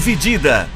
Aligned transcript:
Dividida. 0.00 0.66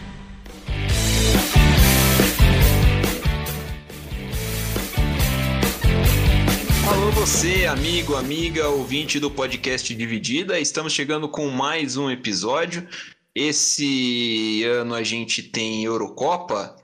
Alô 6.87 7.11
você, 7.13 7.65
amigo, 7.65 8.17
amiga, 8.17 8.69
ouvinte 8.69 9.19
do 9.19 9.31
podcast 9.31 9.95
Dividida. 9.95 10.61
Estamos 10.61 10.93
chegando 10.93 11.27
com 11.27 11.49
mais 11.49 11.97
um 11.97 12.11
episódio. 12.11 12.87
Esse 13.35 14.63
ano 14.65 14.95
a 14.95 15.03
gente 15.03 15.43
tem 15.43 15.83
Eurocopa 15.83 16.77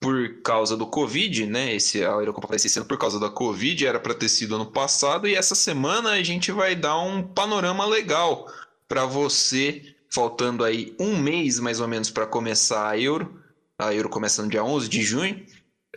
por 0.00 0.40
causa 0.44 0.76
do 0.76 0.86
Covid, 0.86 1.46
né? 1.46 1.74
Esse, 1.74 2.04
a 2.04 2.10
Eurocopa 2.10 2.46
vai 2.46 2.60
ser 2.60 2.68
sendo 2.68 2.86
por 2.86 2.96
causa 2.96 3.18
da 3.18 3.28
Covid, 3.28 3.84
era 3.84 3.98
para 3.98 4.14
ter 4.14 4.28
sido 4.28 4.54
ano 4.54 4.66
passado, 4.66 5.26
e 5.26 5.34
essa 5.34 5.56
semana 5.56 6.10
a 6.10 6.22
gente 6.22 6.52
vai 6.52 6.76
dar 6.76 7.00
um 7.00 7.24
panorama 7.24 7.84
legal 7.84 8.46
para 8.86 9.04
você, 9.04 9.96
faltando 10.12 10.64
aí 10.64 10.94
um 11.00 11.16
mês 11.16 11.58
mais 11.58 11.80
ou 11.80 11.88
menos 11.88 12.10
para 12.10 12.26
começar 12.26 12.88
a 12.88 12.98
Euro. 12.98 13.42
A 13.78 13.94
Euro 13.94 14.08
começa 14.08 14.42
no 14.42 14.50
dia 14.50 14.62
11 14.62 14.88
de 14.88 15.02
junho. 15.02 15.44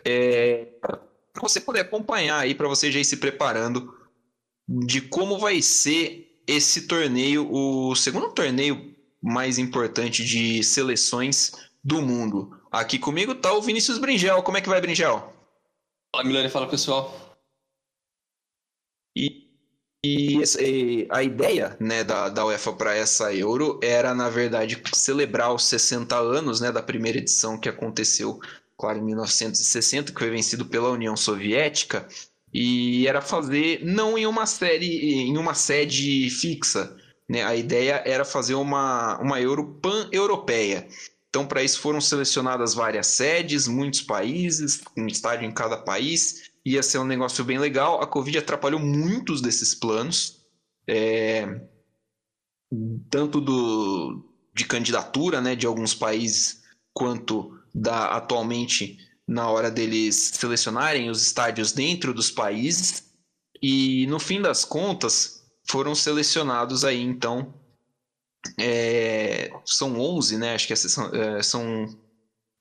É, 0.04 0.66
para 0.80 1.42
você 1.42 1.60
poder 1.60 1.80
acompanhar 1.80 2.38
aí, 2.38 2.54
para 2.54 2.68
você 2.68 2.90
já 2.90 2.98
ir 2.98 3.04
se 3.04 3.18
preparando 3.18 3.94
de 4.68 5.00
como 5.00 5.38
vai 5.38 5.60
ser 5.60 6.40
esse 6.46 6.86
torneio, 6.86 7.50
o 7.52 7.94
segundo 7.94 8.32
torneio 8.32 8.94
mais 9.22 9.58
importante 9.58 10.24
de 10.24 10.62
seleções 10.62 11.52
do 11.82 12.00
mundo. 12.00 12.58
Aqui 12.70 12.98
comigo 12.98 13.34
tá 13.34 13.52
o 13.52 13.62
Vinícius 13.62 13.98
Bringel. 13.98 14.42
Como 14.42 14.56
é 14.56 14.60
que 14.60 14.68
vai, 14.68 14.80
Bringel? 14.80 15.32
Fala, 16.14 16.24
Milani. 16.24 16.48
Fala, 16.48 16.68
pessoal. 16.68 17.36
E, 19.16 19.45
e, 20.06 21.06
a 21.10 21.22
ideia 21.22 21.76
né, 21.80 22.04
da, 22.04 22.28
da 22.28 22.44
UEFA 22.46 22.72
para 22.72 22.94
essa 22.94 23.34
Euro 23.34 23.80
era, 23.82 24.14
na 24.14 24.28
verdade, 24.28 24.80
celebrar 24.92 25.54
os 25.54 25.64
60 25.64 26.16
anos 26.16 26.60
né, 26.60 26.70
da 26.70 26.82
primeira 26.82 27.18
edição 27.18 27.58
que 27.58 27.68
aconteceu, 27.68 28.38
claro, 28.76 28.98
em 28.98 29.04
1960, 29.04 30.12
que 30.12 30.18
foi 30.18 30.30
vencido 30.30 30.66
pela 30.66 30.90
União 30.90 31.16
Soviética, 31.16 32.06
e 32.52 33.06
era 33.06 33.20
fazer 33.20 33.84
não 33.84 34.16
em 34.16 34.26
uma 34.26 34.46
série, 34.46 35.26
em 35.28 35.36
uma 35.36 35.54
sede 35.54 36.30
fixa. 36.30 36.96
Né? 37.28 37.42
A 37.42 37.54
ideia 37.56 38.02
era 38.06 38.24
fazer 38.24 38.54
uma, 38.54 39.18
uma 39.20 39.40
Euro 39.40 39.78
pan-europeia. 39.80 40.86
Então, 41.28 41.46
para 41.46 41.62
isso 41.62 41.80
foram 41.80 42.00
selecionadas 42.00 42.72
várias 42.72 43.08
sedes, 43.08 43.68
muitos 43.68 44.00
países, 44.00 44.80
um 44.96 45.06
estádio 45.06 45.46
em 45.46 45.52
cada 45.52 45.76
país. 45.76 46.50
Ia 46.66 46.82
ser 46.82 46.98
um 46.98 47.04
negócio 47.04 47.44
bem 47.44 47.58
legal. 47.58 48.02
A 48.02 48.06
Covid 48.08 48.38
atrapalhou 48.38 48.80
muitos 48.80 49.40
desses 49.40 49.72
planos, 49.72 50.44
é... 50.88 51.60
tanto 53.08 53.40
do... 53.40 54.28
de 54.52 54.64
candidatura 54.64 55.40
né, 55.40 55.54
de 55.54 55.64
alguns 55.64 55.94
países, 55.94 56.64
quanto 56.92 57.56
da 57.72 58.16
atualmente 58.16 58.98
na 59.28 59.48
hora 59.48 59.70
deles 59.70 60.32
selecionarem 60.34 61.08
os 61.08 61.22
estádios 61.22 61.70
dentro 61.72 62.12
dos 62.12 62.32
países. 62.32 63.12
E 63.62 64.06
no 64.08 64.18
fim 64.18 64.42
das 64.42 64.64
contas, 64.64 65.46
foram 65.68 65.94
selecionados 65.94 66.84
aí 66.84 67.00
então 67.00 67.54
é, 68.58 69.52
são 69.64 69.98
11, 70.00 70.36
né? 70.38 70.54
Acho 70.54 70.66
que 70.66 70.76
são, 70.76 71.14
é, 71.14 71.42
são 71.42 71.96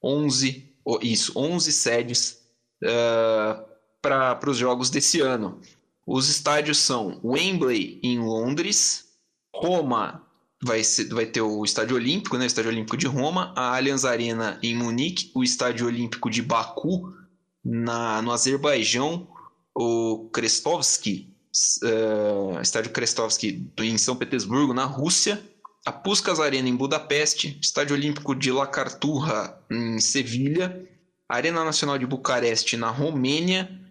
11, 0.03 0.75
isso, 1.01 1.33
11 1.35 1.71
sedes 1.71 2.41
uh, 2.83 3.74
para 4.05 4.49
os 4.49 4.57
jogos 4.57 4.89
desse 4.89 5.19
ano. 5.19 5.59
Os 6.05 6.29
estádios 6.29 6.77
são 6.77 7.19
Wembley 7.23 7.99
em 8.03 8.19
Londres, 8.19 9.05
Roma 9.53 10.21
vai, 10.63 10.83
ser, 10.83 11.05
vai 11.09 11.25
ter 11.25 11.41
o 11.41 11.63
Estádio 11.63 11.95
Olímpico, 11.95 12.37
né? 12.37 12.43
O 12.43 12.47
Estádio 12.47 12.69
Olímpico 12.69 12.97
de 12.97 13.07
Roma, 13.07 13.51
a 13.55 13.75
Allianz 13.75 14.05
Arena 14.05 14.59
em 14.61 14.75
Munique, 14.75 15.31
o 15.33 15.43
Estádio 15.43 15.87
Olímpico 15.87 16.29
de 16.29 16.43
Baku 16.43 17.13
na, 17.63 18.21
no 18.21 18.31
Azerbaijão, 18.31 19.27
o 19.75 20.29
Krestovsky, 20.31 21.33
uh, 21.83 22.61
Estádio 22.61 22.91
Krestovsky 22.91 23.67
em 23.79 23.97
São 23.97 24.15
Petersburgo, 24.15 24.73
na 24.73 24.85
Rússia, 24.85 25.41
a 25.83 25.91
Puskas 25.91 26.39
Arena 26.39 26.69
em 26.69 26.75
Budapeste, 26.75 27.57
Estádio 27.59 27.95
Olímpico 27.95 28.35
de 28.35 28.51
La 28.51 28.67
Carturra 28.67 29.59
em 29.71 29.99
Sevilha, 29.99 30.87
Arena 31.27 31.63
Nacional 31.63 31.97
de 31.97 32.05
Bucareste 32.05 32.77
na 32.77 32.89
Romênia, 32.89 33.84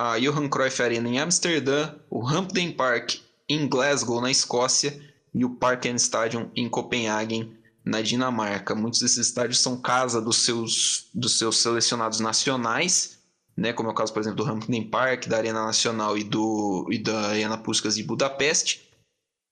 a 0.00 0.18
Johan 0.18 0.48
Cruyff 0.48 0.82
Arena 0.82 1.06
em 1.06 1.18
Amsterdã, 1.18 1.94
o 2.08 2.26
Hampden 2.26 2.72
Park 2.72 3.16
em 3.46 3.68
Glasgow, 3.68 4.18
na 4.18 4.30
Escócia, 4.30 4.98
e 5.34 5.44
o 5.44 5.50
Parken 5.50 5.94
Stadium 5.96 6.50
em 6.56 6.70
Copenhagen, 6.70 7.52
na 7.84 8.00
Dinamarca. 8.00 8.74
Muitos 8.74 9.00
desses 9.00 9.18
estádios 9.18 9.60
são 9.60 9.78
casa 9.78 10.18
dos 10.18 10.38
seus, 10.38 11.10
dos 11.12 11.36
seus 11.36 11.58
selecionados 11.58 12.18
nacionais, 12.18 13.18
né, 13.54 13.74
como 13.74 13.90
é 13.90 13.92
o 13.92 13.94
caso, 13.94 14.10
por 14.10 14.20
exemplo, 14.20 14.42
do 14.42 14.50
Hampden 14.50 14.88
Park, 14.88 15.26
da 15.26 15.36
Arena 15.36 15.66
Nacional 15.66 16.16
e, 16.16 16.24
do, 16.24 16.88
e 16.90 16.96
da 16.96 17.28
Arena 17.28 17.58
Puskas 17.58 17.96
de 17.96 18.02
Budapeste. 18.02 18.88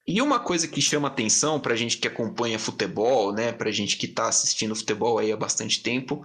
E 0.07 0.23
uma 0.23 0.41
coisa 0.41 0.67
que 0.67 0.81
chama 0.81 1.09
atenção 1.09 1.61
para 1.61 1.75
a 1.75 1.77
gente 1.77 1.99
que 1.99 2.09
acompanha 2.09 2.59
futebol, 2.59 3.35
né, 3.35 3.53
para 3.53 3.69
a 3.69 3.73
gente 3.73 3.99
que 3.99 4.07
está 4.07 4.29
assistindo 4.29 4.75
futebol 4.75 5.19
aí 5.19 5.31
há 5.31 5.37
bastante 5.37 5.83
tempo 5.83 6.25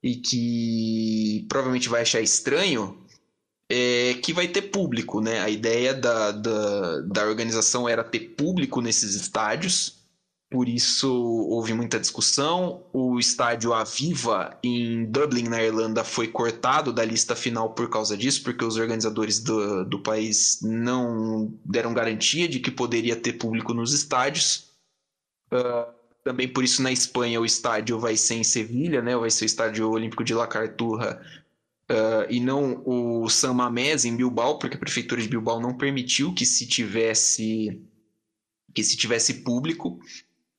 e 0.00 0.14
que 0.14 1.46
provavelmente 1.48 1.88
vai 1.88 2.02
achar 2.02 2.20
estranho, 2.20 3.03
é 3.70 4.14
que 4.14 4.32
vai 4.32 4.48
ter 4.48 4.62
público, 4.62 5.20
né? 5.20 5.40
A 5.40 5.48
ideia 5.48 5.94
da, 5.94 6.32
da, 6.32 7.00
da 7.00 7.26
organização 7.26 7.88
era 7.88 8.04
ter 8.04 8.20
público 8.36 8.80
nesses 8.80 9.14
estádios 9.14 10.04
por 10.54 10.68
isso 10.68 11.12
houve 11.48 11.74
muita 11.74 11.98
discussão. 11.98 12.84
O 12.92 13.18
estádio 13.18 13.74
Aviva 13.74 14.56
em 14.62 15.04
Dublin, 15.04 15.48
na 15.48 15.60
Irlanda, 15.60 16.04
foi 16.04 16.28
cortado 16.28 16.92
da 16.92 17.04
lista 17.04 17.34
final 17.34 17.70
por 17.74 17.90
causa 17.90 18.16
disso, 18.16 18.40
porque 18.44 18.64
os 18.64 18.76
organizadores 18.76 19.40
do, 19.40 19.84
do 19.84 19.98
país 19.98 20.60
não 20.62 21.52
deram 21.64 21.92
garantia 21.92 22.46
de 22.46 22.60
que 22.60 22.70
poderia 22.70 23.16
ter 23.16 23.32
público 23.32 23.74
nos 23.74 23.92
estádios. 23.92 24.70
Uh, 25.52 25.92
também 26.22 26.46
por 26.46 26.62
isso 26.62 26.82
na 26.82 26.92
Espanha 26.92 27.40
o 27.40 27.44
estádio 27.44 27.98
vai 27.98 28.16
ser 28.16 28.34
em 28.36 28.44
Sevilha, 28.44 29.02
né? 29.02 29.16
Vai 29.16 29.30
ser 29.30 29.44
o 29.44 29.46
estádio 29.46 29.90
olímpico 29.90 30.22
de 30.22 30.34
La 30.34 30.46
Carturra 30.46 31.20
uh, 31.90 32.26
e 32.30 32.40
não 32.40 32.82
o 32.84 33.28
San 33.28 33.54
Mamés 33.54 34.04
em 34.04 34.16
Bilbao, 34.16 34.58
porque 34.58 34.76
a 34.76 34.80
prefeitura 34.80 35.20
de 35.20 35.28
Bilbao 35.28 35.60
não 35.60 35.76
permitiu 35.76 36.34
que 36.34 36.46
se 36.46 36.66
tivesse 36.66 37.80
que 38.74 38.82
se 38.82 38.96
tivesse 38.96 39.34
público. 39.44 40.00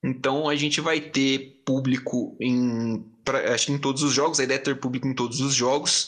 Então 0.02 0.48
a 0.48 0.56
gente 0.56 0.80
vai 0.80 1.00
ter 1.00 1.62
público 1.66 2.36
em, 2.40 3.04
pra, 3.22 3.52
acho 3.52 3.66
que 3.66 3.72
em 3.72 3.78
todos 3.78 4.02
os 4.02 4.12
jogos, 4.12 4.40
a 4.40 4.44
ideia 4.44 4.56
é 4.56 4.60
ter 4.60 4.80
público 4.80 5.06
em 5.06 5.14
todos 5.14 5.40
os 5.40 5.54
jogos. 5.54 6.06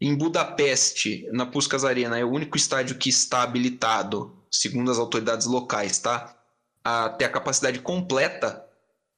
Em 0.00 0.14
Budapeste, 0.14 1.28
na 1.32 1.44
Puskas 1.46 1.84
Arena, 1.84 2.18
é 2.18 2.24
o 2.24 2.30
único 2.30 2.56
estádio 2.56 2.96
que 2.96 3.08
está 3.08 3.42
habilitado, 3.42 4.34
segundo 4.50 4.90
as 4.90 4.98
autoridades 4.98 5.46
locais, 5.46 5.98
tá? 5.98 6.34
A 6.82 7.10
ter 7.10 7.26
a 7.26 7.30
capacidade 7.30 7.78
completa 7.80 8.64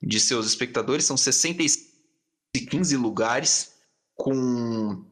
de 0.03 0.21
seus 0.21 0.47
espectadores, 0.47 1.05
são 1.05 1.17
615 1.17 2.97
lugares, 2.97 3.73
com 4.15 5.05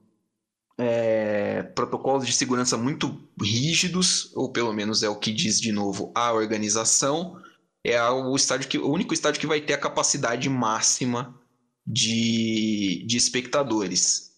é, 0.79 1.63
protocolos 1.63 2.27
de 2.27 2.33
segurança 2.33 2.77
muito 2.77 3.29
rígidos, 3.41 4.33
ou 4.35 4.53
pelo 4.53 4.73
menos 4.73 5.03
é 5.03 5.09
o 5.09 5.19
que 5.19 5.33
diz 5.33 5.61
de 5.61 5.73
novo 5.73 6.13
a 6.15 6.33
organização 6.33 7.37
é 7.85 8.03
o 8.11 8.35
estádio 8.35 8.69
que 8.69 8.79
o 8.79 8.91
único 8.91 9.13
estádio 9.13 9.41
que 9.41 9.47
vai 9.47 9.61
ter 9.61 9.75
a 9.75 9.79
capacidade 9.79 10.49
máxima 10.49 11.39
de, 11.87 13.05
de 13.07 13.17
espectadores. 13.19 14.33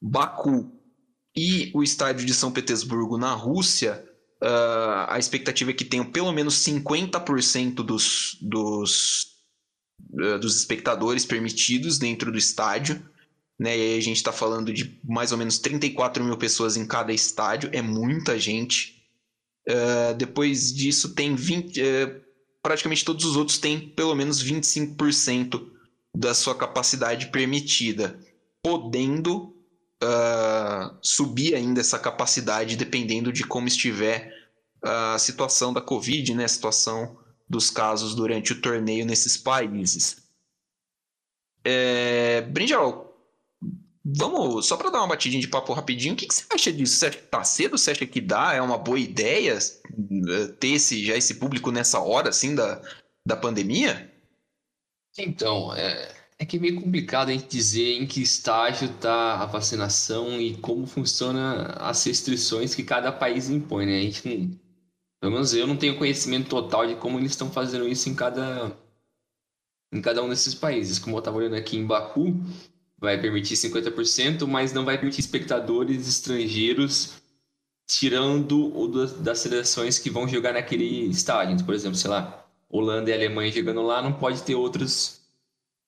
Baku 0.00 0.70
e 1.34 1.72
o 1.74 1.82
estádio 1.82 2.26
de 2.26 2.34
São 2.34 2.52
Petersburgo 2.52 3.16
na 3.16 3.32
Rússia, 3.32 4.04
uh, 4.42 5.08
a 5.08 5.18
expectativa 5.18 5.70
é 5.70 5.74
que 5.74 5.86
tenham 5.86 6.04
pelo 6.04 6.32
menos 6.32 6.56
50% 6.56 7.76
dos, 7.76 8.36
dos, 8.42 9.28
uh, 10.12 10.38
dos 10.38 10.56
espectadores 10.56 11.24
permitidos 11.24 11.98
dentro 11.98 12.30
do 12.30 12.36
estádio. 12.36 13.02
Né? 13.62 13.78
E 13.78 13.80
aí 13.80 13.98
a 13.98 14.02
gente 14.02 14.16
está 14.16 14.32
falando 14.32 14.72
de 14.72 14.98
mais 15.04 15.30
ou 15.30 15.38
menos 15.38 15.56
34 15.60 16.24
mil 16.24 16.36
pessoas 16.36 16.76
em 16.76 16.84
cada 16.84 17.12
estádio, 17.12 17.70
é 17.72 17.80
muita 17.80 18.36
gente. 18.36 19.00
Uh, 19.68 20.14
depois 20.16 20.74
disso, 20.74 21.14
tem 21.14 21.36
20, 21.36 21.80
praticamente 22.60 23.04
todos 23.04 23.24
os 23.24 23.36
outros 23.36 23.58
têm 23.58 23.78
pelo 23.90 24.16
menos 24.16 24.42
25% 24.42 25.64
da 26.12 26.34
sua 26.34 26.56
capacidade 26.56 27.26
permitida, 27.26 28.18
podendo 28.60 29.54
uh, 30.02 30.98
subir 31.00 31.54
ainda 31.54 31.80
essa 31.80 32.00
capacidade 32.00 32.76
dependendo 32.76 33.32
de 33.32 33.44
como 33.44 33.68
estiver 33.68 34.34
a 34.82 35.16
situação 35.20 35.72
da 35.72 35.80
Covid, 35.80 36.34
né, 36.34 36.46
a 36.46 36.48
situação 36.48 37.16
dos 37.48 37.70
casos 37.70 38.12
durante 38.12 38.52
o 38.52 38.60
torneio 38.60 39.06
nesses 39.06 39.36
países. 39.36 40.16
É, 41.64 42.40
Brinjal, 42.40 43.11
Vamos, 44.04 44.66
só 44.66 44.76
para 44.76 44.90
dar 44.90 44.98
uma 44.98 45.08
batidinha 45.08 45.40
de 45.40 45.46
papo 45.46 45.72
rapidinho, 45.72 46.14
o 46.14 46.16
que, 46.16 46.26
que, 46.26 46.34
você 46.34 46.44
acha 46.52 46.72
disso? 46.72 46.96
Você 46.96 47.06
acha 47.06 47.18
que 47.18 47.26
tá 47.28 47.44
cedo? 47.44 47.78
Você 47.78 47.92
acha 47.92 48.04
que 48.04 48.20
dá? 48.20 48.52
É 48.52 48.60
uma 48.60 48.76
boa 48.76 48.98
ideia 48.98 49.56
eh, 49.56 50.46
ter 50.58 50.72
esse, 50.72 51.04
já 51.04 51.16
esse 51.16 51.36
público 51.36 51.70
nessa 51.70 52.00
hora, 52.00 52.30
assim, 52.30 52.54
da, 52.54 52.82
da 53.24 53.36
pandemia? 53.36 54.12
Então, 55.16 55.72
é, 55.76 56.12
é 56.36 56.44
que 56.44 56.56
é 56.56 56.60
meio 56.60 56.80
complicado 56.80 57.28
a 57.28 57.32
gente 57.32 57.46
dizer 57.46 57.92
em 57.92 58.06
que 58.06 58.20
estágio 58.20 58.90
está 58.90 59.40
a 59.40 59.46
vacinação 59.46 60.40
e 60.40 60.56
como 60.56 60.84
funciona 60.84 61.66
as 61.74 62.02
restrições 62.04 62.74
que 62.74 62.82
cada 62.82 63.12
país 63.12 63.48
impõe, 63.48 63.86
né? 63.86 63.98
A 63.98 64.02
gente 64.02 64.28
não, 64.28 64.58
pelo 65.20 65.32
menos 65.34 65.54
eu 65.54 65.66
não 65.68 65.76
tenho 65.76 65.96
conhecimento 65.96 66.48
total 66.48 66.88
de 66.88 66.96
como 66.96 67.20
eles 67.20 67.30
estão 67.30 67.52
fazendo 67.52 67.86
isso 67.86 68.08
em 68.08 68.14
cada, 68.16 68.76
em 69.92 70.02
cada 70.02 70.20
um 70.24 70.28
desses 70.28 70.56
países. 70.56 70.98
Como 70.98 71.14
eu 71.14 71.20
estava 71.20 71.36
olhando 71.36 71.54
aqui 71.54 71.76
em 71.76 71.86
Baku, 71.86 72.34
vai 73.02 73.20
permitir 73.20 73.56
50%, 73.56 74.46
mas 74.46 74.72
não 74.72 74.84
vai 74.84 74.96
permitir 74.96 75.20
espectadores 75.20 76.08
estrangeiros 76.08 77.20
tirando 77.84 78.74
o 78.78 78.86
das 78.86 79.40
seleções 79.40 79.98
que 79.98 80.08
vão 80.08 80.28
jogar 80.28 80.52
naquele 80.52 81.08
estádio. 81.08 81.54
Então, 81.54 81.66
por 81.66 81.74
exemplo, 81.74 81.96
sei 81.96 82.08
lá, 82.08 82.46
Holanda 82.70 83.10
e 83.10 83.12
Alemanha 83.12 83.50
jogando 83.50 83.82
lá, 83.82 84.00
não 84.00 84.12
pode 84.12 84.42
ter 84.44 84.54
outros 84.54 85.20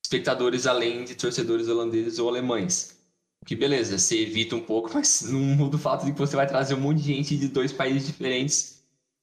espectadores 0.04 0.66
além 0.66 1.04
de 1.04 1.14
torcedores 1.14 1.68
holandeses 1.68 2.18
ou 2.18 2.28
alemães. 2.28 2.98
Que 3.46 3.54
beleza, 3.54 3.96
você 3.96 4.20
evita 4.20 4.56
um 4.56 4.60
pouco, 4.60 4.90
mas 4.92 5.22
não 5.22 5.38
muda 5.38 5.76
o 5.76 5.78
fato 5.78 6.04
de 6.04 6.12
que 6.12 6.18
você 6.18 6.34
vai 6.34 6.48
trazer 6.48 6.74
um 6.74 6.80
monte 6.80 6.98
de 6.98 7.14
gente 7.14 7.36
de 7.36 7.46
dois 7.46 7.72
países 7.72 8.08
diferentes 8.08 8.82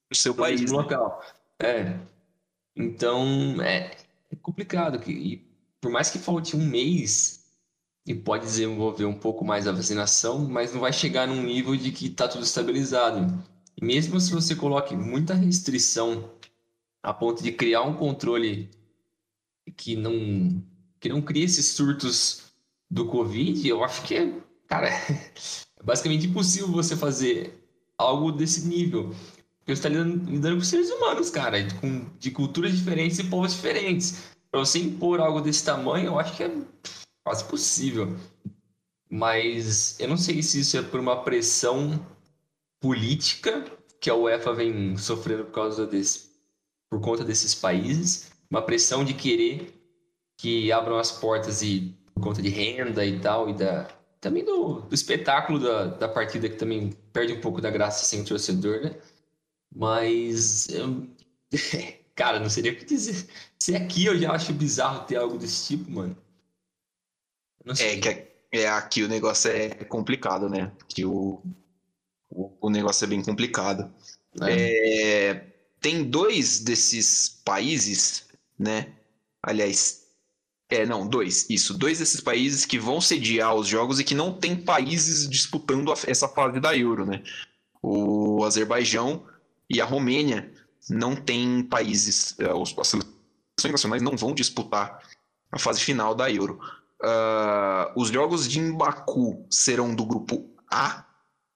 no 0.10 0.16
seu 0.16 0.34
país, 0.34 0.62
né? 0.62 0.78
local. 0.78 1.22
É. 1.62 2.00
Então, 2.74 3.62
é, 3.62 3.92
é 4.32 4.36
complicado. 4.42 4.98
E 5.10 5.46
por 5.82 5.92
mais 5.92 6.10
que 6.10 6.18
falte 6.18 6.56
um 6.56 6.66
mês 6.66 7.41
e 8.06 8.16
pode 8.16 8.46
desenvolver 8.46 9.06
um 9.06 9.14
pouco 9.14 9.46
mais 9.46 9.68
a 9.68 9.72
vacinação, 9.72 10.48
mas 10.48 10.74
não 10.74 10.82
vai 10.82 10.92
chegar 10.92 11.28
num 11.28 11.44
nível 11.44 11.76
de 11.76 11.92
que 11.92 12.08
está 12.08 12.28
tudo 12.28 12.44
estabilizado. 12.44 13.44
Mesmo 13.82 14.20
se 14.20 14.32
você 14.32 14.56
coloque 14.56 14.96
muita 14.96 15.34
restrição 15.34 16.32
a 17.04 17.14
ponto 17.14 17.42
de 17.42 17.52
criar 17.52 17.82
um 17.82 17.96
controle 17.96 18.70
que 19.76 19.96
não 19.96 20.64
que 21.00 21.10
não 21.10 21.22
crie 21.22 21.44
esses 21.44 21.68
surtos 21.68 22.44
do 22.90 23.08
Covid, 23.08 23.68
eu 23.68 23.84
acho 23.84 24.04
que 24.04 24.16
é, 24.16 24.32
cara, 24.68 24.88
é 25.80 25.84
basicamente 25.84 26.28
impossível 26.28 26.68
você 26.68 26.96
fazer 26.96 27.60
algo 27.98 28.32
desse 28.32 28.68
nível. 28.68 29.16
Porque 29.60 29.76
você 29.76 29.88
está 29.88 29.90
lidando, 29.90 30.30
lidando, 30.30 30.58
com 30.58 30.64
seres 30.64 30.92
humanos, 30.92 31.30
cara, 31.30 31.64
de, 31.64 31.74
com, 31.76 32.06
de 32.20 32.32
culturas 32.32 32.76
diferentes 32.76 33.18
e 33.20 33.24
povos 33.24 33.54
diferentes. 33.54 34.32
Para 34.52 34.60
você 34.60 34.80
impor 34.80 35.20
algo 35.20 35.42
desse 35.42 35.64
tamanho, 35.64 36.08
eu 36.08 36.20
acho 36.20 36.36
que 36.36 36.44
é 36.44 36.52
quase 37.32 37.46
possível. 37.46 38.18
Mas 39.10 39.98
eu 40.00 40.08
não 40.08 40.18
sei 40.18 40.44
se 40.44 40.60
isso 40.60 40.78
é 40.78 40.82
por 40.82 41.00
uma 41.00 41.24
pressão 41.24 42.06
política 42.80 43.66
que 44.00 44.10
a 44.10 44.16
UEFA 44.16 44.54
vem 44.54 44.98
sofrendo 44.98 45.46
por 45.46 45.54
causa 45.54 45.88
desse, 45.88 46.30
por 46.90 47.00
conta 47.00 47.24
desses 47.24 47.56
países, 47.56 48.32
uma 48.50 48.62
pressão 48.62 49.06
de 49.06 49.14
querer 49.14 49.74
que 50.38 50.72
abram 50.72 50.98
as 50.98 51.12
portas 51.12 51.62
e 51.62 51.96
por 52.14 52.22
conta 52.22 52.42
de 52.42 52.50
renda 52.50 53.06
e 53.06 53.20
tal 53.20 53.50
e 53.50 53.54
da 53.54 53.88
também 54.20 54.46
do, 54.46 54.82
do 54.82 54.94
espetáculo 54.94 55.60
da, 55.60 55.86
da 55.86 56.08
partida 56.08 56.48
que 56.48 56.56
também 56.56 56.92
perde 57.12 57.34
um 57.34 57.42
pouco 57.42 57.60
da 57.60 57.72
graça 57.72 58.06
sem 58.06 58.22
o 58.22 58.26
torcedor, 58.26 58.82
né? 58.82 58.96
Mas 59.76 60.70
eu... 60.70 61.08
cara, 62.14 62.40
não 62.40 62.50
seria 62.50 62.72
o 62.72 62.76
que 62.76 62.86
dizer. 62.86 63.28
Se 63.58 63.76
aqui 63.76 64.06
eu 64.06 64.18
já 64.20 64.32
acho 64.32 64.54
bizarro 64.54 65.06
ter 65.06 65.16
algo 65.16 65.40
desse 65.40 65.68
tipo, 65.70 65.90
mano. 65.90 66.16
É 67.80 67.98
que 67.98 68.10
é, 68.10 68.32
é, 68.52 68.68
aqui 68.70 69.04
o 69.04 69.08
negócio 69.08 69.50
é 69.52 69.70
complicado, 69.86 70.50
né? 70.50 70.72
Que 70.88 71.06
o, 71.06 71.42
o, 72.30 72.52
o 72.62 72.70
negócio 72.70 73.06
é 73.06 73.08
bem 73.08 73.22
complicado. 73.22 73.92
É. 74.42 75.30
É, 75.30 75.46
tem 75.80 76.04
dois 76.04 76.60
desses 76.60 77.42
países, 77.44 78.28
né? 78.58 78.94
Aliás, 79.42 80.02
é, 80.70 80.86
não, 80.86 81.08
dois. 81.08 81.50
Isso, 81.50 81.78
dois 81.78 82.00
desses 82.00 82.22
países 82.22 82.66
que 82.66 82.80
vão 82.80 83.02
sediar 83.02 83.54
os 83.56 83.68
jogos 83.68 84.00
e 84.00 84.04
que 84.04 84.16
não 84.16 84.34
tem 84.34 84.56
países 84.56 85.30
disputando 85.30 85.92
a, 85.92 85.96
essa 86.08 86.28
fase 86.28 86.60
da 86.60 86.76
Euro, 86.78 87.06
né? 87.06 87.22
O 87.82 88.44
Azerbaijão 88.46 89.26
e 89.70 89.82
a 89.82 89.86
Romênia 89.86 90.52
não 90.90 91.16
tem 91.16 91.64
países, 91.64 92.36
é, 92.40 92.54
os, 92.54 92.76
as 92.78 92.88
seleções 92.88 93.72
nacionais 93.72 94.02
não 94.02 94.16
vão 94.16 94.34
disputar 94.34 95.00
a 95.52 95.60
fase 95.60 95.82
final 95.82 96.16
da 96.16 96.32
Euro. 96.32 96.60
Uh, 97.04 97.92
os 97.96 98.10
jogos 98.10 98.48
de 98.48 98.72
Baku 98.72 99.46
serão 99.50 99.96
do 99.96 100.06
grupo 100.06 100.56
A 100.70 101.04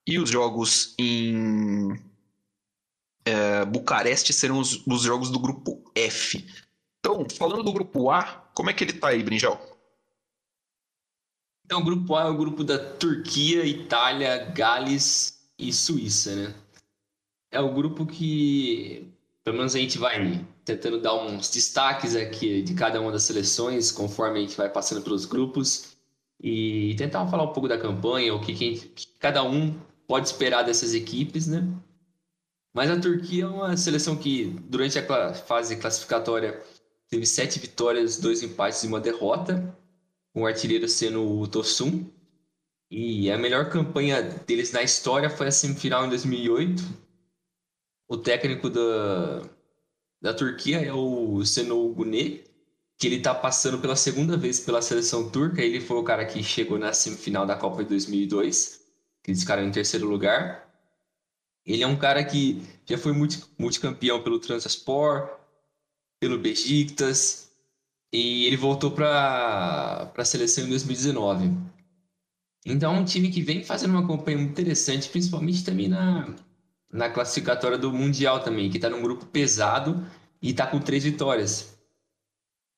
e 0.07 0.17
os 0.17 0.29
jogos 0.29 0.95
em 0.97 1.91
uh, 1.91 3.65
Bucareste 3.67 4.33
serão 4.33 4.59
os, 4.59 4.85
os, 4.87 5.03
jogos 5.03 5.29
do 5.29 5.39
grupo 5.39 5.83
F. 5.95 6.45
Então, 6.99 7.27
falando 7.29 7.63
do 7.63 7.73
grupo 7.73 8.09
A, 8.09 8.23
como 8.55 8.71
é 8.71 8.73
que 8.73 8.83
ele 8.83 8.93
tá 8.93 9.09
aí, 9.09 9.21
Brinjal? 9.21 9.61
Então, 11.63 11.81
o 11.81 11.85
grupo 11.85 12.15
A 12.15 12.23
é 12.23 12.29
o 12.29 12.37
grupo 12.37 12.63
da 12.63 12.77
Turquia, 12.77 13.65
Itália, 13.65 14.45
Gales 14.51 15.47
e 15.59 15.71
Suíça, 15.71 16.35
né? 16.35 16.55
É 17.51 17.59
o 17.59 17.73
grupo 17.73 18.05
que, 18.05 19.11
pelo 19.43 19.57
menos 19.57 19.75
a 19.75 19.79
gente 19.79 19.97
vai 19.97 20.45
tentando 20.65 20.99
dar 20.99 21.15
uns 21.15 21.49
destaques 21.51 22.15
aqui 22.15 22.63
de 22.63 22.73
cada 22.73 22.99
uma 22.99 23.11
das 23.11 23.23
seleções, 23.23 23.91
conforme 23.91 24.39
a 24.39 24.41
gente 24.41 24.57
vai 24.57 24.67
passando 24.67 25.03
pelos 25.03 25.25
grupos, 25.25 25.95
e 26.41 26.95
tentar 26.97 27.27
falar 27.27 27.43
um 27.43 27.53
pouco 27.53 27.69
da 27.69 27.77
campanha, 27.77 28.33
o 28.33 28.41
que, 28.41 28.53
que, 28.53 28.75
que 28.89 29.07
cada 29.19 29.43
um 29.43 29.79
pode 30.07 30.27
esperar 30.27 30.63
dessas 30.63 30.93
equipes, 30.93 31.47
né? 31.47 31.65
Mas 32.73 32.89
a 32.89 32.99
Turquia 32.99 33.45
é 33.45 33.47
uma 33.47 33.77
seleção 33.77 34.17
que, 34.17 34.45
durante 34.67 34.99
a 34.99 35.33
fase 35.33 35.77
classificatória, 35.77 36.61
teve 37.07 37.25
sete 37.25 37.57
vitórias, 37.59 38.17
dois 38.17 38.43
empates 38.43 38.83
e 38.83 38.87
uma 38.87 38.99
derrota, 38.99 39.73
com 40.33 40.41
o 40.41 40.45
artilheiro 40.45 40.87
sendo 40.89 41.39
o 41.39 41.47
Tosun. 41.47 42.05
E 42.91 43.31
a 43.31 43.37
melhor 43.37 43.69
campanha 43.69 44.21
deles 44.21 44.71
na 44.71 44.83
história 44.83 45.29
foi 45.29 45.47
a 45.47 45.51
semifinal 45.51 46.05
em 46.05 46.09
2008. 46.09 46.83
O 48.07 48.17
técnico 48.17 48.69
da, 48.69 49.41
da 50.21 50.33
Turquia 50.33 50.79
é 50.79 50.93
o 50.93 51.43
Senol 51.45 51.93
Gune, 51.93 52.43
que 52.97 53.07
ele 53.07 53.17
está 53.17 53.33
passando 53.33 53.79
pela 53.79 53.95
segunda 53.95 54.37
vez 54.37 54.59
pela 54.59 54.81
seleção 54.81 55.29
turca. 55.29 55.61
Ele 55.61 55.81
foi 55.81 55.97
o 55.97 56.03
cara 56.03 56.25
que 56.25 56.41
chegou 56.43 56.79
na 56.79 56.93
semifinal 56.93 57.45
da 57.45 57.55
Copa 57.55 57.83
de 57.83 57.89
2002, 57.89 58.81
que 59.23 59.31
eles 59.31 59.41
ficaram 59.41 59.63
em 59.63 59.71
terceiro 59.71 60.07
lugar. 60.07 60.65
Ele 61.65 61.83
é 61.83 61.87
um 61.87 61.97
cara 61.97 62.23
que 62.23 62.61
já 62.85 62.97
foi 62.97 63.11
multi, 63.11 63.43
multicampeão 63.57 64.21
pelo 64.21 64.39
Transaspor, 64.39 65.29
pelo 66.19 66.37
Besiktas, 66.37 67.51
e 68.13 68.45
ele 68.45 68.55
voltou 68.55 68.91
para 68.91 70.11
a 70.15 70.25
seleção 70.25 70.65
em 70.65 70.69
2019. 70.69 71.51
Então 72.65 72.95
é 72.95 72.99
um 72.99 73.05
time 73.05 73.29
que 73.29 73.41
vem 73.41 73.63
fazendo 73.63 73.91
uma 73.91 74.07
campanha 74.07 74.37
muito 74.37 74.51
interessante, 74.51 75.09
principalmente 75.09 75.63
também 75.63 75.87
na, 75.87 76.33
na 76.95 77.09
classificatória 77.09 77.77
do 77.77 77.91
Mundial 77.91 78.39
também, 78.39 78.69
que 78.69 78.77
está 78.77 78.89
num 78.89 79.01
grupo 79.01 79.25
pesado 79.25 80.07
e 80.41 80.51
está 80.51 80.65
com 80.65 80.79
três 80.79 81.03
vitórias. 81.03 81.77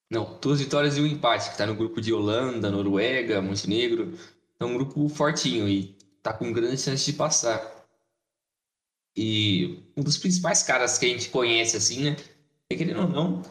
Não, 0.09 0.39
duas 0.39 0.59
vitórias 0.59 0.97
e 0.97 1.01
um 1.01 1.05
empate, 1.05 1.45
que 1.45 1.51
está 1.51 1.67
no 1.67 1.75
grupo 1.75 2.01
de 2.01 2.11
Holanda, 2.11 2.71
Noruega, 2.71 3.41
Montenegro. 3.41 4.17
É 4.59 4.65
um 4.65 4.73
grupo 4.73 5.07
fortinho 5.07 5.69
e 5.69 5.95
está 6.17 6.33
com 6.33 6.51
grande 6.51 6.81
chance 6.81 7.05
de 7.05 7.13
passar. 7.13 7.61
E 9.15 9.83
um 9.95 10.01
dos 10.01 10.17
principais 10.17 10.63
caras 10.63 10.97
que 10.97 11.05
a 11.05 11.09
gente 11.09 11.29
conhece, 11.29 11.77
assim, 11.77 12.05
né? 12.05 12.17
É 12.71 12.75
querendo 12.75 13.01
ou 13.01 13.07
não, 13.07 13.43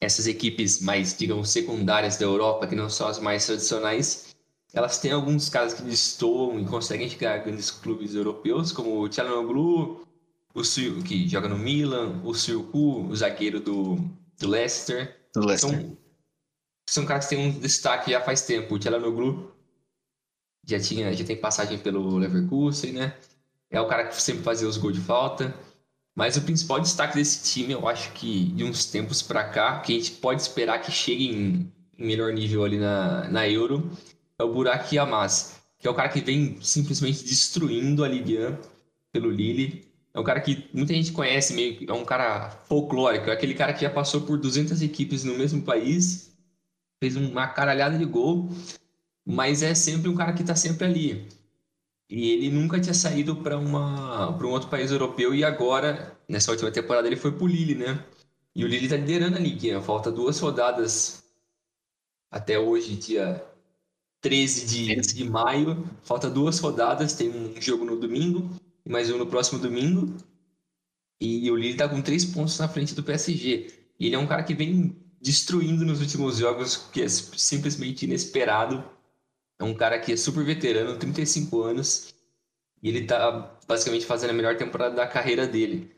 essas 0.00 0.26
equipes 0.26 0.80
mais, 0.80 1.16
digamos, 1.16 1.50
secundárias 1.50 2.16
da 2.16 2.24
Europa, 2.24 2.66
que 2.66 2.74
não 2.74 2.90
são 2.90 3.06
as 3.06 3.20
mais 3.20 3.46
tradicionais, 3.46 4.27
elas 4.72 4.98
têm 4.98 5.12
alguns 5.12 5.48
caras 5.48 5.74
que 5.74 5.82
destoam 5.82 6.60
e 6.60 6.64
conseguem 6.64 7.08
chegar 7.08 7.34
a 7.34 7.38
grandes 7.38 7.70
clubes 7.70 8.14
europeus, 8.14 8.70
como 8.70 9.00
o 9.00 9.08
Tchalanoglu, 9.08 10.06
o 10.54 11.02
que 11.02 11.28
joga 11.28 11.48
no 11.48 11.58
Milan, 11.58 12.20
o 12.24 12.34
Surku, 12.34 13.06
o 13.08 13.16
zagueiro 13.16 13.60
do, 13.60 13.96
do 14.38 14.48
Leicester. 14.48 15.16
Do 15.34 15.46
Leicester. 15.46 15.70
São, 15.70 15.96
são 16.88 17.06
caras 17.06 17.26
que 17.26 17.36
têm 17.36 17.46
um 17.46 17.58
destaque 17.58 18.10
já 18.10 18.20
faz 18.20 18.42
tempo. 18.42 18.74
O 18.74 18.78
Tchalanoglu 18.78 19.52
já, 20.66 20.78
tinha, 20.80 21.12
já 21.14 21.24
tem 21.24 21.36
passagem 21.36 21.78
pelo 21.78 22.18
Leverkusen, 22.18 22.92
né? 22.92 23.16
É 23.70 23.80
o 23.80 23.86
cara 23.86 24.08
que 24.08 24.20
sempre 24.20 24.42
fazia 24.42 24.68
os 24.68 24.76
gols 24.76 24.94
de 24.94 25.00
falta. 25.00 25.54
Mas 26.14 26.36
o 26.36 26.42
principal 26.42 26.80
destaque 26.80 27.14
desse 27.14 27.44
time, 27.44 27.72
eu 27.72 27.86
acho 27.86 28.12
que 28.12 28.46
de 28.46 28.64
uns 28.64 28.84
tempos 28.86 29.22
para 29.22 29.44
cá, 29.44 29.78
que 29.78 29.92
a 29.92 29.96
gente 29.96 30.12
pode 30.12 30.42
esperar 30.42 30.80
que 30.80 30.90
chegue 30.90 31.28
em, 31.28 31.72
em 31.96 32.06
melhor 32.06 32.32
nível 32.32 32.64
ali 32.64 32.76
na, 32.76 33.28
na 33.28 33.48
Euro, 33.48 33.88
é 34.38 34.44
o 34.44 34.52
Burak 34.52 34.94
Yamaz, 34.94 35.56
que 35.78 35.86
é 35.86 35.90
o 35.90 35.94
cara 35.94 36.08
que 36.08 36.20
vem 36.20 36.60
simplesmente 36.62 37.24
destruindo 37.24 38.04
a 38.04 38.08
Ligue 38.08 38.38
pelo 39.12 39.30
Lille. 39.30 39.86
É 40.14 40.20
um 40.20 40.24
cara 40.24 40.40
que 40.40 40.68
muita 40.72 40.94
gente 40.94 41.12
conhece, 41.12 41.52
meio 41.52 41.90
é 41.90 41.92
um 41.92 42.04
cara 42.04 42.50
folclórico, 42.50 43.30
é 43.30 43.32
aquele 43.32 43.54
cara 43.54 43.72
que 43.72 43.82
já 43.82 43.90
passou 43.90 44.22
por 44.22 44.38
200 44.38 44.80
equipes 44.82 45.24
no 45.24 45.36
mesmo 45.36 45.62
país, 45.62 46.32
fez 47.00 47.16
uma 47.16 47.46
caralhada 47.48 47.98
de 47.98 48.04
gol, 48.04 48.48
mas 49.24 49.62
é 49.62 49.74
sempre 49.74 50.08
um 50.08 50.16
cara 50.16 50.32
que 50.32 50.42
está 50.42 50.56
sempre 50.56 50.86
ali. 50.86 51.28
E 52.10 52.30
ele 52.30 52.50
nunca 52.50 52.80
tinha 52.80 52.94
saído 52.94 53.36
para 53.36 53.58
uma 53.58 54.32
para 54.32 54.46
um 54.46 54.50
outro 54.50 54.70
país 54.70 54.90
europeu 54.90 55.34
e 55.34 55.44
agora 55.44 56.16
nessa 56.28 56.50
última 56.50 56.70
temporada 56.70 57.06
ele 57.06 57.16
foi 57.16 57.32
pro 57.32 57.46
Lille, 57.46 57.74
né? 57.74 58.02
E 58.54 58.64
o 58.64 58.68
Lille 58.68 58.86
está 58.86 58.96
liderando 58.96 59.36
a 59.36 59.40
Ligue 59.40 59.78
Falta 59.82 60.10
duas 60.10 60.38
rodadas 60.40 61.22
até 62.30 62.58
hoje, 62.58 62.96
dia 62.96 63.44
13 64.20 64.66
de, 64.66 64.96
de 65.14 65.24
maio. 65.28 65.88
Falta 66.02 66.28
duas 66.28 66.58
rodadas, 66.58 67.12
tem 67.12 67.30
um 67.30 67.60
jogo 67.60 67.84
no 67.84 67.98
domingo 67.98 68.50
e 68.84 68.90
mais 68.90 69.10
um 69.10 69.18
no 69.18 69.26
próximo 69.26 69.58
domingo. 69.58 70.16
E 71.20 71.50
o 71.50 71.56
Lille 71.56 71.72
está 71.72 71.88
com 71.88 72.00
três 72.00 72.24
pontos 72.24 72.58
na 72.58 72.68
frente 72.68 72.94
do 72.94 73.02
PSG. 73.02 73.72
E 73.98 74.06
ele 74.06 74.14
é 74.14 74.18
um 74.18 74.26
cara 74.26 74.42
que 74.42 74.54
vem 74.54 74.96
destruindo 75.20 75.84
nos 75.84 76.00
últimos 76.00 76.38
jogos, 76.38 76.76
que 76.76 77.02
é 77.02 77.08
simplesmente 77.08 78.04
inesperado. 78.04 78.84
É 79.58 79.64
um 79.64 79.74
cara 79.74 79.98
que 79.98 80.12
é 80.12 80.16
super 80.16 80.44
veterano, 80.44 80.96
35 80.96 81.62
anos, 81.62 82.14
e 82.80 82.88
ele 82.88 83.00
está 83.00 83.58
basicamente 83.66 84.06
fazendo 84.06 84.30
a 84.30 84.34
melhor 84.34 84.56
temporada 84.56 84.94
da 84.94 85.06
carreira 85.06 85.46
dele. 85.46 85.90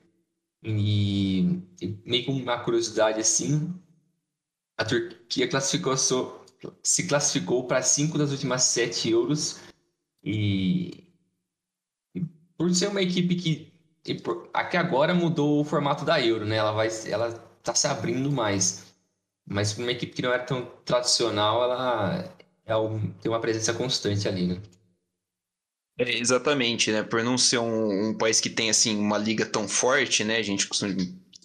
E, 0.63 1.61
e 1.81 1.99
meio 2.05 2.25
com 2.25 2.33
uma 2.33 2.59
curiosidade 2.59 3.21
assim, 3.21 3.75
a 4.79 4.85
Turquia 4.85 5.47
classificou, 5.47 5.95
se 6.83 7.07
classificou 7.07 7.67
para 7.67 7.83
cinco 7.83 8.19
das 8.19 8.31
últimas 8.31 8.65
sete 8.65 9.11
euros 9.11 9.61
e, 10.23 11.07
e 12.15 12.21
por 12.57 12.75
ser 12.75 12.89
uma 12.89 13.03
equipe 13.03 13.35
que 13.35 13.71
aqui 14.53 14.77
agora 14.77 15.15
mudou 15.15 15.61
o 15.61 15.65
formato 15.65 16.05
da 16.05 16.21
Euro, 16.21 16.45
né? 16.45 16.57
Ela 16.57 16.73
vai, 16.73 16.89
ela 17.07 17.33
tá 17.63 17.75
se 17.75 17.87
abrindo 17.87 18.31
mais, 18.31 18.87
mas 19.47 19.77
uma 19.77 19.93
equipe 19.93 20.13
que 20.13 20.23
não 20.23 20.33
era 20.33 20.43
tão 20.43 20.65
tradicional, 20.85 21.63
ela 21.63 22.35
é 22.65 22.77
um, 22.77 23.11
tem 23.13 23.31
uma 23.31 23.41
presença 23.41 23.75
constante 23.75 24.29
ali, 24.29 24.47
né? 24.47 24.61
É, 25.99 26.17
exatamente, 26.17 26.91
né? 26.91 27.03
Por 27.03 27.23
não 27.23 27.37
ser 27.37 27.59
um, 27.59 28.09
um, 28.09 28.15
país 28.15 28.41
que 28.41 28.49
tem 28.49 28.71
assim 28.71 28.97
uma 28.99 29.19
liga 29.19 29.45
tão 29.45 29.69
forte, 29.69 30.25
né? 30.25 30.37
A 30.39 30.43
gente 30.43 30.67
costuma 30.67 30.95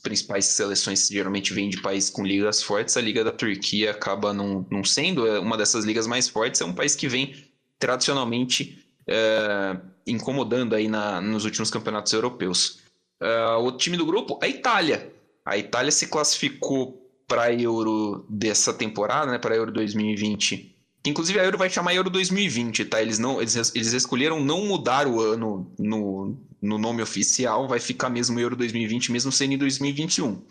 principais 0.06 0.46
seleções 0.46 1.08
geralmente 1.08 1.52
vêm 1.52 1.68
de 1.68 1.82
países 1.82 2.12
com 2.12 2.24
ligas 2.24 2.62
fortes, 2.62 2.96
a 2.96 3.02
liga 3.02 3.24
da 3.24 3.32
Turquia 3.32 3.90
acaba 3.90 4.32
não, 4.32 4.66
não 4.70 4.84
sendo 4.84 5.26
é, 5.28 5.40
uma 5.40 5.58
dessas 5.58 5.84
ligas 5.84 6.06
mais 6.06 6.30
fortes. 6.30 6.62
É 6.62 6.66
um 6.66 6.74
país 6.74 6.96
que 6.96 7.08
vem 7.08 7.36
tradicionalmente 7.80 8.86
é, 9.08 9.76
incomodando 10.06 10.76
aí 10.76 10.88
na, 10.88 11.20
nos 11.20 11.44
últimos 11.44 11.72
campeonatos 11.72 12.14
europeus. 12.14 12.80
Uh, 13.20 13.58
o 13.64 13.72
time 13.72 13.98
do 13.98 14.06
grupo, 14.06 14.38
a 14.42 14.48
Itália. 14.48 15.12
A 15.44 15.58
Itália 15.58 15.92
se 15.92 16.08
classificou 16.08 17.02
para 17.28 17.44
a 17.44 17.54
Euro 17.54 18.26
dessa 18.30 18.74
temporada, 18.74 19.32
né? 19.32 19.40
Para 19.40 19.56
a 19.56 19.58
Euro 19.58 19.72
2020 19.72 20.75
Inclusive 21.06 21.40
a 21.40 21.44
Euro 21.44 21.58
vai 21.58 21.70
chamar 21.70 21.94
Euro 21.94 22.10
2020, 22.10 22.86
tá? 22.86 23.02
Eles, 23.02 23.20
não, 23.20 23.40
eles, 23.40 23.56
eles 23.76 23.94
escolheram 23.94 24.44
não 24.44 24.66
mudar 24.66 25.08
o 25.08 25.22
ano 25.22 25.72
no, 25.78 26.38
no 26.62 26.78
nome 26.78 27.02
oficial, 27.02 27.68
vai 27.68 27.80
ficar 27.80 28.10
mesmo 28.10 28.40
Euro 28.40 28.56
2020, 28.56 29.12
mesmo 29.12 29.32
sendo 29.32 29.54
em 29.54 29.58
2021. 29.58 30.42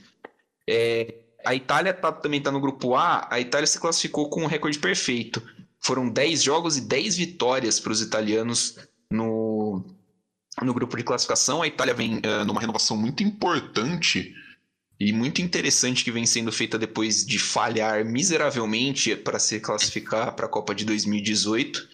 É, 0.69 1.15
a 1.45 1.55
Itália 1.55 1.93
tá, 1.93 2.13
também 2.13 2.39
está 2.39 2.51
no 2.53 2.61
grupo 2.61 2.95
A, 2.95 3.27
a 3.31 3.41
Itália 3.41 3.67
se 3.67 3.79
classificou 3.79 4.31
com 4.31 4.43
um 4.43 4.47
recorde 4.47 4.79
perfeito. 4.79 5.43
Foram 5.81 6.09
10 6.09 6.43
jogos 6.43 6.77
e 6.79 6.81
10 6.81 7.17
vitórias 7.17 7.79
para 7.79 7.93
os 7.93 8.01
italianos 8.01 8.79
no, 9.11 9.85
no 10.63 10.73
grupo 10.73 10.97
de 10.97 11.03
classificação. 11.03 11.63
A 11.63 11.67
Itália 11.67 11.93
vem 11.93 12.19
uh, 12.19 12.45
numa 12.47 12.61
renovação 12.61 12.97
muito 12.97 13.23
importante 13.23 14.35
e 14.99 15.13
muito 15.13 15.43
interessante 15.43 16.05
que 16.05 16.13
vem 16.13 16.25
sendo 16.25 16.53
feita 16.53 16.79
depois 16.79 17.27
de 17.27 17.39
falhar 17.39 18.05
miseravelmente 18.05 19.17
para 19.17 19.39
se 19.39 19.59
classificar 19.59 20.35
para 20.35 20.47
a 20.47 20.49
Copa 20.49 20.75
de 20.75 20.85
2018, 20.85 21.89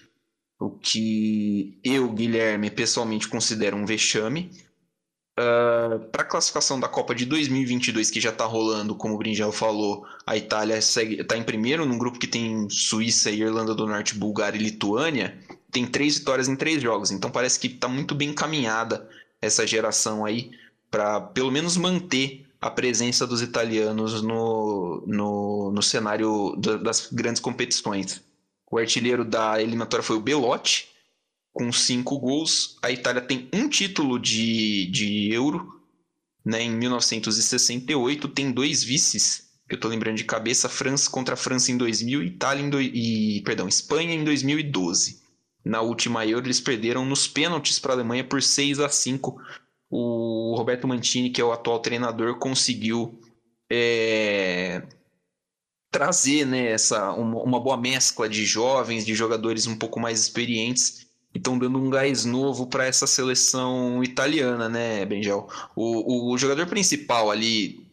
o 0.58 0.70
que 0.70 1.78
eu, 1.82 2.12
Guilherme, 2.12 2.70
pessoalmente 2.70 3.26
considero 3.26 3.76
um 3.76 3.86
vexame. 3.86 4.50
Uh, 5.38 5.40
ah, 5.40 5.98
para 6.12 6.22
a 6.22 6.26
classificação 6.26 6.78
da 6.78 6.88
Copa 6.88 7.14
de 7.14 7.24
2022, 7.24 8.10
que 8.10 8.20
já 8.20 8.28
está 8.28 8.44
rolando, 8.44 8.94
como 8.94 9.14
o 9.14 9.18
Brinjal 9.18 9.52
falou, 9.52 10.04
a 10.26 10.36
Itália 10.36 10.76
está 10.76 11.36
em 11.36 11.42
primeiro, 11.42 11.86
num 11.86 11.96
grupo 11.96 12.18
que 12.18 12.26
tem 12.26 12.68
Suíça, 12.68 13.30
Irlanda 13.30 13.74
do 13.74 13.86
Norte, 13.86 14.14
Bulgária 14.14 14.58
e 14.58 14.62
Lituânia. 14.62 15.38
Tem 15.72 15.86
três 15.86 16.18
vitórias 16.18 16.48
em 16.48 16.56
três 16.56 16.82
jogos, 16.82 17.10
então 17.10 17.30
parece 17.30 17.58
que 17.58 17.68
está 17.68 17.88
muito 17.88 18.14
bem 18.14 18.30
encaminhada 18.30 19.08
essa 19.40 19.66
geração 19.66 20.26
aí 20.26 20.50
para 20.90 21.20
pelo 21.20 21.50
menos 21.50 21.78
manter 21.78 22.49
a 22.60 22.70
presença 22.70 23.26
dos 23.26 23.40
italianos 23.40 24.22
no, 24.22 25.02
no, 25.06 25.72
no 25.72 25.82
cenário 25.82 26.54
das 26.56 27.08
grandes 27.10 27.40
competições. 27.40 28.22
O 28.70 28.78
artilheiro 28.78 29.24
da 29.24 29.60
eliminatória 29.60 30.04
foi 30.04 30.16
o 30.16 30.20
Belotti, 30.20 30.88
com 31.52 31.72
cinco 31.72 32.18
gols. 32.18 32.76
A 32.82 32.90
Itália 32.90 33.22
tem 33.22 33.48
um 33.52 33.68
título 33.68 34.18
de, 34.18 34.86
de 34.90 35.32
Euro, 35.32 35.80
né, 36.44 36.62
em 36.62 36.70
1968. 36.70 38.28
Tem 38.28 38.52
dois 38.52 38.84
vices, 38.84 39.48
que 39.66 39.74
eu 39.74 39.76
estou 39.76 39.90
lembrando 39.90 40.16
de 40.16 40.24
cabeça: 40.24 40.68
França 40.68 41.10
contra 41.10 41.34
a 41.34 41.38
França 41.38 41.72
em 41.72 41.78
2000 41.78 42.22
Itália 42.22 42.62
em 42.62 42.70
do, 42.70 42.80
e 42.80 43.40
perdão, 43.42 43.66
Espanha 43.66 44.14
em 44.14 44.22
2012. 44.22 45.20
Na 45.64 45.80
última 45.80 46.26
Euro, 46.26 46.46
eles 46.46 46.60
perderam 46.60 47.04
nos 47.04 47.26
pênaltis 47.26 47.78
para 47.78 47.92
a 47.92 47.96
Alemanha 47.96 48.24
por 48.24 48.42
6 48.42 48.80
a 48.80 48.88
5 48.88 49.40
o 49.90 50.54
Roberto 50.56 50.86
Mantini, 50.86 51.30
que 51.30 51.40
é 51.40 51.44
o 51.44 51.52
atual 51.52 51.80
treinador, 51.80 52.38
conseguiu 52.38 53.18
é, 53.68 54.82
trazer 55.90 56.46
né, 56.46 56.70
essa, 56.70 57.12
uma, 57.12 57.42
uma, 57.42 57.60
boa 57.60 57.76
mescla 57.76 58.28
de 58.28 58.44
jovens, 58.44 59.04
de 59.04 59.14
jogadores 59.14 59.66
um 59.66 59.76
pouco 59.76 59.98
mais 59.98 60.20
experientes, 60.20 61.08
e 61.34 61.38
estão 61.38 61.58
dando 61.58 61.78
um 61.78 61.90
gás 61.90 62.24
novo 62.24 62.66
para 62.66 62.86
essa 62.86 63.06
seleção 63.06 64.02
italiana, 64.02 64.68
né, 64.68 65.04
Benjel? 65.04 65.48
O, 65.74 66.32
o, 66.32 66.38
jogador 66.38 66.66
principal 66.66 67.30
ali, 67.30 67.86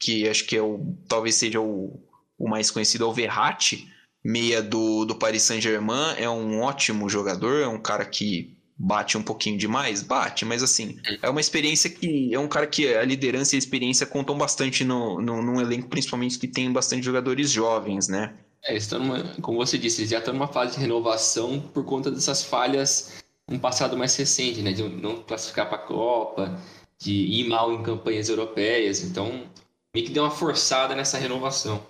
que 0.00 0.28
acho 0.28 0.46
que 0.46 0.56
é 0.56 0.62
o, 0.62 0.96
talvez 1.06 1.34
seja 1.34 1.60
o, 1.60 2.02
o 2.38 2.48
mais 2.48 2.70
conhecido, 2.70 3.04
é 3.04 3.06
o 3.06 3.12
Verratti, 3.12 3.88
meia 4.24 4.62
do, 4.62 5.04
do 5.04 5.14
Paris 5.14 5.42
Saint-Germain, 5.42 6.14
é 6.16 6.28
um 6.28 6.60
ótimo 6.60 7.08
jogador, 7.08 7.60
é 7.60 7.68
um 7.68 7.80
cara 7.80 8.04
que 8.04 8.56
bate 8.76 9.16
um 9.16 9.22
pouquinho 9.22 9.58
demais? 9.58 10.02
Bate, 10.02 10.44
mas 10.44 10.62
assim, 10.62 10.98
é 11.20 11.28
uma 11.28 11.40
experiência 11.40 11.90
que. 11.90 12.34
É 12.34 12.38
um 12.38 12.48
cara 12.48 12.66
que 12.66 12.94
a 12.94 13.04
liderança 13.04 13.54
e 13.54 13.56
a 13.56 13.58
experiência 13.58 14.06
contam 14.06 14.36
bastante 14.36 14.84
no, 14.84 15.20
no, 15.20 15.42
num 15.42 15.60
elenco, 15.60 15.88
principalmente 15.88 16.38
que 16.38 16.48
tem 16.48 16.72
bastante 16.72 17.04
jogadores 17.04 17.50
jovens, 17.50 18.08
né? 18.08 18.34
É, 18.64 18.76
estão 18.76 19.00
numa, 19.00 19.22
como 19.40 19.58
você 19.58 19.76
disse, 19.76 20.02
eles 20.02 20.10
já 20.10 20.18
estão 20.18 20.32
numa 20.32 20.46
fase 20.46 20.74
de 20.74 20.80
renovação 20.80 21.60
por 21.60 21.84
conta 21.84 22.10
dessas 22.10 22.44
falhas 22.44 23.22
um 23.50 23.58
passado 23.58 23.96
mais 23.96 24.16
recente, 24.16 24.62
né? 24.62 24.72
De 24.72 24.82
não 24.82 25.22
classificar 25.22 25.68
para 25.68 25.78
a 25.78 25.86
Copa, 25.86 26.58
de 26.98 27.12
ir 27.12 27.48
mal 27.48 27.72
em 27.72 27.82
campanhas 27.82 28.28
europeias. 28.28 29.02
Então, 29.02 29.46
meio 29.94 30.06
que 30.06 30.12
deu 30.12 30.22
uma 30.22 30.30
forçada 30.30 30.94
nessa 30.94 31.18
renovação. 31.18 31.84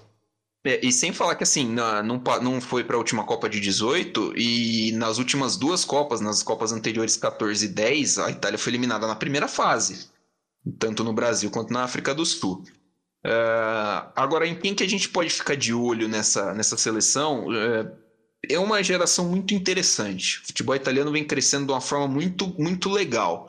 É, 0.64 0.84
e 0.84 0.92
sem 0.92 1.12
falar 1.12 1.34
que 1.34 1.42
assim, 1.42 1.68
não, 1.68 2.20
não 2.40 2.60
foi 2.60 2.84
para 2.84 2.94
a 2.94 2.98
última 2.98 3.24
Copa 3.24 3.48
de 3.48 3.58
18 3.58 4.34
e 4.36 4.92
nas 4.92 5.18
últimas 5.18 5.56
duas 5.56 5.84
Copas, 5.84 6.20
nas 6.20 6.42
Copas 6.42 6.72
anteriores 6.72 7.16
14 7.16 7.66
e 7.66 7.68
10, 7.68 8.18
a 8.18 8.30
Itália 8.30 8.58
foi 8.58 8.70
eliminada 8.70 9.06
na 9.06 9.16
primeira 9.16 9.48
fase, 9.48 10.08
tanto 10.78 11.02
no 11.02 11.12
Brasil 11.12 11.50
quanto 11.50 11.72
na 11.72 11.82
África 11.82 12.14
do 12.14 12.24
Sul. 12.24 12.62
Uh, 13.24 14.10
agora, 14.14 14.46
em 14.46 14.54
quem 14.54 14.74
que 14.74 14.84
a 14.84 14.88
gente 14.88 15.08
pode 15.08 15.30
ficar 15.30 15.56
de 15.56 15.74
olho 15.74 16.08
nessa, 16.08 16.54
nessa 16.54 16.76
seleção? 16.76 17.46
Uh, 17.48 18.02
é 18.48 18.58
uma 18.58 18.82
geração 18.82 19.28
muito 19.28 19.54
interessante. 19.54 20.40
O 20.42 20.46
futebol 20.46 20.74
italiano 20.74 21.12
vem 21.12 21.24
crescendo 21.24 21.66
de 21.66 21.72
uma 21.72 21.80
forma 21.80 22.08
muito, 22.08 22.48
muito 22.60 22.88
legal. 22.88 23.48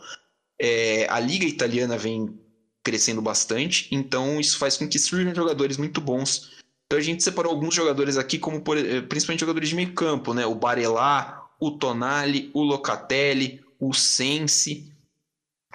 É, 0.60 1.08
a 1.10 1.20
Liga 1.20 1.46
Italiana 1.46 1.98
vem 1.98 2.40
crescendo 2.84 3.22
bastante, 3.22 3.88
então 3.92 4.40
isso 4.40 4.58
faz 4.58 4.78
com 4.78 4.88
que 4.88 5.00
surjam 5.00 5.34
jogadores 5.34 5.78
muito 5.78 6.00
bons 6.02 6.63
então 6.86 7.00
a 7.00 7.02
gente 7.02 7.24
separou 7.24 7.52
alguns 7.52 7.74
jogadores 7.74 8.18
aqui, 8.18 8.38
como 8.38 8.62
por, 8.62 8.78
eh, 8.78 9.02
principalmente 9.02 9.40
jogadores 9.40 9.70
de 9.70 9.76
meio 9.76 9.94
campo, 9.94 10.34
né? 10.34 10.46
O 10.46 10.56
Barelá, 10.56 11.50
o 11.60 11.72
Tonali, 11.72 12.52
o 12.54 12.62
Locatelli, 12.62 13.62
o 13.80 13.94
Sense. 13.94 14.92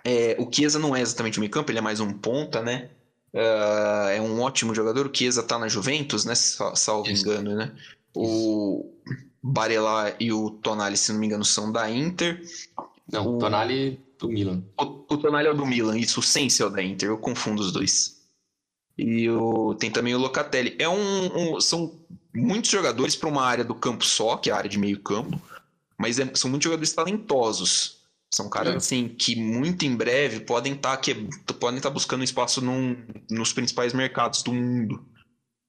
É, 0.04 0.36
o 0.38 0.48
Chiesa 0.50 0.78
não 0.78 0.94
é 0.94 1.00
exatamente 1.00 1.40
meio 1.40 1.50
campo, 1.50 1.70
ele 1.70 1.78
é 1.78 1.82
mais 1.82 2.00
um 2.00 2.12
ponta, 2.12 2.62
né? 2.62 2.90
Uh, 3.32 4.08
é 4.10 4.20
um 4.20 4.40
ótimo 4.40 4.74
jogador. 4.74 5.06
O 5.06 5.14
Chiesa 5.14 5.42
tá 5.42 5.58
na 5.58 5.68
Juventus, 5.68 6.24
né? 6.24 6.34
Salvo 6.34 7.10
Isso. 7.10 7.22
engano, 7.22 7.54
né? 7.54 7.72
O 8.14 8.90
Barelá 9.42 10.14
e 10.18 10.32
o 10.32 10.50
Tonali, 10.50 10.96
se 10.96 11.12
não 11.12 11.20
me 11.20 11.26
engano, 11.26 11.44
são 11.44 11.70
da 11.70 11.90
Inter. 11.90 12.42
Não, 13.10 13.36
o 13.36 13.38
Tonali 13.38 14.00
do 14.18 14.28
Milan. 14.28 14.62
O, 14.78 15.14
o 15.14 15.18
Tonali 15.18 15.48
é 15.48 15.54
do 15.54 15.66
Milan, 15.66 15.98
isso. 15.98 16.20
O 16.20 16.22
Sense 16.22 16.62
é 16.62 16.66
o 16.66 16.70
da 16.70 16.82
Inter. 16.82 17.08
Eu 17.08 17.18
confundo 17.18 17.62
os 17.62 17.72
dois. 17.72 18.17
E 18.98 19.30
o, 19.30 19.74
tem 19.74 19.90
também 19.90 20.14
o 20.14 20.18
Locatelli. 20.18 20.74
É 20.78 20.88
um, 20.88 21.54
um 21.54 21.60
são 21.60 22.00
muitos 22.34 22.70
jogadores 22.70 23.14
para 23.14 23.28
uma 23.28 23.44
área 23.44 23.64
do 23.64 23.74
campo 23.74 24.04
só, 24.04 24.36
que 24.36 24.50
é 24.50 24.52
a 24.52 24.56
área 24.56 24.68
de 24.68 24.78
meio 24.78 24.98
campo, 25.00 25.40
mas 25.96 26.18
é, 26.18 26.28
são 26.34 26.50
muitos 26.50 26.64
jogadores 26.64 26.92
talentosos. 26.92 27.98
São 28.34 28.50
caras 28.50 28.74
é. 28.74 28.76
assim 28.76 29.08
que 29.08 29.36
muito 29.36 29.86
em 29.86 29.96
breve 29.96 30.40
podem 30.40 30.74
estar 30.74 30.96
tá, 30.96 31.02
que 31.02 31.14
podem 31.58 31.78
estar 31.78 31.88
tá 31.88 31.94
buscando 31.94 32.24
espaço 32.24 32.60
num, 32.60 32.96
nos 33.30 33.52
principais 33.52 33.94
mercados 33.94 34.42
do 34.42 34.52
mundo. 34.52 35.02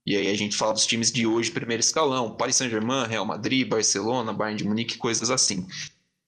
E 0.05 0.15
aí 0.15 0.27
a 0.27 0.35
gente 0.35 0.57
fala 0.57 0.73
dos 0.73 0.87
times 0.87 1.11
de 1.11 1.27
hoje, 1.27 1.51
primeiro 1.51 1.81
escalão, 1.81 2.35
Paris 2.35 2.55
Saint-Germain, 2.55 3.07
Real 3.07 3.25
Madrid, 3.25 3.67
Barcelona, 3.67 4.33
Bayern 4.33 4.57
de 4.57 4.67
Munique, 4.67 4.97
coisas 4.97 5.29
assim. 5.29 5.67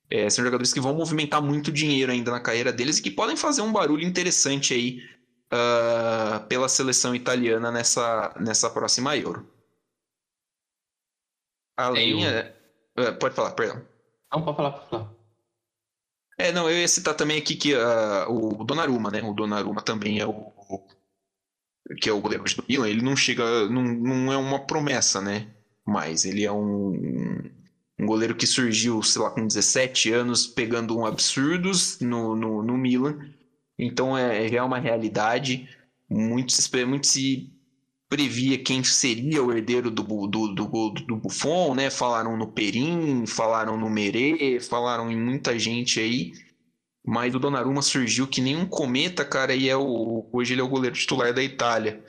É, 0.10 0.30
são 0.30 0.46
jogadores 0.46 0.72
que 0.72 0.80
vão 0.80 0.94
movimentar 0.94 1.42
muito 1.42 1.72
dinheiro 1.72 2.12
ainda 2.12 2.32
na 2.32 2.40
carreira 2.40 2.72
deles 2.72 3.00
e 3.00 3.02
que 3.02 3.10
podem 3.10 3.36
fazer 3.36 3.62
um 3.62 3.72
barulho 3.72 4.06
interessante 4.06 4.74
aí 4.74 5.02
uh, 5.52 6.46
pela 6.48 6.70
seleção 6.70 7.14
italiana 7.14 7.72
nessa, 7.72 8.34
nessa 8.40 8.70
próxima 8.70 9.16
Euro. 9.18 9.48
Além. 11.78 12.26
É, 12.26 12.56
uh, 12.98 13.18
pode 13.20 13.36
falar, 13.36 13.52
perdão. 13.52 13.86
Não, 14.32 14.44
pode 14.44 14.58
falar, 14.58 14.72
pode 14.72 14.90
falar. 14.90 15.22
É, 16.38 16.52
não, 16.52 16.70
eu 16.70 16.80
ia 16.80 16.88
citar 16.88 17.14
também 17.14 17.38
aqui 17.38 17.56
que 17.56 17.76
uh, 17.76 18.30
o 18.30 18.64
Donnarumma, 18.64 19.12
né? 19.12 19.22
O 19.22 19.34
Donnarumma 19.34 19.82
também 19.82 20.20
é 20.20 20.26
o. 20.26 20.52
que 22.00 22.10
é 22.10 22.14
o 22.14 22.22
goleiro 22.22 22.44
do 22.44 22.66
Milan, 22.68 22.90
ele 22.90 23.02
não 23.02 23.16
chega. 23.16 23.70
Não, 23.70 23.84
não 23.84 24.34
é 24.34 24.38
uma 24.38 24.66
promessa, 24.66 25.22
né? 25.22 25.54
Mas 25.86 26.26
ele 26.26 26.46
é 26.46 26.52
um, 26.52 27.52
um 28.00 28.06
goleiro 28.06 28.36
que 28.36 28.48
surgiu, 28.48 29.04
sei 29.04 29.22
lá, 29.22 29.32
com 29.32 29.46
17 29.46 30.12
anos, 30.14 30.48
pegando 30.48 30.98
um 30.98 31.06
absurdos 31.06 32.00
no, 32.00 32.36
no, 32.36 32.64
no 32.64 32.78
Milan. 32.78 33.20
Então 33.82 34.16
é, 34.16 34.48
é 34.48 34.62
uma 34.62 34.78
realidade. 34.78 35.68
Muito, 36.08 36.54
muito 36.86 37.08
se 37.08 37.52
previa 38.08 38.58
quem 38.58 38.84
seria 38.84 39.42
o 39.42 39.52
herdeiro 39.52 39.90
do, 39.90 40.04
do, 40.28 40.48
do, 40.50 40.90
do 40.92 41.16
Buffon, 41.16 41.74
né? 41.74 41.90
Falaram 41.90 42.38
no 42.38 42.46
Perim, 42.48 43.26
falaram 43.26 43.78
no 43.78 43.90
Merê, 43.90 44.60
falaram 44.60 45.12
em 45.12 45.18
muita 45.18 45.58
gente 45.58 46.00
aí. 46.00 46.34
Mas 47.04 47.34
o 47.34 47.40
Donnarumma 47.40 47.82
surgiu 47.82 48.28
que 48.28 48.42
nem 48.42 48.56
um 48.56 48.68
cometa, 48.68 49.26
cara, 49.26 49.56
e 49.56 49.68
é 49.68 49.76
o, 49.76 50.30
hoje 50.32 50.54
ele 50.54 50.62
é 50.62 50.64
o 50.64 50.70
goleiro 50.70 50.96
titular 50.96 51.34
da 51.34 51.42
Itália. 51.42 52.04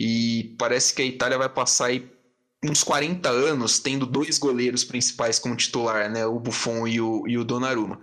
E 0.00 0.56
parece 0.58 0.92
que 0.92 1.02
a 1.02 1.04
Itália 1.04 1.38
vai 1.38 1.48
passar 1.48 1.86
aí 1.86 2.10
uns 2.64 2.82
40 2.82 3.28
anos 3.28 3.78
tendo 3.78 4.06
dois 4.06 4.38
goleiros 4.38 4.82
principais 4.82 5.38
como 5.38 5.54
titular, 5.54 6.10
né? 6.10 6.26
O 6.26 6.40
Buffon 6.40 6.88
e 6.88 7.00
o, 7.00 7.28
e 7.28 7.38
o 7.38 7.44
Donnarumma. 7.44 8.00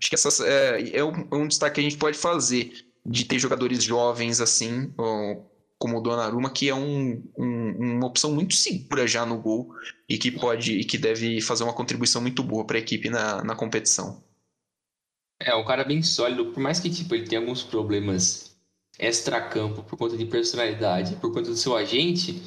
Acho 0.00 0.08
que 0.08 0.14
essas, 0.14 0.40
é, 0.40 0.96
é, 0.96 1.04
um, 1.04 1.28
é 1.30 1.34
um 1.34 1.46
destaque 1.46 1.74
que 1.74 1.80
a 1.80 1.82
gente 1.82 1.98
pode 1.98 2.16
fazer 2.16 2.72
de 3.04 3.24
ter 3.24 3.38
jogadores 3.38 3.82
jovens 3.82 4.40
assim, 4.40 4.92
como 5.78 5.98
o 5.98 6.00
Donnarumma, 6.00 6.50
que 6.50 6.68
é 6.68 6.74
um, 6.74 7.22
um, 7.36 7.96
uma 7.96 8.06
opção 8.06 8.32
muito 8.32 8.54
segura 8.54 9.06
já 9.06 9.26
no 9.26 9.38
gol 9.38 9.74
e 10.08 10.18
que 10.18 10.30
pode 10.30 10.72
e 10.78 10.84
que 10.84 10.98
deve 10.98 11.40
fazer 11.40 11.64
uma 11.64 11.72
contribuição 11.72 12.20
muito 12.20 12.42
boa 12.42 12.66
para 12.66 12.76
a 12.76 12.80
equipe 12.80 13.10
na, 13.10 13.42
na 13.44 13.54
competição. 13.54 14.22
É, 15.38 15.54
um 15.54 15.64
cara 15.64 15.84
bem 15.84 16.02
sólido, 16.02 16.52
por 16.52 16.60
mais 16.60 16.80
que 16.80 16.90
tipo, 16.90 17.14
ele 17.14 17.26
tenha 17.26 17.40
alguns 17.40 17.62
problemas 17.62 18.54
extra-campo 18.98 19.82
por 19.82 19.96
conta 19.96 20.16
de 20.16 20.26
personalidade, 20.26 21.16
por 21.16 21.32
conta 21.32 21.48
do 21.50 21.56
seu 21.56 21.74
agente, 21.74 22.42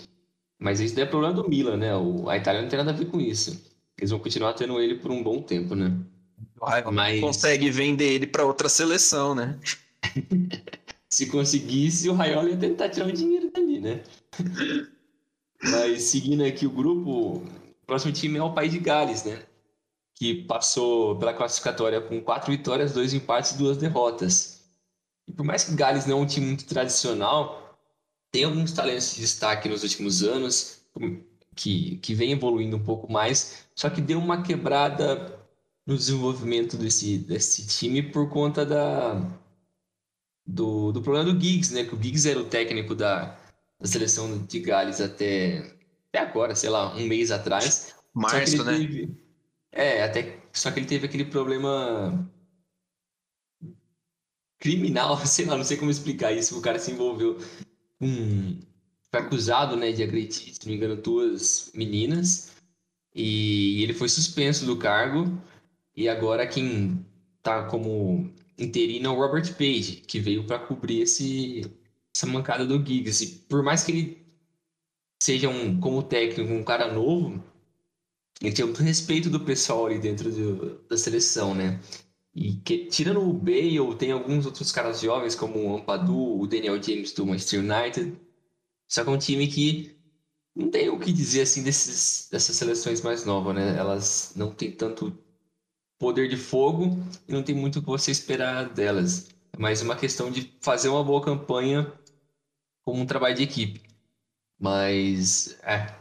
mas 0.59 0.79
isso 0.79 0.99
é 0.99 1.05
problema 1.05 1.33
do 1.33 1.49
Milan, 1.49 1.77
né? 1.77 1.95
O, 1.95 2.29
a 2.29 2.37
Itália 2.37 2.61
não 2.61 2.69
tem 2.69 2.77
nada 2.77 2.91
a 2.91 2.95
ver 2.95 3.05
com 3.05 3.19
isso. 3.19 3.63
Eles 3.97 4.11
vão 4.11 4.19
continuar 4.19 4.53
tendo 4.53 4.79
ele 4.79 4.95
por 4.95 5.11
um 5.11 5.23
bom 5.23 5.41
tempo, 5.41 5.73
né? 5.73 5.99
Mas... 6.91 7.21
Consegue 7.21 7.69
vender 7.69 8.13
ele 8.13 8.27
para 8.27 8.45
outra 8.45 8.69
seleção, 8.69 9.35
né? 9.35 9.59
se 11.09 11.27
conseguisse, 11.27 12.09
o 12.09 12.13
Raiola 12.13 12.49
ia 12.49 12.57
tentar 12.57 12.89
tirar 12.89 13.07
o 13.07 13.11
dinheiro 13.11 13.51
dali, 13.51 13.79
né? 13.79 14.03
Mas 15.63 16.03
seguindo 16.03 16.43
aqui 16.43 16.65
o 16.65 16.71
grupo, 16.71 17.37
o 17.37 17.85
próximo 17.85 18.11
time 18.11 18.37
é 18.37 18.43
o 18.43 18.53
País 18.53 18.71
de 18.71 18.79
Gales, 18.79 19.23
né? 19.23 19.43
Que 20.15 20.43
passou 20.43 21.17
pela 21.17 21.33
classificatória 21.33 22.01
com 22.01 22.21
quatro 22.21 22.51
vitórias, 22.51 22.93
dois 22.93 23.13
empates 23.13 23.51
e 23.51 23.57
duas 23.57 23.77
derrotas. 23.77 24.61
E 25.27 25.31
por 25.31 25.45
mais 25.45 25.63
que 25.63 25.75
Gales 25.75 26.05
não 26.05 26.19
é 26.19 26.21
um 26.21 26.25
time 26.25 26.47
muito 26.47 26.65
tradicional, 26.65 27.79
tem 28.31 28.43
alguns 28.43 28.73
talentos 28.73 29.13
de 29.13 29.21
destaque 29.21 29.69
nos 29.69 29.83
últimos 29.83 30.23
anos, 30.23 30.81
que, 31.55 31.97
que 31.97 32.13
vem 32.13 32.31
evoluindo 32.31 32.75
um 32.75 32.83
pouco 32.83 33.11
mais, 33.11 33.65
só 33.75 33.89
que 33.89 34.01
deu 34.01 34.19
uma 34.19 34.41
quebrada 34.41 35.39
no 35.85 35.97
desenvolvimento 35.97 36.77
desse, 36.77 37.17
desse 37.17 37.67
time 37.67 38.01
por 38.01 38.29
conta 38.29 38.65
da, 38.65 39.15
do, 40.45 40.91
do 40.91 41.01
problema 41.01 41.31
do 41.31 41.39
Giggs, 41.39 41.73
né? 41.73 41.83
Que 41.83 41.95
o 41.95 42.01
Giggs 42.01 42.29
era 42.29 42.39
o 42.39 42.45
técnico 42.45 42.95
da, 42.95 43.37
da 43.79 43.87
seleção 43.87 44.45
de 44.45 44.59
Gales 44.59 45.01
até, 45.01 45.75
até 46.09 46.19
agora, 46.19 46.55
sei 46.55 46.69
lá, 46.69 46.95
um 46.95 47.05
mês 47.05 47.31
atrás. 47.31 47.95
Março, 48.13 48.63
né? 48.63 48.77
Teve, 48.77 49.17
é, 49.71 50.03
até 50.03 50.43
só 50.53 50.69
que 50.71 50.79
ele 50.79 50.85
teve 50.85 51.07
aquele 51.07 51.25
problema 51.25 52.29
criminal, 54.59 55.17
sei 55.25 55.45
lá, 55.45 55.57
não 55.57 55.63
sei 55.63 55.77
como 55.77 55.91
explicar 55.91 56.31
isso. 56.31 56.57
O 56.57 56.61
cara 56.61 56.79
se 56.79 56.91
envolveu 56.91 57.37
com. 57.99 58.59
Foi 59.11 59.19
acusado 59.19 59.75
né, 59.75 59.91
de 59.91 60.01
agredir, 60.01 60.53
se 60.53 60.59
não 60.63 60.71
me 60.71 60.77
engano, 60.77 60.95
duas 60.95 61.71
meninas. 61.75 62.51
E 63.13 63.83
ele 63.83 63.93
foi 63.93 64.09
suspenso 64.09 64.65
do 64.65 64.77
cargo. 64.77 65.39
E 65.95 66.09
agora 66.09 66.47
quem 66.47 67.05
tá 67.41 67.65
como 67.65 68.33
interino 68.57 69.07
é 69.07 69.09
o 69.09 69.15
Robert 69.15 69.53
Page, 69.55 70.03
que 70.07 70.19
veio 70.19 70.45
para 70.45 70.59
cobrir 70.59 71.01
esse, 71.01 71.61
essa 72.15 72.25
mancada 72.25 72.65
do 72.65 72.83
Giggs. 72.83 73.23
E 73.23 73.27
por 73.47 73.63
mais 73.63 73.83
que 73.83 73.91
ele 73.91 74.27
seja 75.21 75.49
um, 75.49 75.79
como 75.79 76.03
técnico, 76.03 76.51
um 76.51 76.63
cara 76.63 76.91
novo, 76.91 77.43
ele 78.41 78.53
tem 78.53 78.65
muito 78.65 78.81
respeito 78.83 79.29
do 79.29 79.39
pessoal 79.39 79.85
ali 79.85 79.99
dentro 79.99 80.31
do, 80.31 80.79
da 80.87 80.97
seleção, 80.97 81.55
né? 81.55 81.79
E 82.35 82.55
que, 82.57 82.85
tirando 82.87 83.21
o 83.21 83.33
Bale, 83.33 83.95
tem 83.97 84.11
alguns 84.11 84.45
outros 84.45 84.71
caras 84.71 84.99
jovens, 85.01 85.35
como 85.35 85.59
o 85.59 85.77
Ampadu, 85.77 86.39
o 86.39 86.47
Daniel 86.47 86.81
James 86.81 87.13
do 87.13 87.25
Manchester 87.25 87.59
United. 87.59 88.17
Só 88.89 89.03
que 89.03 89.09
é 89.09 89.13
um 89.13 89.17
time 89.17 89.47
que 89.47 89.95
não 90.55 90.69
tem 90.69 90.89
o 90.89 90.99
que 90.99 91.11
dizer 91.13 91.41
assim 91.41 91.63
desses, 91.63 92.27
dessas 92.31 92.55
seleções 92.55 93.01
mais 93.01 93.25
novas, 93.25 93.55
né? 93.55 93.77
Elas 93.77 94.33
não 94.35 94.51
têm 94.53 94.71
tanto 94.71 95.17
poder 96.03 96.27
de 96.27 96.35
fogo 96.35 97.01
e 97.25 97.31
não 97.31 97.41
tem 97.41 97.55
muito 97.55 97.79
o 97.79 97.81
que 97.81 97.87
você 97.87 98.11
esperar 98.11 98.67
delas. 98.67 99.29
É 99.53 99.57
mais 99.57 99.81
uma 99.81 99.95
questão 99.95 100.29
de 100.29 100.53
fazer 100.59 100.89
uma 100.89 101.01
boa 101.01 101.23
campanha 101.23 101.89
como 102.83 103.01
um 103.01 103.05
trabalho 103.05 103.35
de 103.35 103.43
equipe. 103.43 103.81
Mas, 104.59 105.57
é, 105.63 105.95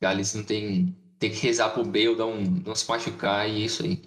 Gales 0.00 0.32
não 0.32 0.42
tem, 0.42 0.96
tem 1.18 1.30
que 1.30 1.36
rezar 1.36 1.68
pro 1.68 1.84
Bale, 1.84 2.16
dar 2.16 2.24
um, 2.24 2.40
não 2.64 2.74
se 2.74 2.88
machucar 2.88 3.46
e 3.46 3.60
é 3.60 3.66
isso 3.66 3.82
aí. 3.82 4.00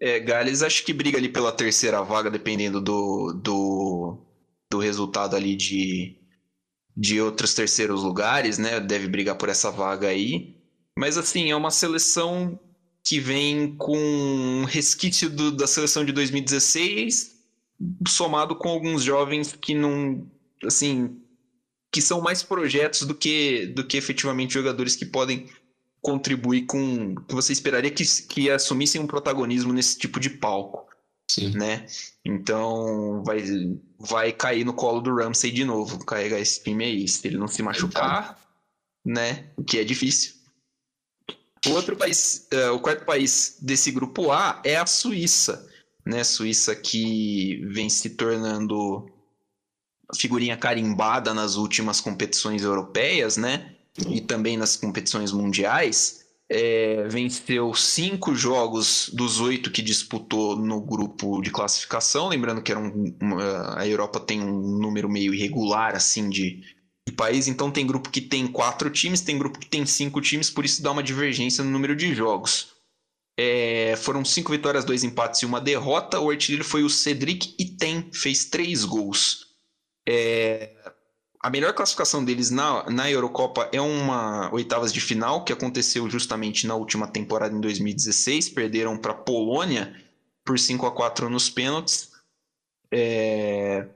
É, 0.00 0.18
Gales 0.20 0.62
acho 0.62 0.86
que 0.86 0.94
briga 0.94 1.18
ali 1.18 1.28
pela 1.28 1.52
terceira 1.52 2.02
vaga, 2.02 2.30
dependendo 2.30 2.80
do, 2.80 3.34
do, 3.34 4.18
do 4.72 4.78
resultado 4.78 5.36
ali 5.36 5.54
de, 5.54 6.16
de 6.96 7.20
outros 7.20 7.52
terceiros 7.52 8.02
lugares, 8.02 8.56
né? 8.56 8.80
Deve 8.80 9.06
brigar 9.06 9.36
por 9.36 9.50
essa 9.50 9.70
vaga 9.70 10.08
aí. 10.08 10.56
Mas 10.98 11.18
assim, 11.18 11.50
é 11.50 11.56
uma 11.56 11.70
seleção 11.70 12.58
que 13.06 13.20
vem 13.20 13.76
com 13.76 13.96
um 13.96 14.64
resquício 14.64 15.30
do, 15.30 15.52
da 15.52 15.68
seleção 15.68 16.04
de 16.04 16.10
2016, 16.10 17.36
somado 18.08 18.56
com 18.56 18.68
alguns 18.68 19.04
jovens 19.04 19.52
que 19.52 19.76
não, 19.76 20.28
assim, 20.64 21.16
que 21.92 22.02
são 22.02 22.20
mais 22.20 22.42
projetos 22.42 23.02
do 23.02 23.14
que, 23.14 23.66
do 23.68 23.86
que 23.86 23.96
efetivamente 23.96 24.54
jogadores 24.54 24.96
que 24.96 25.06
podem 25.06 25.48
contribuir 26.02 26.66
com 26.66 27.14
que 27.14 27.34
você 27.34 27.52
esperaria 27.52 27.92
que, 27.92 28.04
que 28.28 28.50
assumissem 28.50 29.00
um 29.00 29.06
protagonismo 29.06 29.72
nesse 29.72 29.96
tipo 29.96 30.18
de 30.18 30.30
palco. 30.30 30.84
Sim. 31.30 31.50
Né? 31.50 31.86
Então 32.24 33.22
vai, 33.24 33.40
vai 34.00 34.32
cair 34.32 34.64
no 34.64 34.74
colo 34.74 35.00
do 35.00 35.14
Ramsey 35.14 35.52
de 35.52 35.64
novo, 35.64 36.04
carregar 36.04 36.40
esse 36.40 36.60
time 36.62 36.84
aí. 36.84 37.06
Se 37.06 37.26
ele 37.28 37.36
não 37.36 37.46
se 37.46 37.62
machucar, 37.62 38.36
então. 39.04 39.14
né? 39.14 39.50
O 39.56 39.62
que 39.62 39.78
é 39.78 39.84
difícil. 39.84 40.35
O 41.68 41.72
outro 41.72 41.96
país, 41.96 42.46
uh, 42.52 42.72
o 42.74 42.80
quarto 42.80 43.04
país 43.04 43.56
desse 43.60 43.90
grupo 43.90 44.30
A 44.30 44.60
é 44.64 44.76
a 44.76 44.86
Suíça, 44.86 45.68
né? 46.04 46.22
Suíça 46.22 46.74
que 46.74 47.60
vem 47.66 47.88
se 47.88 48.10
tornando 48.10 49.06
figurinha 50.14 50.56
carimbada 50.56 51.34
nas 51.34 51.56
últimas 51.56 52.00
competições 52.00 52.62
europeias, 52.62 53.36
né? 53.36 53.72
E 54.08 54.20
também 54.20 54.56
nas 54.56 54.76
competições 54.76 55.32
mundiais. 55.32 56.24
É, 56.48 57.08
venceu 57.08 57.74
cinco 57.74 58.32
jogos 58.32 59.10
dos 59.12 59.40
oito 59.40 59.68
que 59.68 59.82
disputou 59.82 60.54
no 60.54 60.80
grupo 60.80 61.42
de 61.42 61.50
classificação. 61.50 62.28
Lembrando 62.28 62.62
que 62.62 62.70
era 62.70 62.78
um, 62.78 63.12
uma, 63.20 63.80
a 63.80 63.86
Europa 63.86 64.20
tem 64.20 64.40
um 64.40 64.78
número 64.78 65.08
meio 65.08 65.34
irregular 65.34 65.96
assim 65.96 66.30
de, 66.30 66.60
de 66.60 66.75
país, 67.12 67.46
então 67.46 67.70
tem 67.70 67.86
grupo 67.86 68.10
que 68.10 68.20
tem 68.20 68.46
quatro 68.46 68.90
times, 68.90 69.20
tem 69.20 69.38
grupo 69.38 69.58
que 69.58 69.66
tem 69.66 69.86
cinco 69.86 70.20
times, 70.20 70.50
por 70.50 70.64
isso 70.64 70.82
dá 70.82 70.90
uma 70.90 71.02
divergência 71.02 71.62
no 71.62 71.70
número 71.70 71.94
de 71.94 72.14
jogos. 72.14 72.74
É, 73.38 73.94
foram 73.96 74.24
cinco 74.24 74.50
vitórias, 74.50 74.84
dois 74.84 75.04
empates 75.04 75.42
e 75.42 75.46
uma 75.46 75.60
derrota. 75.60 76.18
O 76.18 76.30
artilheiro 76.30 76.64
foi 76.64 76.82
o 76.82 76.90
Cedric 76.90 77.54
Item, 77.58 78.10
fez 78.12 78.46
três 78.46 78.84
gols. 78.84 79.46
É, 80.08 80.74
a 81.40 81.50
melhor 81.50 81.74
classificação 81.74 82.24
deles 82.24 82.50
na, 82.50 82.88
na 82.90 83.10
Eurocopa 83.10 83.68
é 83.72 83.80
uma 83.80 84.52
oitavas 84.54 84.92
de 84.92 85.00
final, 85.00 85.44
que 85.44 85.52
aconteceu 85.52 86.08
justamente 86.08 86.66
na 86.66 86.74
última 86.74 87.06
temporada 87.06 87.54
em 87.54 87.60
2016. 87.60 88.48
Perderam 88.48 88.96
para 88.96 89.12
a 89.12 89.16
Polônia 89.16 89.94
por 90.44 90.58
5 90.58 90.86
a 90.86 90.90
4 90.92 91.28
nos 91.28 91.50
pênaltis. 91.50 92.10
É, 92.90 93.86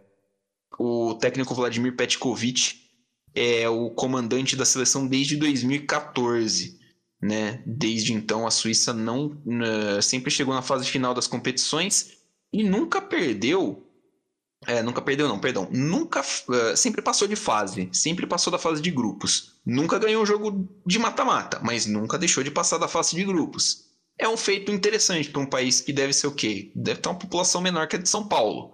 o 0.79 1.14
técnico 1.14 1.55
Vladimir 1.55 1.96
Petkovic 1.96 2.89
é 3.35 3.69
o 3.69 3.90
comandante 3.90 4.57
da 4.57 4.64
seleção 4.64 5.07
desde 5.07 5.37
2014. 5.37 6.79
Né? 7.23 7.62
Desde 7.66 8.12
então, 8.14 8.47
a 8.47 8.51
Suíça 8.51 8.93
não 8.93 9.27
uh, 9.27 10.01
sempre 10.03 10.31
chegou 10.31 10.55
na 10.55 10.62
fase 10.62 10.87
final 10.88 11.12
das 11.12 11.27
competições 11.27 12.12
e 12.53 12.62
nunca 12.64 13.01
perdeu 13.01 13.87
É, 14.66 14.83
nunca 14.83 15.01
perdeu, 15.03 15.29
não, 15.29 15.38
perdão. 15.38 15.69
Nunca. 15.71 16.21
Uh, 16.21 16.77
sempre 16.77 17.01
passou 17.03 17.27
de 17.29 17.37
fase. 17.37 17.88
Sempre 17.93 18.27
passou 18.27 18.51
da 18.51 18.59
fase 18.59 18.83
de 18.83 18.90
grupos. 18.90 19.55
Nunca 19.64 19.99
ganhou 19.99 20.23
um 20.23 20.27
jogo 20.27 20.69
de 20.87 20.99
mata-mata, 20.99 21.61
mas 21.62 21.87
nunca 21.87 22.19
deixou 22.19 22.43
de 22.45 22.51
passar 22.51 22.79
da 22.79 22.88
fase 22.88 23.16
de 23.16 23.25
grupos. 23.25 23.87
É 24.19 24.29
um 24.29 24.37
feito 24.37 24.71
interessante 24.71 25.31
para 25.31 25.40
um 25.40 25.47
país 25.47 25.81
que 25.81 25.93
deve 25.93 26.12
ser 26.12 26.27
o 26.27 26.35
quê? 26.35 26.71
Deve 26.75 27.01
ter 27.01 27.09
uma 27.09 27.19
população 27.19 27.61
menor 27.62 27.88
que 27.88 27.97
a 27.97 27.99
de 27.99 28.09
São 28.09 28.27
Paulo. 28.29 28.73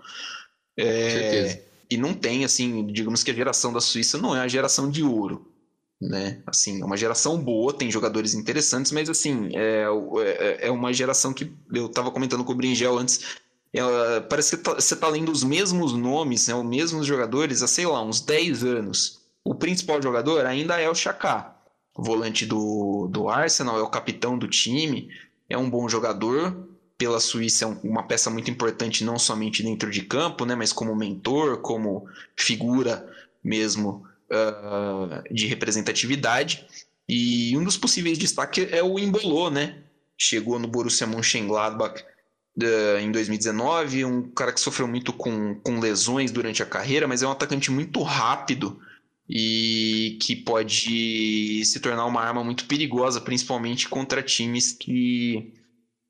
É. 0.77 1.65
E 1.90 1.96
não 1.96 2.12
tem, 2.14 2.44
assim, 2.44 2.87
digamos 2.87 3.22
que 3.22 3.31
a 3.31 3.35
geração 3.35 3.72
da 3.72 3.81
Suíça 3.81 4.18
não 4.18 4.35
é 4.35 4.40
a 4.40 4.49
geração 4.49 4.90
de 4.90 5.03
ouro. 5.03 5.53
Né? 6.01 6.42
Assim, 6.46 6.83
é 6.83 6.85
uma 6.85 6.96
geração 6.96 7.38
boa, 7.38 7.72
tem 7.72 7.90
jogadores 7.90 8.35
interessantes, 8.35 8.92
mas 8.92 9.09
assim, 9.09 9.49
é, 9.55 9.87
é, 10.18 10.66
é 10.66 10.70
uma 10.70 10.92
geração 10.92 11.33
que 11.33 11.51
eu 11.72 11.87
estava 11.87 12.11
comentando 12.11 12.44
com 12.44 12.53
o 12.53 12.55
Bringel 12.55 12.99
antes, 12.99 13.38
é, 13.72 14.20
parece 14.20 14.57
que 14.57 14.62
tá, 14.62 14.75
você 14.75 14.94
está 14.94 15.09
lendo 15.09 15.31
os 15.31 15.44
mesmos 15.44 15.92
nomes, 15.92 16.49
né, 16.49 16.55
os 16.55 16.64
mesmos 16.64 17.07
jogadores 17.07 17.62
há, 17.62 17.66
sei 17.66 17.87
lá, 17.87 18.03
uns 18.03 18.20
10 18.20 18.64
anos. 18.64 19.20
O 19.44 19.55
principal 19.55 20.01
jogador 20.03 20.44
ainda 20.46 20.81
é 20.81 20.88
o 20.88 20.94
Chaka, 20.94 21.55
volante 21.96 22.44
do, 22.46 23.09
do 23.11 23.29
Arsenal, 23.29 23.79
é 23.79 23.83
o 23.83 23.90
capitão 23.90 24.38
do 24.38 24.49
time, 24.49 25.09
é 25.49 25.57
um 25.57 25.70
bom 25.70 25.88
jogador. 25.88 26.65
Pela 26.98 27.20
Suíça 27.20 27.64
é 27.64 27.68
uma 27.87 28.02
peça 28.02 28.30
muito 28.30 28.50
importante, 28.50 29.04
não 29.04 29.18
somente 29.18 29.62
dentro 29.62 29.90
de 29.90 30.02
campo, 30.02 30.46
né, 30.46 30.54
mas 30.54 30.72
como 30.72 30.96
mentor, 30.96 31.59
como 31.59 32.09
figura 32.35 33.06
mesmo 33.44 34.04
uh, 34.30 35.32
de 35.32 35.46
representatividade. 35.46 36.66
E 37.09 37.56
um 37.56 37.64
dos 37.64 37.76
possíveis 37.76 38.18
destaques 38.18 38.72
é 38.72 38.82
o 38.82 38.98
Imbolô, 38.98 39.50
né? 39.50 39.78
Chegou 40.18 40.59
no 40.59 40.66
Borussia 40.66 41.06
Mönchengladbach 41.06 42.02
uh, 42.02 42.98
em 43.00 43.12
2019, 43.12 44.04
um 44.04 44.30
cara 44.30 44.52
que 44.52 44.61
sofreu 44.61 44.88
muito 44.88 45.12
com, 45.12 45.54
com 45.56 45.78
lesões 45.78 46.30
durante 46.30 46.62
a 46.62 46.66
carreira, 46.66 47.06
mas 47.06 47.22
é 47.22 47.26
um 47.26 47.32
atacante 47.32 47.70
muito 47.70 48.02
rápido 48.02 48.80
e 49.28 50.18
que 50.22 50.37
pode 50.37 51.64
se 51.64 51.80
tornar 51.80 52.06
uma 52.06 52.22
arma 52.22 52.44
muito 52.44 52.64
perigosa, 52.66 53.20
principalmente 53.20 53.88
contra 53.88 54.22
times 54.22 54.72
que 54.72 55.52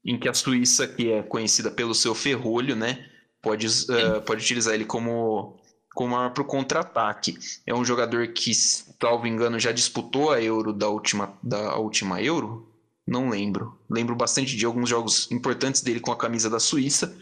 em 0.06 0.18
que 0.18 0.28
a 0.28 0.34
Suíça, 0.34 0.86
que 0.86 1.10
é 1.10 1.22
conhecida 1.22 1.70
pelo 1.70 1.94
seu 1.94 2.14
ferrolho, 2.14 2.76
né, 2.76 3.04
pode, 3.42 3.66
uh, 3.66 4.22
pode 4.24 4.42
utilizar 4.42 4.74
ele 4.74 4.84
como 4.84 5.58
como 5.94 6.14
arma 6.14 6.30
para 6.30 6.42
o 6.42 6.46
contra-ataque. 6.46 7.38
É 7.66 7.74
um 7.74 7.82
jogador 7.82 8.28
que, 8.28 8.52
salvo 8.54 9.26
engano, 9.26 9.58
já 9.58 9.72
disputou 9.72 10.30
a 10.30 10.42
Euro 10.42 10.70
da 10.70 10.90
última, 10.90 11.32
da 11.42 11.74
última 11.78 12.20
Euro, 12.20 12.70
não 13.06 13.30
lembro. 13.30 13.80
Lembro 13.88 14.14
bastante 14.14 14.54
de 14.54 14.66
alguns 14.66 14.90
jogos 14.90 15.26
importantes 15.32 15.80
dele 15.80 15.98
com 15.98 16.12
a 16.12 16.16
camisa 16.16 16.50
da 16.50 16.60
Suíça. 16.60 17.16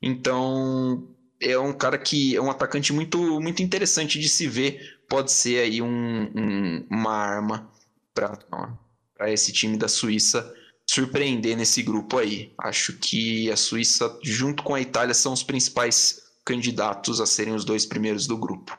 Então, 0.00 1.08
é 1.40 1.58
um 1.58 1.72
cara 1.72 1.98
que 1.98 2.36
é 2.36 2.40
um 2.40 2.52
atacante 2.52 2.92
muito, 2.92 3.18
muito 3.40 3.64
interessante 3.64 4.16
de 4.20 4.28
se 4.28 4.46
ver. 4.46 5.00
Pode 5.08 5.32
ser 5.32 5.58
aí 5.64 5.82
um, 5.82 6.30
um, 6.32 6.86
uma 6.88 7.12
arma 7.12 7.68
para 8.14 9.28
esse 9.32 9.52
time 9.52 9.76
da 9.76 9.88
Suíça 9.88 10.54
surpreender 10.92 11.56
nesse 11.56 11.84
grupo 11.84 12.18
aí. 12.18 12.52
Acho 12.58 12.98
que 12.98 13.48
a 13.48 13.56
Suíça, 13.56 14.18
junto 14.24 14.64
com 14.64 14.74
a 14.74 14.80
Itália, 14.80 15.14
são 15.14 15.32
os 15.32 15.42
principais 15.44 16.20
candidatos 16.44 17.20
a 17.20 17.26
serem 17.26 17.54
os 17.54 17.64
dois 17.64 17.86
primeiros 17.86 18.26
do 18.26 18.36
grupo. 18.36 18.76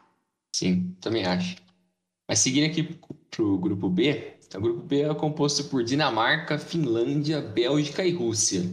Sim, 0.53 0.93
também 0.99 1.25
acho. 1.25 1.55
Mas 2.27 2.39
seguindo 2.39 2.65
aqui 2.65 2.83
para 2.83 3.43
o 3.43 3.57
grupo 3.57 3.89
B, 3.89 4.33
o 4.53 4.59
grupo 4.59 4.81
B 4.81 5.03
é 5.03 5.13
composto 5.15 5.63
por 5.65 5.85
Dinamarca, 5.85 6.59
Finlândia, 6.59 7.39
Bélgica 7.39 8.05
e 8.05 8.11
Rússia. 8.11 8.69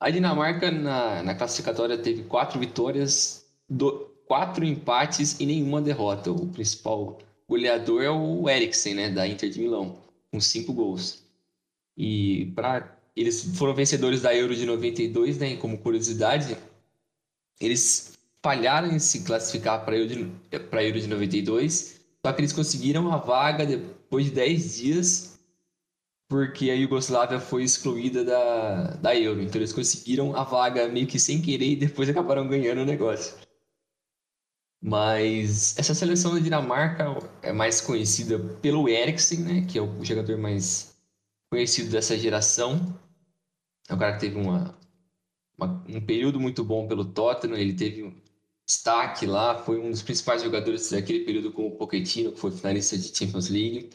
A 0.00 0.10
Dinamarca, 0.10 0.72
na, 0.72 1.22
na 1.22 1.34
classificatória, 1.36 1.96
teve 1.96 2.24
quatro 2.24 2.58
vitórias, 2.58 3.46
do, 3.68 4.00
quatro 4.26 4.64
empates 4.64 5.38
e 5.38 5.46
nenhuma 5.46 5.80
derrota. 5.80 6.32
O 6.32 6.48
principal 6.48 7.18
goleador 7.48 8.02
é 8.02 8.10
o 8.10 8.48
Eriksen, 8.48 8.94
né, 8.94 9.10
da 9.10 9.28
Inter 9.28 9.48
de 9.48 9.60
Milão, 9.60 9.96
com 10.32 10.40
cinco 10.40 10.72
gols. 10.72 11.27
E 11.98 12.52
para 12.54 12.96
eles 13.16 13.56
foram 13.56 13.74
vencedores 13.74 14.22
da 14.22 14.32
Euro 14.32 14.54
de 14.54 14.64
92, 14.64 15.38
né, 15.38 15.56
como 15.56 15.76
curiosidade, 15.78 16.56
eles 17.60 18.16
falharam 18.40 18.92
em 18.92 19.00
se 19.00 19.24
classificar 19.24 19.84
para 19.84 19.96
a 19.96 19.98
Euro, 19.98 20.08
de, 20.08 20.32
Euro 20.52 21.00
de 21.00 21.08
92, 21.08 22.00
só 22.24 22.32
que 22.32 22.40
eles 22.40 22.52
conseguiram 22.52 23.12
a 23.12 23.16
vaga 23.16 23.66
depois 23.66 24.26
de 24.26 24.30
10 24.30 24.76
dias, 24.76 25.40
porque 26.28 26.70
a 26.70 26.74
Iugoslávia 26.74 27.40
foi 27.40 27.64
excluída 27.64 28.24
da, 28.24 28.94
da 28.94 29.16
Euro. 29.16 29.42
Então 29.42 29.58
eles 29.60 29.72
conseguiram 29.72 30.36
a 30.36 30.44
vaga 30.44 30.86
meio 30.86 31.08
que 31.08 31.18
sem 31.18 31.42
querer 31.42 31.72
e 31.72 31.76
depois 31.76 32.08
acabaram 32.10 32.46
ganhando 32.46 32.82
o 32.82 32.86
negócio. 32.86 33.34
Mas 34.80 35.76
essa 35.76 35.94
seleção 35.94 36.34
da 36.34 36.38
Dinamarca 36.38 37.06
é 37.42 37.52
mais 37.52 37.80
conhecida 37.80 38.38
pelo 38.38 38.88
Eriksen, 38.88 39.40
né, 39.40 39.66
que 39.68 39.76
é 39.76 39.82
o 39.82 40.04
jogador 40.04 40.38
mais 40.38 40.97
conhecido 41.50 41.90
dessa 41.90 42.16
geração. 42.16 42.98
É 43.88 43.94
um 43.94 43.98
cara 43.98 44.14
que 44.14 44.20
teve 44.20 44.36
uma, 44.38 44.78
uma, 45.56 45.84
um 45.88 46.00
período 46.00 46.38
muito 46.38 46.64
bom 46.64 46.86
pelo 46.86 47.04
Tottenham, 47.04 47.56
ele 47.56 47.74
teve 47.74 48.14
destaque 48.66 49.26
lá, 49.26 49.56
foi 49.56 49.80
um 49.80 49.90
dos 49.90 50.02
principais 50.02 50.42
jogadores 50.42 50.90
daquele 50.90 51.24
período 51.24 51.50
com 51.52 51.66
o 51.66 51.70
Pochettino, 51.70 52.32
que 52.32 52.38
foi 52.38 52.50
finalista 52.50 52.98
de 52.98 53.16
Champions 53.16 53.48
League. 53.48 53.90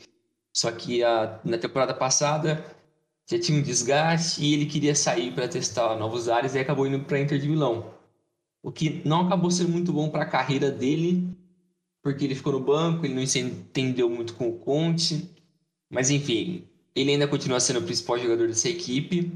Só 0.52 0.72
que 0.72 1.04
a, 1.04 1.40
na 1.44 1.58
temporada 1.58 1.94
passada 1.94 2.66
já 3.30 3.40
tinha 3.40 3.58
um 3.58 3.62
desgaste 3.62 4.44
e 4.44 4.54
ele 4.54 4.66
queria 4.66 4.96
sair 4.96 5.32
para 5.34 5.48
testar 5.48 5.96
novos 5.96 6.28
ares 6.28 6.56
e 6.56 6.60
acabou 6.60 6.88
indo 6.88 7.00
para 7.06 7.20
Inter 7.20 7.40
de 7.40 7.48
Milão. 7.48 7.94
O 8.62 8.72
que 8.72 9.02
não 9.06 9.28
acabou 9.28 9.52
sendo 9.52 9.70
muito 9.70 9.94
bom 9.94 10.10
para 10.10 10.24
a 10.24 10.30
carreira 10.30 10.72
dele, 10.72 11.28
porque 12.02 12.26
ele 12.26 12.36
ficou 12.36 12.54
no 12.54 12.60
banco, 12.60 13.06
ele 13.06 13.14
não 13.14 13.26
se 13.26 13.40
entendeu 13.40 14.10
muito 14.10 14.34
com 14.36 14.50
o 14.50 14.58
Conte. 14.60 15.30
Mas 15.90 16.10
enfim, 16.10 16.68
ele 16.96 17.12
ainda 17.12 17.28
continua 17.28 17.60
sendo 17.60 17.80
o 17.80 17.84
principal 17.84 18.20
jogador 18.20 18.48
dessa 18.48 18.70
equipe 18.70 19.32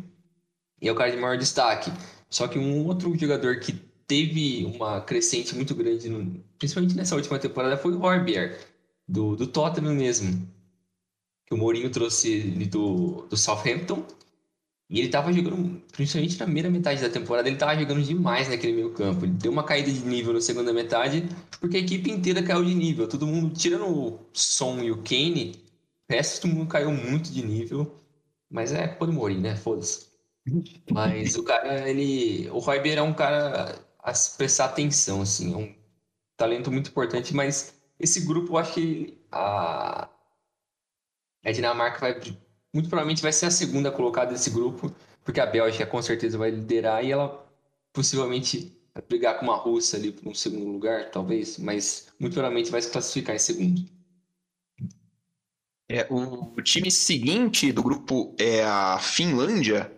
e 0.82 0.88
é 0.88 0.92
o 0.92 0.96
cara 0.96 1.12
de 1.12 1.18
maior 1.18 1.38
destaque. 1.38 1.92
Só 2.30 2.48
que 2.48 2.60
um 2.60 2.86
outro 2.86 3.18
jogador 3.18 3.60
que 3.60 3.74
teve 4.06 4.66
uma 4.66 5.02
crescente 5.02 5.56
muito 5.56 5.74
grande, 5.76 6.10
no, 6.10 6.40
principalmente 6.58 6.96
nessa 6.96 7.16
última 7.16 7.40
temporada, 7.40 7.78
foi 7.78 7.94
o 7.94 8.02
Horbier, 8.02 8.58
do, 9.08 9.36
do 9.36 9.48
Tottenham 9.48 9.96
mesmo. 9.96 10.48
Que 11.46 11.54
o 11.54 11.58
Mourinho 11.58 11.90
trouxe 11.90 12.30
ele 12.30 12.66
do, 12.66 13.26
do 13.30 13.38
Southampton. 13.38 14.04
E 14.90 15.00
ele 15.00 15.10
tava 15.10 15.34
jogando, 15.34 15.82
principalmente 15.92 16.40
na 16.40 16.46
primeira 16.46 16.70
metade 16.70 17.02
da 17.02 17.10
temporada, 17.10 17.50
ele 17.50 17.58
tava 17.58 17.78
jogando 17.78 18.02
demais 18.02 18.48
naquele 18.48 18.72
meio 18.72 18.92
campo. 18.92 19.26
Ele 19.26 19.34
deu 19.34 19.52
uma 19.52 19.64
caída 19.64 19.92
de 19.92 20.00
nível 20.06 20.34
na 20.34 20.40
segunda 20.40 20.72
metade, 20.72 21.28
porque 21.60 21.76
a 21.76 21.80
equipe 21.80 22.10
inteira 22.10 22.42
caiu 22.42 22.64
de 22.64 22.74
nível. 22.74 23.06
Todo 23.08 23.28
mundo, 23.28 23.54
tirando 23.54 23.86
o 23.86 24.20
Son 24.32 24.82
e 24.82 24.90
o 24.90 24.98
Kane, 24.98 25.56
o 26.10 26.68
caiu 26.68 26.92
muito 26.92 27.32
de 27.32 27.46
nível. 27.46 28.04
Mas 28.50 28.72
é 28.72 28.88
do 28.88 29.14
Mourinho, 29.14 29.42
né? 29.42 29.56
Foda-se. 29.56 30.08
Mas 30.92 31.36
o 31.36 31.44
cara, 31.44 31.90
ele. 31.90 32.50
O 32.52 32.60
Royber 32.60 32.98
é 32.98 33.02
um 33.02 33.14
cara 33.14 33.80
a 34.00 34.14
prestar 34.38 34.66
atenção, 34.66 35.22
assim. 35.22 35.54
É 35.54 35.58
um 35.58 35.76
talento 36.38 36.72
muito 36.72 36.90
importante, 36.90 37.34
mas 37.34 37.74
esse 38.00 38.22
grupo 38.22 38.54
eu 38.54 38.58
acho 38.58 38.74
que 38.74 39.18
a, 39.32 40.10
a 41.44 41.52
Dinamarca 41.52 42.00
vai. 42.00 42.14
Muito 42.74 42.90
provavelmente 42.90 43.22
vai 43.22 43.34
ser 43.34 43.48
a 43.48 43.52
segunda 43.52 43.92
colocada 43.92 44.32
desse 44.32 44.50
grupo, 44.50 44.94
porque 45.24 45.40
a 45.40 45.46
Bélgica 45.46 45.86
com 45.86 46.02
certeza 46.02 46.38
vai 46.38 46.52
liderar 46.52 47.04
e 47.04 47.12
ela 47.12 47.46
possivelmente 47.92 48.78
vai 48.94 49.04
brigar 49.08 49.40
com 49.40 49.46
uma 49.46 49.56
Rússia 49.56 49.98
ali 49.98 50.12
por 50.12 50.30
um 50.30 50.34
segundo 50.34 50.72
lugar, 50.72 51.10
talvez, 51.10 51.58
mas 51.58 52.08
muito 52.20 52.34
provavelmente 52.34 52.70
vai 52.72 52.82
se 52.82 52.92
classificar 52.92 53.36
em 53.36 53.40
segundo. 53.40 53.97
É, 55.90 56.06
o, 56.10 56.62
time 56.62 56.92
seguinte 56.92 57.72
do 57.72 57.82
grupo 57.82 58.36
é 58.38 58.64
a 58.64 59.00
Finlândia, 59.00 59.92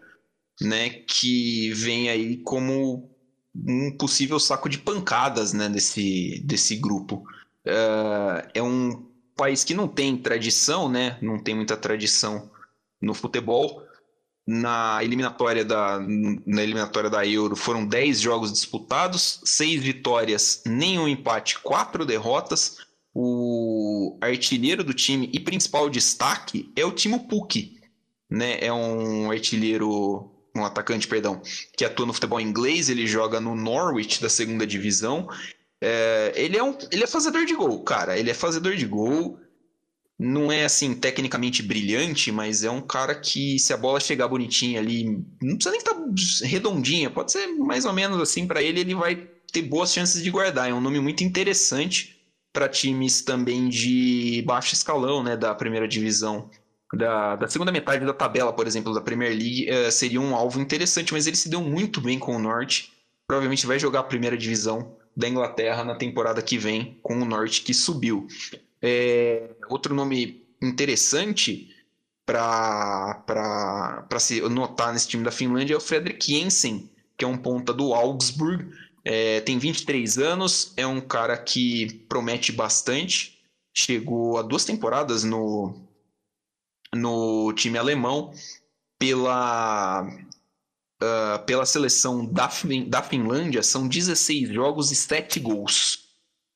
né, 0.62 0.90
que 0.90 1.72
vem 1.74 2.10
aí 2.10 2.38
como 2.44 3.10
um 3.56 3.98
possível 3.98 4.40
saco 4.40 4.70
de 4.70 4.78
pancadas 4.78 5.52
né, 5.52 5.68
desse, 5.68 6.44
desse 6.46 6.76
grupo. 6.76 7.24
Uh, 7.66 8.48
é 8.54 8.62
um 8.62 9.10
país 9.36 9.64
que 9.64 9.74
não 9.74 9.88
tem 9.88 10.16
tradição, 10.18 10.88
né, 10.90 11.18
não 11.22 11.42
tem 11.42 11.56
muita 11.56 11.76
tradição 11.76 12.52
no 13.02 13.14
futebol. 13.14 13.84
Na 14.46 15.04
eliminatória 15.04 15.64
da, 15.64 16.00
na 16.46 16.64
eliminatória 16.64 17.10
da 17.10 17.26
Euro 17.26 17.56
foram 17.56 17.86
10 17.86 18.20
jogos 18.20 18.52
disputados, 18.52 19.42
6 19.44 19.82
vitórias, 19.82 20.64
nenhum 20.66 21.08
empate, 21.08 21.60
4 21.60 22.06
derrotas. 22.06 22.78
O 23.14 24.18
artilheiro 24.22 24.84
do 24.84 24.94
time 24.94 25.30
e 25.34 25.40
principal 25.40 25.90
destaque 25.90 26.72
é 26.76 26.86
o 26.86 26.92
Timo 26.92 27.28
Pukki, 27.28 27.80
né? 28.30 28.60
É 28.62 28.72
um 28.72 29.32
artilheiro 29.32 30.32
um 30.56 30.66
atacante, 30.66 31.08
perdão, 31.08 31.42
que 31.76 31.86
atua 31.86 32.06
no 32.06 32.14
futebol 32.14 32.40
inglês, 32.40 32.90
ele 32.90 33.08
joga 33.08 33.40
no 33.40 33.56
Norwich 33.56 34.22
da 34.22 34.30
segunda 34.30 34.66
divisão. 34.66 35.28
É, 35.82 36.34
ele, 36.36 36.58
é 36.58 36.64
um, 36.64 36.78
ele 36.92 37.04
é 37.04 37.08
fazedor 37.08 37.46
de 37.46 37.56
gol, 37.56 37.84
cara. 37.84 38.18
Ele 38.18 38.30
é 38.30 38.34
fazedor 38.34 38.76
de 38.76 38.86
gol. 38.86 39.40
Não 40.18 40.52
é 40.52 40.66
assim 40.66 40.94
tecnicamente 40.94 41.64
brilhante, 41.64 42.30
mas 42.30 42.64
é 42.64 42.70
um 42.70 42.82
cara 42.82 43.16
que, 43.16 43.58
se 43.58 43.72
a 43.72 43.78
bola 43.78 44.02
chegar 44.02 44.28
bonitinha 44.28 44.80
ali, 44.80 45.06
não 45.42 45.56
precisa 45.56 45.72
nem 45.72 45.80
estar 45.80 45.94
tá 45.94 46.02
redondinha, 46.44 47.10
pode 47.10 47.32
ser 47.32 47.48
mais 47.48 47.86
ou 47.86 47.94
menos 47.94 48.20
assim 48.20 48.46
para 48.46 48.62
ele, 48.62 48.82
ele 48.82 48.96
vai 48.96 49.16
ter 49.52 49.62
boas 49.62 49.94
chances 49.94 50.22
de 50.22 50.30
guardar. 50.30 50.70
É 50.70 50.74
um 50.74 50.82
nome 50.82 51.00
muito 51.00 51.24
interessante 51.24 52.19
para 52.54 52.68
times 52.68 53.22
também 53.22 53.70
de 53.70 54.44
baixo 54.46 54.74
escalão, 54.74 55.24
né, 55.24 55.38
da 55.38 55.54
primeira 55.54 55.88
divisão. 55.88 56.50
Da, 56.94 57.36
da 57.36 57.48
segunda 57.48 57.72
metade 57.72 58.04
da 58.04 58.14
tabela, 58.14 58.52
por 58.52 58.66
exemplo, 58.66 58.94
da 58.94 59.02
Premier 59.02 59.30
League, 59.30 59.70
uh, 59.70 59.92
seria 59.92 60.20
um 60.20 60.36
alvo 60.36 60.60
interessante, 60.60 61.14
mas 61.14 61.28
ele 61.28 61.36
se 61.36 61.48
deu 61.48 61.62
muito 61.62 62.02
bem 62.02 62.18
com 62.18 62.36
o 62.36 62.40
Norte. 62.40 62.92
Provavelmente 63.28 63.68
vai 63.68 63.78
jogar 63.78 64.00
a 64.00 64.04
primeira 64.04 64.36
divisão 64.36 64.96
da 65.16 65.28
Inglaterra 65.28 65.84
na 65.84 65.96
temporada 65.96 66.42
que 66.42 66.58
vem 66.58 66.98
com 67.04 67.22
o 67.22 67.26
Norte 67.26 67.62
que 67.62 67.74
subiu. 67.74 68.26
É, 68.82 69.52
outro 69.70 69.94
nome 69.94 70.48
interessante 70.62 71.70
para 72.26 74.20
se 74.20 74.42
notar 74.42 74.94
nesse 74.94 75.08
time 75.08 75.24
da 75.24 75.32
Finlândia 75.32 75.74
é 75.74 75.78
o 75.78 75.82
Fredrik 75.82 76.32
Jensen, 76.32 76.90
que 77.18 77.26
é 77.26 77.28
um 77.28 77.38
ponta 77.38 77.74
do 77.74 77.94
Augsburg. 77.94 78.66
É, 79.04 79.42
tem 79.42 79.58
23 79.58 80.18
anos, 80.18 80.74
é 80.76 80.86
um 80.86 81.02
cara 81.02 81.38
que 81.38 82.06
promete 82.08 82.52
bastante. 82.52 83.40
Chegou 83.74 84.38
a 84.38 84.42
duas 84.42 84.66
temporadas 84.66 85.24
no, 85.24 85.88
no 86.94 87.54
time 87.54 87.78
alemão 87.78 88.34
pela, 88.98 90.02
uh, 90.04 91.46
pela 91.46 91.66
seleção 91.66 92.26
da, 92.26 92.50
da 92.88 93.02
Finlândia. 93.02 93.64
São 93.64 93.88
16 93.88 94.50
jogos 94.50 94.92
e 94.92 94.96
7 94.96 95.40
gols. 95.40 96.10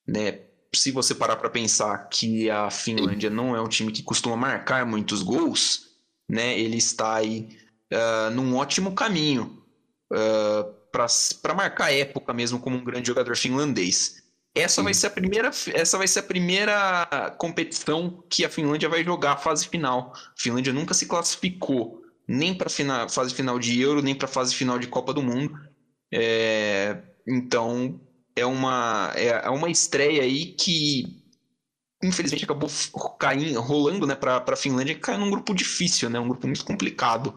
Né? 0.06 0.42
Se 0.76 0.92
você 0.92 1.16
parar 1.16 1.38
para 1.38 1.50
pensar 1.50 2.10
que 2.10 2.50
a 2.50 2.70
Finlândia 2.70 3.30
não 3.30 3.56
é 3.56 3.62
um 3.62 3.70
time 3.70 3.92
que 3.92 4.04
costuma 4.04 4.36
marcar 4.36 4.86
muitos 4.86 5.24
gols, 5.24 5.88
né? 6.30 6.60
ele 6.60 6.78
está 6.78 7.16
aí 7.16 7.58
uh, 7.94 8.32
num 8.32 8.58
ótimo 8.58 8.94
caminho 8.94 9.64
uh, 10.12 10.83
para 10.94 11.56
marcar 11.56 11.92
época 11.92 12.32
mesmo 12.34 12.60
como 12.60 12.78
um 12.78 12.84
grande 12.84 13.08
jogador 13.08 13.36
finlandês. 13.36 14.22
Essa 14.56 14.76
Sim. 14.76 14.84
vai 14.84 14.94
ser 14.94 15.08
a 15.08 15.10
primeira, 15.10 15.50
essa 15.74 15.98
vai 15.98 16.08
ser 16.08 16.20
a 16.20 16.24
primeira 16.24 17.36
competição 17.40 18.24
que 18.30 18.46
a 18.46 18.50
Finlândia 18.50 18.88
vai 18.88 19.04
jogar 19.04 19.34
a 19.34 19.38
fase 19.38 19.68
final. 19.68 20.14
A 20.16 20.40
Finlândia 20.40 20.72
nunca 20.72 20.94
se 20.94 21.08
classificou 21.08 22.04
nem 22.28 22.54
para 22.54 22.68
a 22.68 23.10
fase 23.10 23.34
final 23.34 23.58
de 23.58 23.82
Euro, 23.82 24.04
nem 24.04 24.14
para 24.14 24.28
a 24.28 24.32
fase 24.32 24.54
final 24.54 24.78
de 24.78 24.88
Copa 24.88 25.12
do 25.12 25.24
Mundo. 25.24 25.60
É, 26.14 27.02
então 27.28 28.00
é 28.36 28.46
uma 28.46 29.12
é, 29.16 29.30
é 29.30 29.50
uma 29.50 29.70
estreia 29.70 30.22
aí 30.22 30.54
que 30.54 31.24
infelizmente 32.04 32.44
acabou 32.44 32.70
caindo, 33.18 33.60
rolando, 33.62 34.06
né, 34.06 34.14
para 34.14 34.44
a 34.46 34.56
Finlândia, 34.56 34.94
que 34.94 35.02
caiu 35.02 35.20
num 35.20 35.32
grupo 35.32 35.54
difícil, 35.56 36.10
né, 36.10 36.20
um 36.20 36.28
grupo 36.28 36.46
muito 36.46 36.66
complicado 36.66 37.34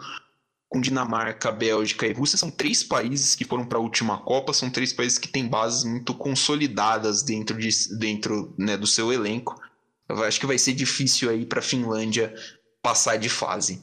com 0.69 0.81
Dinamarca, 0.81 1.53
Bélgica 1.53 2.07
e 2.07 2.13
Rússia, 2.13 2.37
são 2.37 2.51
três 2.51 2.83
países 2.83 3.35
que 3.35 3.45
foram 3.45 3.65
para 3.65 3.79
a 3.79 3.81
última 3.81 4.19
Copa, 4.19 4.53
são 4.53 4.69
três 4.69 4.93
países 4.93 5.19
que 5.19 5.29
têm 5.29 5.47
bases 5.47 5.85
muito 5.85 6.13
consolidadas 6.15 7.23
dentro, 7.23 7.57
de, 7.57 7.71
dentro 7.99 8.55
né, 8.59 8.77
do 8.77 8.87
seu 8.87 9.13
elenco. 9.13 9.61
Eu 10.09 10.23
acho 10.25 10.41
que 10.41 10.47
vai 10.47 10.59
ser 10.59 10.73
difícil 10.73 11.31
aí 11.31 11.45
para 11.47 11.61
a 11.61 11.63
Finlândia 11.63 12.35
passar 12.83 13.17
de 13.17 13.29
fase. 13.29 13.81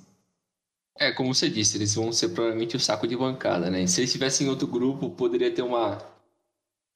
É, 1.00 1.12
como 1.12 1.34
você 1.34 1.50
disse, 1.50 1.78
eles 1.78 1.96
vão 1.96 2.12
ser 2.12 2.30
provavelmente 2.30 2.76
o 2.76 2.80
saco 2.80 3.08
de 3.08 3.18
bancada, 3.18 3.70
né? 3.70 3.86
Se 3.88 4.00
eles 4.00 4.10
estivessem 4.10 4.46
em 4.46 4.50
outro 4.50 4.68
grupo, 4.68 5.10
poderia 5.10 5.52
ter 5.52 5.64
uma. 5.64 5.98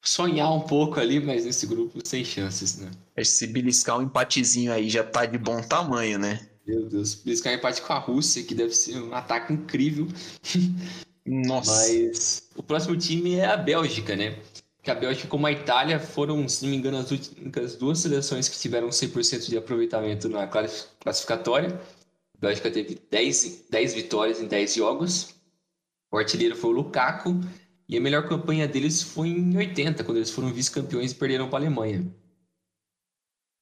sonhar 0.02 0.52
um 0.52 0.60
pouco 0.60 1.00
ali, 1.00 1.18
mas 1.18 1.44
nesse 1.44 1.66
grupo 1.66 1.98
sem 2.06 2.24
chances, 2.24 2.78
né? 2.78 2.90
Esse 3.16 3.46
beliscar 3.46 3.98
um 3.98 4.02
empatezinho 4.02 4.72
aí 4.72 4.88
já 4.88 5.02
tá 5.02 5.26
de 5.26 5.36
bom 5.36 5.60
tamanho, 5.60 6.18
né? 6.18 6.47
Meu 6.68 6.84
Deus, 6.84 7.14
beliscar 7.14 7.54
um 7.54 7.56
empate 7.56 7.80
com 7.80 7.94
a 7.94 7.98
Rússia, 7.98 8.44
que 8.44 8.54
deve 8.54 8.74
ser 8.74 9.00
um 9.00 9.14
ataque 9.14 9.54
incrível. 9.54 10.06
Nossa. 11.24 11.70
Mas 11.70 12.46
o 12.54 12.62
próximo 12.62 12.94
time 12.94 13.36
é 13.36 13.46
a 13.46 13.56
Bélgica, 13.56 14.14
né? 14.14 14.38
Que 14.82 14.90
a 14.90 14.94
Bélgica, 14.94 15.26
como 15.28 15.46
a 15.46 15.52
Itália, 15.52 15.98
foram, 15.98 16.46
se 16.46 16.62
não 16.62 16.70
me 16.70 16.76
engano, 16.76 16.98
as 16.98 17.10
únicas 17.10 17.74
duas 17.76 18.00
seleções 18.00 18.50
que 18.50 18.58
tiveram 18.58 18.88
100% 18.88 19.48
de 19.48 19.56
aproveitamento 19.56 20.28
na 20.28 20.46
classificatória. 20.46 21.80
A 22.36 22.38
Bélgica 22.38 22.70
teve 22.70 23.00
10, 23.10 23.64
10 23.70 23.94
vitórias 23.94 24.38
em 24.38 24.46
10 24.46 24.74
jogos. 24.74 25.34
O 26.12 26.18
artilheiro 26.18 26.54
foi 26.54 26.68
o 26.68 26.74
Lukaku. 26.74 27.40
E 27.88 27.96
a 27.96 28.00
melhor 28.00 28.28
campanha 28.28 28.68
deles 28.68 29.02
foi 29.02 29.28
em 29.28 29.56
80, 29.56 30.04
quando 30.04 30.18
eles 30.18 30.30
foram 30.30 30.52
vice-campeões 30.52 31.12
e 31.12 31.14
perderam 31.14 31.48
para 31.48 31.60
a 31.60 31.62
Alemanha. 31.62 32.06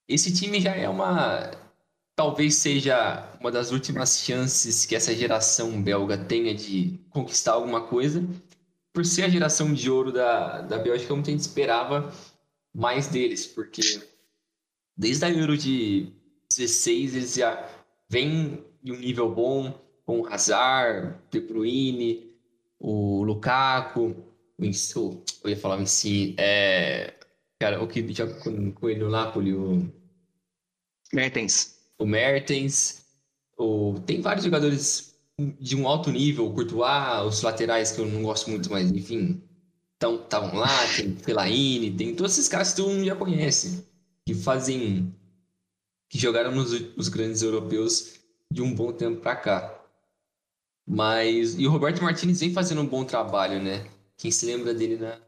Esse 0.08 0.34
time 0.34 0.60
já 0.60 0.74
é 0.74 0.88
uma 0.88 1.65
talvez 2.16 2.54
seja 2.54 3.30
uma 3.38 3.52
das 3.52 3.70
últimas 3.70 4.18
chances 4.18 4.86
que 4.86 4.96
essa 4.96 5.14
geração 5.14 5.80
belga 5.82 6.16
tenha 6.16 6.54
de 6.54 6.98
conquistar 7.10 7.52
alguma 7.52 7.82
coisa. 7.82 8.26
Por 8.92 9.04
ser 9.04 9.24
a 9.24 9.28
geração 9.28 9.74
de 9.74 9.90
ouro 9.90 10.10
da, 10.10 10.62
da 10.62 10.78
Bélgica, 10.78 11.14
muita 11.14 11.30
gente 11.30 11.40
esperava 11.40 12.10
mais 12.74 13.06
deles, 13.06 13.46
porque 13.46 13.82
desde 14.96 15.26
a 15.26 15.30
Euro 15.30 15.56
de 15.56 16.10
16 16.56 17.14
eles 17.14 17.34
já 17.34 17.68
vêm 18.08 18.64
em 18.82 18.92
um 18.92 18.98
nível 18.98 19.32
bom, 19.34 19.78
com 20.06 20.20
o 20.20 20.26
Hazard, 20.26 21.18
De 21.30 21.40
Bruyne, 21.40 22.34
o 22.78 23.22
Lukaku, 23.24 24.16
o 24.56 24.64
Insu, 24.64 25.22
eu 25.44 25.50
ia 25.50 25.56
falar 25.56 25.78
o 25.78 25.84
é, 26.38 27.14
cara, 27.58 27.82
o 27.82 27.86
que 27.86 28.10
já 28.14 28.26
com, 28.26 28.72
com 28.72 28.88
ele 28.88 29.00
no 29.00 29.10
Napoli, 29.10 29.52
o 29.52 29.92
Mertens 31.12 31.75
o 31.98 32.06
Mertens, 32.06 33.04
o... 33.58 33.94
tem 34.06 34.20
vários 34.20 34.44
jogadores 34.44 35.16
de 35.60 35.76
um 35.76 35.86
alto 35.86 36.10
nível, 36.10 36.46
o 36.46 36.54
Courtois, 36.54 37.26
os 37.26 37.42
laterais 37.42 37.92
que 37.92 38.00
eu 38.00 38.06
não 38.06 38.22
gosto 38.22 38.50
muito, 38.50 38.70
mas 38.70 38.90
enfim, 38.90 39.42
estavam 40.02 40.54
lá, 40.58 40.68
tem 40.96 41.14
Fellaini, 41.16 41.94
tem 41.94 42.14
todos 42.14 42.32
esses 42.32 42.48
caras 42.48 42.70
que 42.70 42.76
todo 42.76 42.90
mundo 42.90 43.04
já 43.04 43.14
conhece, 43.14 43.86
que 44.24 44.34
fazem, 44.34 45.14
que 46.08 46.18
jogaram 46.18 46.52
nos 46.52 46.72
os 46.96 47.08
grandes 47.08 47.42
europeus 47.42 48.14
de 48.50 48.62
um 48.62 48.74
bom 48.74 48.92
tempo 48.92 49.20
para 49.20 49.36
cá. 49.36 49.72
Mas, 50.88 51.58
e 51.58 51.66
o 51.66 51.70
Roberto 51.70 52.02
Martinez 52.02 52.40
vem 52.40 52.52
fazendo 52.52 52.80
um 52.80 52.86
bom 52.86 53.04
trabalho, 53.04 53.60
né? 53.62 53.90
Quem 54.16 54.30
se 54.30 54.46
lembra 54.46 54.72
dele 54.72 54.96
na, 54.96 55.20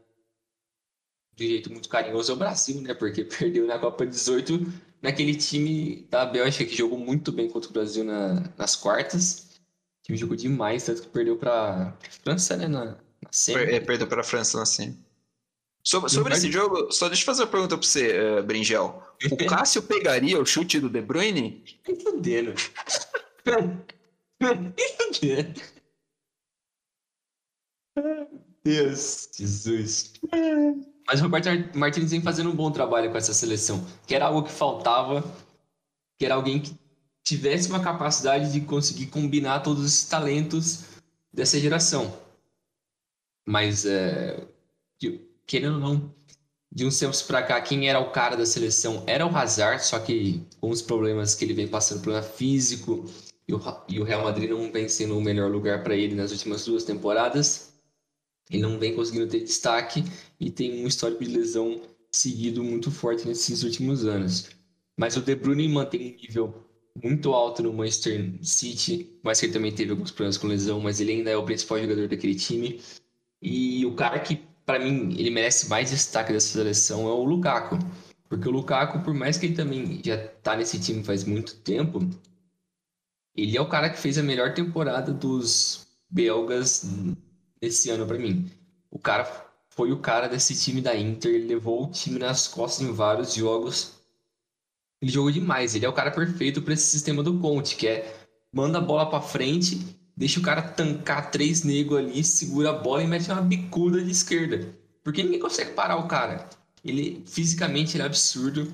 de 1.35 1.47
jeito 1.47 1.71
muito 1.71 1.89
carinhoso 1.89 2.31
é 2.31 2.35
o 2.35 2.37
Brasil, 2.37 2.81
né? 2.81 2.93
Porque 2.93 3.23
perdeu 3.25 3.67
na 3.67 3.77
Copa 3.77 4.05
18 4.05 4.88
naquele 5.01 5.35
time 5.35 6.07
da 6.09 6.25
Bélgica 6.25 6.65
que 6.65 6.75
jogou 6.75 6.97
muito 6.97 7.31
bem 7.31 7.49
contra 7.49 7.69
o 7.69 7.73
Brasil 7.73 8.03
na, 8.03 8.51
nas 8.57 8.75
quartas. 8.75 9.59
O 10.01 10.03
time 10.03 10.17
jogou 10.17 10.35
demais, 10.35 10.83
tanto 10.83 11.03
que 11.03 11.07
perdeu 11.07 11.37
para 11.37 11.97
França, 12.23 12.57
né? 12.57 12.67
Na, 12.67 12.85
na 12.85 12.97
semi. 13.31 13.63
É, 13.63 13.79
perdeu 13.79 14.07
para 14.07 14.21
a 14.21 14.23
França 14.23 14.57
na 14.57 14.65
semi. 14.65 14.97
Sobre, 15.83 16.09
sobre 16.09 16.33
esse 16.33 16.51
jogo, 16.51 16.91
só 16.91 17.07
deixa 17.07 17.21
eu 17.23 17.25
fazer 17.25 17.43
uma 17.43 17.49
pergunta 17.49 17.77
para 17.77 17.87
você, 17.87 18.19
uh, 18.19 18.43
Bringel. 18.43 19.01
O 19.31 19.37
Cássio 19.47 19.81
pegaria 19.81 20.39
o 20.39 20.45
chute 20.45 20.79
do 20.79 20.89
De 20.89 21.01
Bruyne? 21.01 21.63
Nem 21.87 21.99
fudendo. 21.99 22.53
Deus, 28.63 29.29
Jesus. 29.35 30.13
Mas 31.09 31.21
o 31.21 31.23
Roberto 31.23 31.49
Martins 31.75 32.11
vem 32.11 32.21
fazendo 32.21 32.51
um 32.51 32.55
bom 32.55 32.69
trabalho 32.69 33.09
com 33.09 33.17
essa 33.17 33.33
seleção, 33.33 33.83
que 34.05 34.13
era 34.13 34.27
algo 34.27 34.43
que 34.43 34.51
faltava, 34.51 35.23
que 36.19 36.23
era 36.23 36.35
alguém 36.35 36.59
que 36.59 36.77
tivesse 37.23 37.67
uma 37.67 37.79
capacidade 37.79 38.53
de 38.53 38.61
conseguir 38.61 39.07
combinar 39.07 39.61
todos 39.61 39.83
os 39.83 40.03
talentos 40.03 40.83
dessa 41.33 41.59
geração. 41.59 42.15
Mas, 43.43 43.87
é, 43.87 44.39
querendo 45.47 45.75
ou 45.75 45.79
não, 45.79 46.13
de 46.71 46.85
uns 46.85 46.99
tempos 46.99 47.23
para 47.23 47.41
cá, 47.41 47.59
quem 47.59 47.89
era 47.89 47.99
o 47.99 48.11
cara 48.11 48.37
da 48.37 48.45
seleção 48.45 49.03
era 49.07 49.25
o 49.25 49.35
Hazard, 49.35 49.83
só 49.83 49.97
que 49.97 50.45
com 50.61 50.69
os 50.69 50.83
problemas 50.83 51.33
que 51.33 51.43
ele 51.43 51.55
vem 51.55 51.67
passando, 51.67 52.03
problema 52.03 52.23
físico, 52.23 53.09
e 53.47 53.53
o, 53.55 53.59
e 53.87 53.99
o 53.99 54.03
Real 54.03 54.25
Madrid 54.25 54.51
não 54.51 54.71
vem 54.71 54.87
sendo 54.87 55.17
o 55.17 55.21
melhor 55.21 55.49
lugar 55.49 55.83
para 55.83 55.95
ele 55.95 56.13
nas 56.13 56.31
últimas 56.31 56.65
duas 56.65 56.83
temporadas. 56.83 57.68
Ele 58.49 58.63
não 58.63 58.79
vem 58.79 58.95
conseguindo 58.95 59.27
ter 59.27 59.41
destaque 59.41 60.03
e 60.39 60.49
tem 60.49 60.83
um 60.83 60.87
histórico 60.87 61.23
de 61.23 61.29
lesão 61.29 61.81
seguido 62.11 62.63
muito 62.63 62.89
forte 62.89 63.27
nesses 63.27 63.63
últimos 63.63 64.05
anos. 64.05 64.49
Mas 64.97 65.15
o 65.15 65.21
De 65.21 65.35
Bruyne 65.35 65.67
mantém 65.69 66.13
um 66.13 66.21
nível 66.21 66.69
muito 67.01 67.31
alto 67.31 67.63
no 67.63 67.71
Manchester 67.71 68.33
City, 68.41 69.19
mas 69.23 69.41
ele 69.41 69.53
também 69.53 69.71
teve 69.71 69.91
alguns 69.91 70.11
problemas 70.11 70.37
com 70.37 70.47
lesão, 70.47 70.79
mas 70.79 70.99
ele 70.99 71.13
ainda 71.13 71.29
é 71.29 71.37
o 71.37 71.45
principal 71.45 71.79
jogador 71.79 72.07
daquele 72.07 72.35
time. 72.35 72.81
E 73.41 73.85
o 73.85 73.95
cara 73.95 74.19
que, 74.19 74.37
para 74.65 74.79
mim, 74.79 75.15
ele 75.17 75.29
merece 75.29 75.69
mais 75.69 75.91
destaque 75.91 76.33
dessa 76.33 76.47
seleção 76.47 77.07
é 77.07 77.11
o 77.11 77.23
Lukaku. 77.23 77.77
Porque 78.27 78.47
o 78.47 78.51
Lukaku, 78.51 78.99
por 79.03 79.13
mais 79.13 79.37
que 79.37 79.45
ele 79.47 79.55
também 79.55 80.01
já 80.03 80.17
tá 80.17 80.55
nesse 80.55 80.79
time 80.79 81.03
faz 81.03 81.23
muito 81.23 81.55
tempo, 81.61 81.99
ele 83.35 83.57
é 83.57 83.61
o 83.61 83.69
cara 83.69 83.89
que 83.89 83.99
fez 83.99 84.17
a 84.17 84.23
melhor 84.23 84.53
temporada 84.53 85.13
dos 85.13 85.87
belgas 86.09 86.83
esse 87.61 87.89
ano 87.89 88.05
para 88.05 88.17
mim. 88.17 88.49
O 88.91 88.99
cara 88.99 89.25
foi 89.69 89.91
o 89.91 89.99
cara 89.99 90.27
desse 90.27 90.55
time 90.55 90.81
da 90.81 90.95
Inter, 90.95 91.33
ele 91.33 91.47
levou 91.47 91.85
o 91.85 91.91
time 91.91 92.19
nas 92.19 92.47
costas 92.47 92.85
em 92.85 92.91
vários 92.91 93.33
jogos. 93.33 93.93
Ele 95.01 95.11
jogou 95.11 95.31
demais, 95.31 95.75
ele 95.75 95.85
é 95.85 95.89
o 95.89 95.93
cara 95.93 96.11
perfeito 96.11 96.61
para 96.61 96.73
esse 96.73 96.87
sistema 96.87 97.23
do 97.23 97.39
Conte, 97.39 97.75
que 97.75 97.87
é 97.87 98.27
manda 98.51 98.79
a 98.79 98.81
bola 98.81 99.09
para 99.09 99.21
frente, 99.21 99.95
deixa 100.17 100.39
o 100.39 100.43
cara 100.43 100.61
tancar 100.61 101.31
três 101.31 101.63
negros 101.63 101.99
ali, 101.99 102.23
segura 102.23 102.71
a 102.71 102.73
bola 102.73 103.03
e 103.03 103.07
mete 103.07 103.31
uma 103.31 103.41
bicuda 103.41 104.03
de 104.03 104.11
esquerda. 104.11 104.75
porque 105.03 105.23
ninguém 105.23 105.39
consegue 105.39 105.71
parar 105.71 105.95
o 105.97 106.07
cara. 106.07 106.49
Ele 106.83 107.23
fisicamente 107.25 107.95
ele 107.95 108.03
é 108.03 108.05
absurdo, 108.05 108.71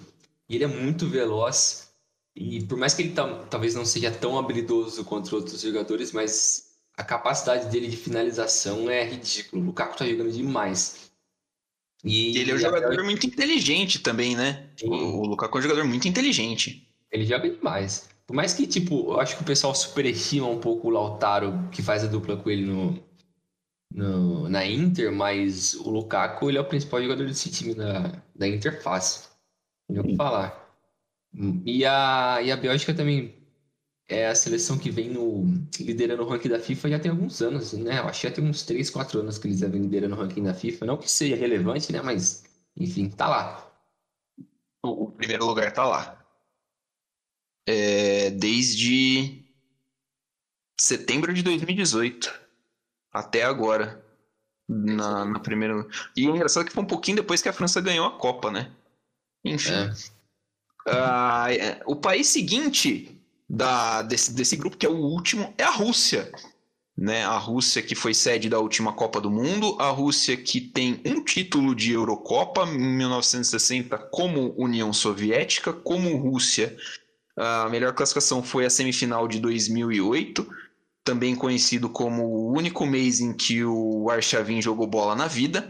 ele 0.49 0.63
é 0.63 0.67
muito 0.67 1.07
veloz. 1.07 1.89
E 2.35 2.63
por 2.63 2.77
mais 2.77 2.93
que 2.93 3.03
ele 3.03 3.13
talvez 3.49 3.75
não 3.75 3.85
seja 3.85 4.11
tão 4.11 4.37
habilidoso 4.37 5.05
contra 5.05 5.35
outros 5.35 5.61
jogadores, 5.61 6.11
mas 6.11 6.64
a 6.97 7.03
capacidade 7.03 7.69
dele 7.69 7.87
de 7.87 7.97
finalização 7.97 8.89
é 8.89 9.03
ridículo. 9.03 9.61
O 9.61 9.65
Lukaku 9.65 9.97
tá 9.97 10.05
jogando 10.05 10.31
demais. 10.31 11.11
E 12.03 12.37
ele 12.37 12.51
é 12.51 12.55
um 12.55 12.59
jogador 12.59 13.03
muito 13.03 13.25
inteligente 13.25 13.99
também, 13.99 14.35
né? 14.35 14.69
O, 14.83 14.93
o 14.93 15.25
Lukaku 15.25 15.57
é 15.57 15.59
um 15.59 15.63
jogador 15.63 15.85
muito 15.85 16.07
inteligente. 16.07 16.87
Ele 17.11 17.25
joga 17.25 17.49
demais. 17.49 18.09
Por 18.25 18.35
mais 18.35 18.53
que, 18.53 18.65
tipo, 18.65 19.13
eu 19.13 19.19
acho 19.19 19.35
que 19.35 19.43
o 19.43 19.45
pessoal 19.45 19.75
superestima 19.75 20.47
um 20.47 20.59
pouco 20.59 20.87
o 20.87 20.91
Lautaro, 20.91 21.67
que 21.71 21.81
faz 21.81 22.03
a 22.03 22.07
dupla 22.07 22.37
com 22.37 22.49
ele 22.49 22.65
no, 22.65 23.03
no, 23.93 24.49
na 24.49 24.65
Inter, 24.65 25.11
mas 25.11 25.73
o 25.75 25.89
Lukaku 25.89 26.49
ele 26.49 26.57
é 26.57 26.61
o 26.61 26.65
principal 26.65 27.01
jogador 27.01 27.27
desse 27.27 27.51
time 27.51 27.73
da, 27.73 28.21
da 28.33 28.47
Interface. 28.47 29.27
Não 29.89 30.01
o 30.01 30.07
que 30.07 30.15
falar. 30.15 30.63
E 31.65 31.85
a, 31.85 32.39
e 32.41 32.51
a 32.51 32.57
Bélgica 32.57 32.93
também 32.93 33.44
é 34.07 34.27
a 34.27 34.35
seleção 34.35 34.77
que 34.77 34.91
vem 34.91 35.09
no, 35.09 35.45
liderando 35.79 36.23
o 36.23 36.27
ranking 36.27 36.49
da 36.49 36.59
FIFA 36.59 36.89
já 36.89 36.99
tem 36.99 37.11
alguns 37.11 37.41
anos, 37.41 37.73
né? 37.73 37.99
Eu 37.99 38.07
acho 38.07 38.21
que 38.21 38.27
já 38.27 38.33
tem 38.33 38.43
uns 38.43 38.63
3, 38.63 38.89
4 38.89 39.19
anos 39.19 39.37
que 39.37 39.47
eles 39.47 39.61
vêm 39.61 39.81
liderando 39.81 40.15
o 40.15 40.17
ranking 40.17 40.43
da 40.43 40.53
FIFA. 40.53 40.85
Não 40.85 40.97
que 40.97 41.09
seja 41.09 41.35
relevante, 41.35 41.91
né? 41.91 42.01
Mas, 42.01 42.43
enfim, 42.77 43.09
tá 43.09 43.27
lá. 43.27 43.71
O 44.83 45.09
primeiro 45.09 45.45
lugar 45.45 45.71
tá 45.71 45.83
lá. 45.85 46.23
É, 47.67 48.29
desde 48.29 49.43
setembro 50.79 51.33
de 51.33 51.41
2018 51.41 52.31
até 53.11 53.43
agora. 53.43 54.03
Na, 54.67 55.25
na 55.25 55.39
primeira. 55.39 55.87
E 56.15 56.27
é 56.27 56.29
engraçado 56.29 56.65
que 56.65 56.73
foi 56.73 56.83
um 56.83 56.87
pouquinho 56.87 57.17
depois 57.17 57.41
que 57.41 57.49
a 57.49 57.53
França 57.53 57.81
ganhou 57.81 58.07
a 58.07 58.17
Copa, 58.17 58.51
né? 58.51 58.71
Enfim. 59.43 59.73
É. 59.73 59.91
Uh, 60.87 61.81
o 61.85 61.95
país 61.95 62.27
seguinte 62.27 63.14
da, 63.49 64.01
desse, 64.01 64.33
desse 64.33 64.55
grupo, 64.55 64.77
que 64.77 64.85
é 64.85 64.89
o 64.89 64.97
último, 64.97 65.53
é 65.57 65.63
a 65.63 65.71
Rússia. 65.71 66.31
Né? 66.97 67.23
A 67.25 67.37
Rússia 67.37 67.81
que 67.81 67.93
foi 67.93 68.13
sede 68.13 68.49
da 68.49 68.59
última 68.59 68.93
Copa 68.93 69.19
do 69.19 69.29
Mundo, 69.29 69.75
a 69.79 69.89
Rússia 69.89 70.37
que 70.37 70.61
tem 70.61 71.01
um 71.05 71.23
título 71.23 71.75
de 71.75 71.91
Eurocopa 71.91 72.63
em 72.63 72.79
1960 72.79 73.97
como 73.97 74.55
União 74.57 74.91
Soviética, 74.93 75.73
como 75.73 76.15
Rússia. 76.15 76.75
A 77.37 77.67
melhor 77.69 77.93
classificação 77.93 78.41
foi 78.41 78.65
a 78.65 78.69
semifinal 78.69 79.27
de 79.27 79.39
2008, 79.39 80.47
também 81.03 81.35
conhecido 81.35 81.89
como 81.89 82.23
o 82.23 82.53
único 82.53 82.85
mês 82.85 83.19
em 83.19 83.33
que 83.33 83.63
o 83.63 84.09
Arshavin 84.09 84.61
jogou 84.61 84.87
bola 84.87 85.15
na 85.15 85.27
vida. 85.27 85.69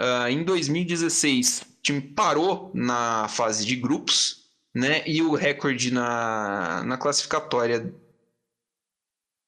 Uh, 0.00 0.28
em 0.28 0.44
2016, 0.44 1.60
o 1.60 1.82
time 1.82 2.00
parou 2.00 2.70
na 2.72 3.28
fase 3.28 3.66
de 3.66 3.76
grupos, 3.76 4.37
né? 4.78 5.02
E 5.04 5.20
o 5.22 5.34
recorde 5.34 5.92
na, 5.92 6.84
na 6.84 6.96
classificatória 6.96 7.92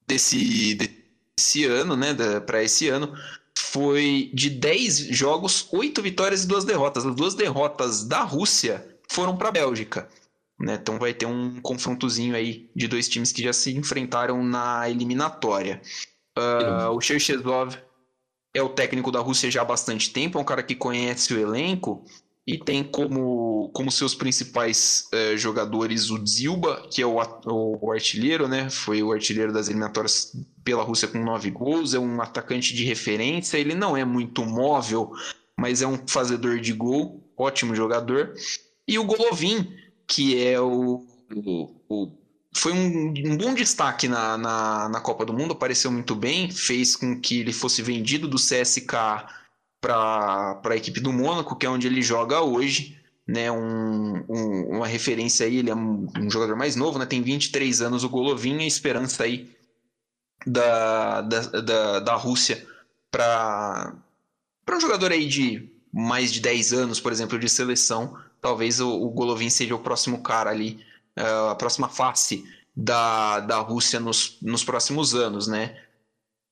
desse, 0.04 0.74
desse 0.74 1.64
ano, 1.64 1.96
né? 1.96 2.12
Para 2.44 2.64
esse 2.64 2.88
ano, 2.88 3.16
foi 3.56 4.28
de 4.34 4.50
10 4.50 4.98
jogos, 5.16 5.68
8 5.72 6.02
vitórias 6.02 6.42
e 6.42 6.48
2 6.48 6.64
derrotas. 6.64 7.06
As 7.06 7.14
duas 7.14 7.34
derrotas 7.34 8.04
da 8.04 8.22
Rússia 8.22 8.84
foram 9.08 9.36
para 9.36 9.50
a 9.50 9.52
Bélgica. 9.52 10.08
Né? 10.58 10.74
Então 10.74 10.98
vai 10.98 11.14
ter 11.14 11.26
um 11.26 11.60
confrontozinho 11.60 12.34
aí 12.34 12.68
de 12.74 12.88
dois 12.88 13.08
times 13.08 13.30
que 13.30 13.42
já 13.42 13.52
se 13.52 13.74
enfrentaram 13.76 14.42
na 14.42 14.90
eliminatória. 14.90 15.80
Uh, 16.36 16.90
o 16.90 17.00
Cherchezov 17.00 17.78
é 18.52 18.60
o 18.60 18.68
técnico 18.68 19.12
da 19.12 19.20
Rússia 19.20 19.50
já 19.50 19.62
há 19.62 19.64
bastante 19.64 20.12
tempo, 20.12 20.38
é 20.38 20.40
um 20.40 20.44
cara 20.44 20.62
que 20.62 20.74
conhece 20.74 21.32
o 21.32 21.38
elenco 21.38 22.04
e 22.50 22.58
tem 22.58 22.82
como, 22.82 23.70
como 23.72 23.92
seus 23.92 24.12
principais 24.12 25.06
eh, 25.12 25.36
jogadores 25.36 26.10
o 26.10 26.26
Zilba, 26.26 26.84
que 26.90 27.00
é 27.00 27.06
o, 27.06 27.20
o, 27.46 27.92
artilheiro, 27.92 28.48
né? 28.48 28.68
Foi 28.68 29.00
o 29.04 29.12
artilheiro 29.12 29.52
das 29.52 29.68
eliminatórias 29.68 30.32
pela 30.64 30.82
Rússia 30.82 31.06
com 31.06 31.22
nove 31.22 31.48
gols, 31.48 31.94
é 31.94 31.98
um 32.00 32.20
atacante 32.20 32.74
de 32.74 32.84
referência, 32.84 33.56
ele 33.56 33.72
não 33.72 33.96
é 33.96 34.04
muito 34.04 34.44
móvel, 34.44 35.12
mas 35.56 35.80
é 35.80 35.86
um 35.86 35.96
fazedor 36.08 36.58
de 36.58 36.72
gol, 36.72 37.22
ótimo 37.36 37.72
jogador. 37.72 38.34
E 38.88 38.98
o 38.98 39.04
Golovin, 39.04 39.72
que 40.08 40.44
é 40.44 40.60
o, 40.60 41.06
o, 41.32 41.76
o 41.88 42.12
foi 42.52 42.72
um, 42.72 43.14
um, 43.16 43.36
bom 43.36 43.54
destaque 43.54 44.08
na, 44.08 44.36
na, 44.36 44.88
na, 44.88 45.00
Copa 45.00 45.24
do 45.24 45.32
Mundo, 45.32 45.52
apareceu 45.52 45.92
muito 45.92 46.16
bem, 46.16 46.50
fez 46.50 46.96
com 46.96 47.20
que 47.20 47.38
ele 47.38 47.52
fosse 47.52 47.80
vendido 47.80 48.26
do 48.26 48.38
CSK 48.38 48.92
para 49.80 50.60
a 50.64 50.76
equipe 50.76 51.00
do 51.00 51.12
Mônaco, 51.12 51.56
que 51.56 51.66
é 51.66 51.70
onde 51.70 51.86
ele 51.86 52.02
joga 52.02 52.40
hoje. 52.40 52.96
Né, 53.26 53.48
um, 53.48 54.24
um, 54.28 54.76
uma 54.76 54.88
referência 54.88 55.46
aí, 55.46 55.58
ele 55.58 55.70
é 55.70 55.74
um, 55.74 56.08
um, 56.18 56.28
jogador 56.28 56.56
mais 56.56 56.74
novo, 56.74 56.98
né, 56.98 57.06
tem 57.06 57.22
23 57.22 57.80
anos, 57.80 58.02
o 58.02 58.08
Golovin, 58.08 58.58
a 58.58 58.66
esperança 58.66 59.22
aí 59.22 59.48
da, 60.44 61.20
da, 61.20 61.40
da, 61.40 62.00
da 62.00 62.14
Rússia 62.16 62.66
para 63.08 63.94
um 64.68 64.80
jogador 64.80 65.12
aí 65.12 65.28
de 65.28 65.70
mais 65.92 66.32
de 66.32 66.40
10 66.40 66.72
anos, 66.72 66.98
por 66.98 67.12
exemplo, 67.12 67.38
de 67.38 67.48
seleção, 67.48 68.18
talvez 68.40 68.80
o, 68.80 68.90
o 68.90 69.10
Golovin 69.10 69.48
seja 69.48 69.76
o 69.76 69.80
próximo 69.80 70.24
cara 70.24 70.50
ali 70.50 70.84
a 71.16 71.54
próxima 71.54 71.88
face 71.88 72.44
da, 72.74 73.40
da 73.40 73.58
Rússia 73.58 74.00
nos, 74.00 74.38
nos 74.40 74.64
próximos 74.64 75.14
anos, 75.14 75.46
né? 75.46 75.76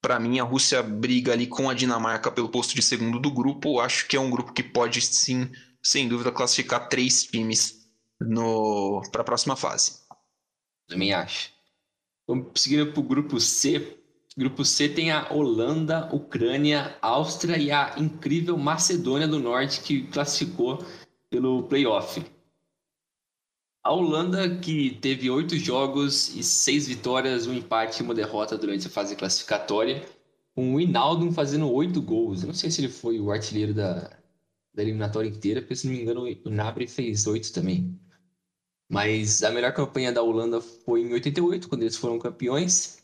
Para 0.01 0.21
mim, 0.21 0.39
a 0.39 0.45
Rússia 0.45 0.83
briga 0.83 1.33
ali 1.33 1.47
com 1.47 1.69
a 1.69 1.75
Dinamarca 1.75 2.31
pelo 2.31 2.49
posto 2.49 2.75
de 2.75 2.83
segundo 2.83 3.19
do 3.19 3.31
grupo. 3.31 3.81
Acho 3.81 4.07
que 4.07 4.17
é 4.17 4.21
um 4.21 4.31
grupo 4.31 4.53
que 4.53 4.63
pode, 4.63 5.01
sim, 5.03 5.51
sem 5.83 6.09
dúvida, 6.09 6.31
classificar 6.31 6.89
três 6.89 7.25
times 7.25 7.89
para 9.11 9.23
a 9.23 9.25
próxima 9.25 9.57
fase. 9.57 10.01
Também 10.87 11.13
acho. 11.13 11.51
Vamos 12.27 12.49
seguindo 12.57 12.93
para 12.93 13.01
o 13.01 13.03
grupo 13.03 13.41
C. 13.41 13.99
Grupo 14.37 14.65
C 14.65 14.89
tem 14.89 15.11
a 15.11 15.33
Holanda, 15.33 16.09
Ucrânia, 16.15 16.97
Áustria 17.03 17.59
e 17.59 17.73
a 17.73 17.95
incrível 17.99 18.57
Macedônia 18.57 19.27
do 19.27 19.41
Norte 19.41 19.81
que 19.81 20.07
classificou 20.07 20.79
pelo 21.29 21.65
playoff. 21.65 22.25
A 23.83 23.93
Holanda, 23.93 24.59
que 24.59 24.99
teve 25.01 25.31
oito 25.31 25.57
jogos 25.57 26.35
e 26.35 26.43
seis 26.43 26.87
vitórias, 26.87 27.47
um 27.47 27.55
empate 27.55 28.01
e 28.01 28.05
uma 28.05 28.15
derrota 28.15 28.59
durante 28.59 28.87
a 28.87 28.91
fase 28.91 29.17
classificatória, 29.17 30.05
com 30.55 30.75
o 30.75 30.81
Hinaldo 30.81 31.31
fazendo 31.33 31.71
oito 31.73 32.03
gols. 32.03 32.43
Eu 32.43 32.49
não 32.49 32.55
sei 32.55 32.71
se 32.71 32.81
ele 32.81 32.89
foi 32.89 33.21
o 33.21 33.31
artilheiro 33.31 33.73
da, 33.73 34.11
da 34.75 34.83
eliminatória 34.83 35.29
inteira, 35.29 35.61
porque 35.61 35.77
se 35.77 35.87
não 35.87 35.95
me 35.95 36.03
engano 36.03 36.25
o 36.45 36.51
Nabri 36.51 36.87
fez 36.87 37.27
oito 37.27 37.53
também. 37.53 37.99
Mas 38.91 39.43
a 39.43 39.51
melhor 39.51 39.73
campanha 39.73 40.13
da 40.13 40.23
Holanda 40.23 40.61
foi 40.61 41.03
em 41.03 41.13
88, 41.13 41.69
quando 41.69 41.83
eles 41.83 41.97
foram 41.97 42.19
campeões. 42.19 43.03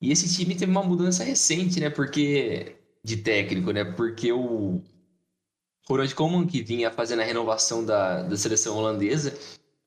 E 0.00 0.10
esse 0.10 0.34
time 0.34 0.54
teve 0.54 0.70
uma 0.70 0.82
mudança 0.82 1.22
recente, 1.22 1.80
né? 1.80 1.90
Porque 1.90 2.76
de 3.02 3.18
técnico, 3.18 3.70
né? 3.72 3.84
Porque 3.84 4.32
o 4.32 4.82
Ronald 5.88 6.14
Koeman, 6.14 6.46
que 6.46 6.62
vinha 6.62 6.90
fazendo 6.90 7.20
a 7.20 7.24
renovação 7.24 7.84
da, 7.84 8.22
da 8.22 8.36
seleção 8.36 8.76
holandesa, 8.76 9.38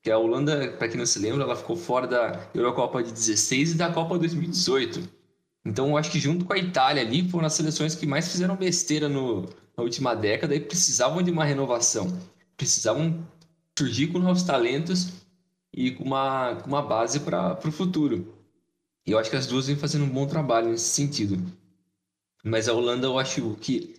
que 0.02 0.10
a 0.10 0.18
Holanda, 0.18 0.72
para 0.78 0.88
quem 0.88 0.96
não 0.96 1.06
se 1.06 1.18
lembra, 1.18 1.42
ela 1.42 1.56
ficou 1.56 1.76
fora 1.76 2.06
da 2.06 2.48
Eurocopa 2.54 3.02
de 3.02 3.12
16 3.12 3.72
e 3.72 3.74
da 3.74 3.92
Copa 3.92 4.18
2018. 4.18 5.08
Então, 5.64 5.88
eu 5.88 5.96
acho 5.96 6.10
que 6.10 6.20
junto 6.20 6.44
com 6.44 6.52
a 6.52 6.58
Itália 6.58 7.02
ali, 7.02 7.28
foram 7.28 7.46
as 7.46 7.54
seleções 7.54 7.94
que 7.94 8.06
mais 8.06 8.28
fizeram 8.28 8.56
besteira 8.56 9.08
no, 9.08 9.42
na 9.76 9.82
última 9.82 10.14
década 10.14 10.54
e 10.54 10.60
precisavam 10.60 11.20
de 11.20 11.30
uma 11.30 11.44
renovação. 11.44 12.16
Precisavam 12.56 13.26
surgir 13.76 14.08
com 14.08 14.18
novos 14.18 14.44
talentos 14.44 15.08
e 15.74 15.90
com 15.90 16.04
uma, 16.04 16.56
com 16.56 16.68
uma 16.68 16.82
base 16.82 17.20
para 17.20 17.58
o 17.64 17.72
futuro. 17.72 18.34
E 19.04 19.10
eu 19.10 19.18
acho 19.18 19.30
que 19.30 19.36
as 19.36 19.46
duas 19.46 19.66
vêm 19.66 19.76
fazendo 19.76 20.04
um 20.04 20.08
bom 20.08 20.26
trabalho 20.26 20.70
nesse 20.70 20.88
sentido. 20.90 21.42
Mas 22.44 22.68
a 22.68 22.72
Holanda, 22.72 23.06
eu 23.06 23.18
acho 23.18 23.56
que 23.60 23.97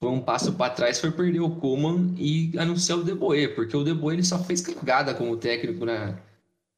foi 0.00 0.10
um 0.10 0.20
passo 0.20 0.52
para 0.52 0.72
trás, 0.72 1.00
foi 1.00 1.10
perder 1.10 1.40
o 1.40 1.56
Coman 1.56 2.14
e 2.16 2.52
anunciar 2.56 2.98
o 2.98 3.04
De 3.04 3.14
Boer, 3.14 3.54
porque 3.54 3.76
o 3.76 3.82
De 3.82 3.92
Boer 3.92 4.14
ele 4.14 4.24
só 4.24 4.38
fez 4.38 4.60
cagada 4.60 5.12
como 5.12 5.36
técnico 5.36 5.84
na, 5.84 6.18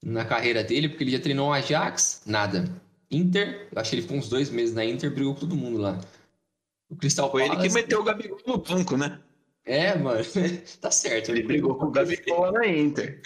na 0.03 0.25
carreira 0.25 0.65
dele, 0.65 0.89
porque 0.89 1.05
ele 1.05 1.13
já 1.13 1.21
treinou 1.21 1.51
o 1.51 1.53
Ajax, 1.53 2.23
nada. 2.25 2.65
Inter, 3.11 3.69
eu 3.73 3.81
acho 3.81 3.91
que 3.91 3.97
ele 3.97 4.03
ficou 4.03 4.17
uns 4.17 4.29
dois 4.29 4.51
meses 4.51 4.75
na 4.75 4.85
Inter, 4.85 5.13
brigou 5.13 5.35
com 5.35 5.41
todo 5.41 5.57
mundo 5.57 5.79
lá. 5.79 6.01
O 6.89 6.97
Crystal 6.97 7.31
Foi 7.31 7.43
Palace, 7.43 7.61
ele 7.61 7.69
que 7.69 7.75
meteu 7.75 8.01
o 8.01 8.05
Gabigol 8.05 8.41
no 8.47 8.59
banco, 8.59 8.97
né? 8.97 9.21
É, 9.65 9.97
mano, 9.97 10.25
tá 10.81 10.91
certo. 10.91 11.31
Ele, 11.31 11.41
ele 11.41 11.47
brigou 11.47 11.75
com 11.77 11.87
o 11.87 11.91
Gabigol 11.91 12.53
na 12.53 12.67
Inter. 12.67 13.21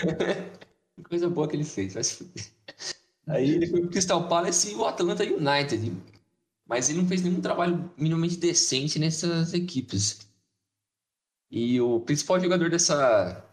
Coisa 1.09 1.28
boa 1.28 1.49
que 1.49 1.57
ele 1.57 1.64
fez. 1.64 1.97
Aí 3.26 3.51
ele 3.51 3.66
foi 3.66 3.80
pro 3.80 3.90
Crystal 3.90 4.28
Palace 4.28 4.72
e 4.72 4.74
o 4.74 4.84
Atlanta 4.84 5.24
United. 5.24 5.92
Mas 6.67 6.89
ele 6.89 7.01
não 7.01 7.09
fez 7.09 7.23
nenhum 7.23 7.41
trabalho 7.41 7.91
minimamente 7.97 8.37
decente 8.37 8.99
nessas 8.99 9.53
equipes. 9.53 10.27
E 11.51 11.81
o 11.81 12.01
principal 12.01 12.41
jogador 12.41 12.71
dessa, 12.71 13.45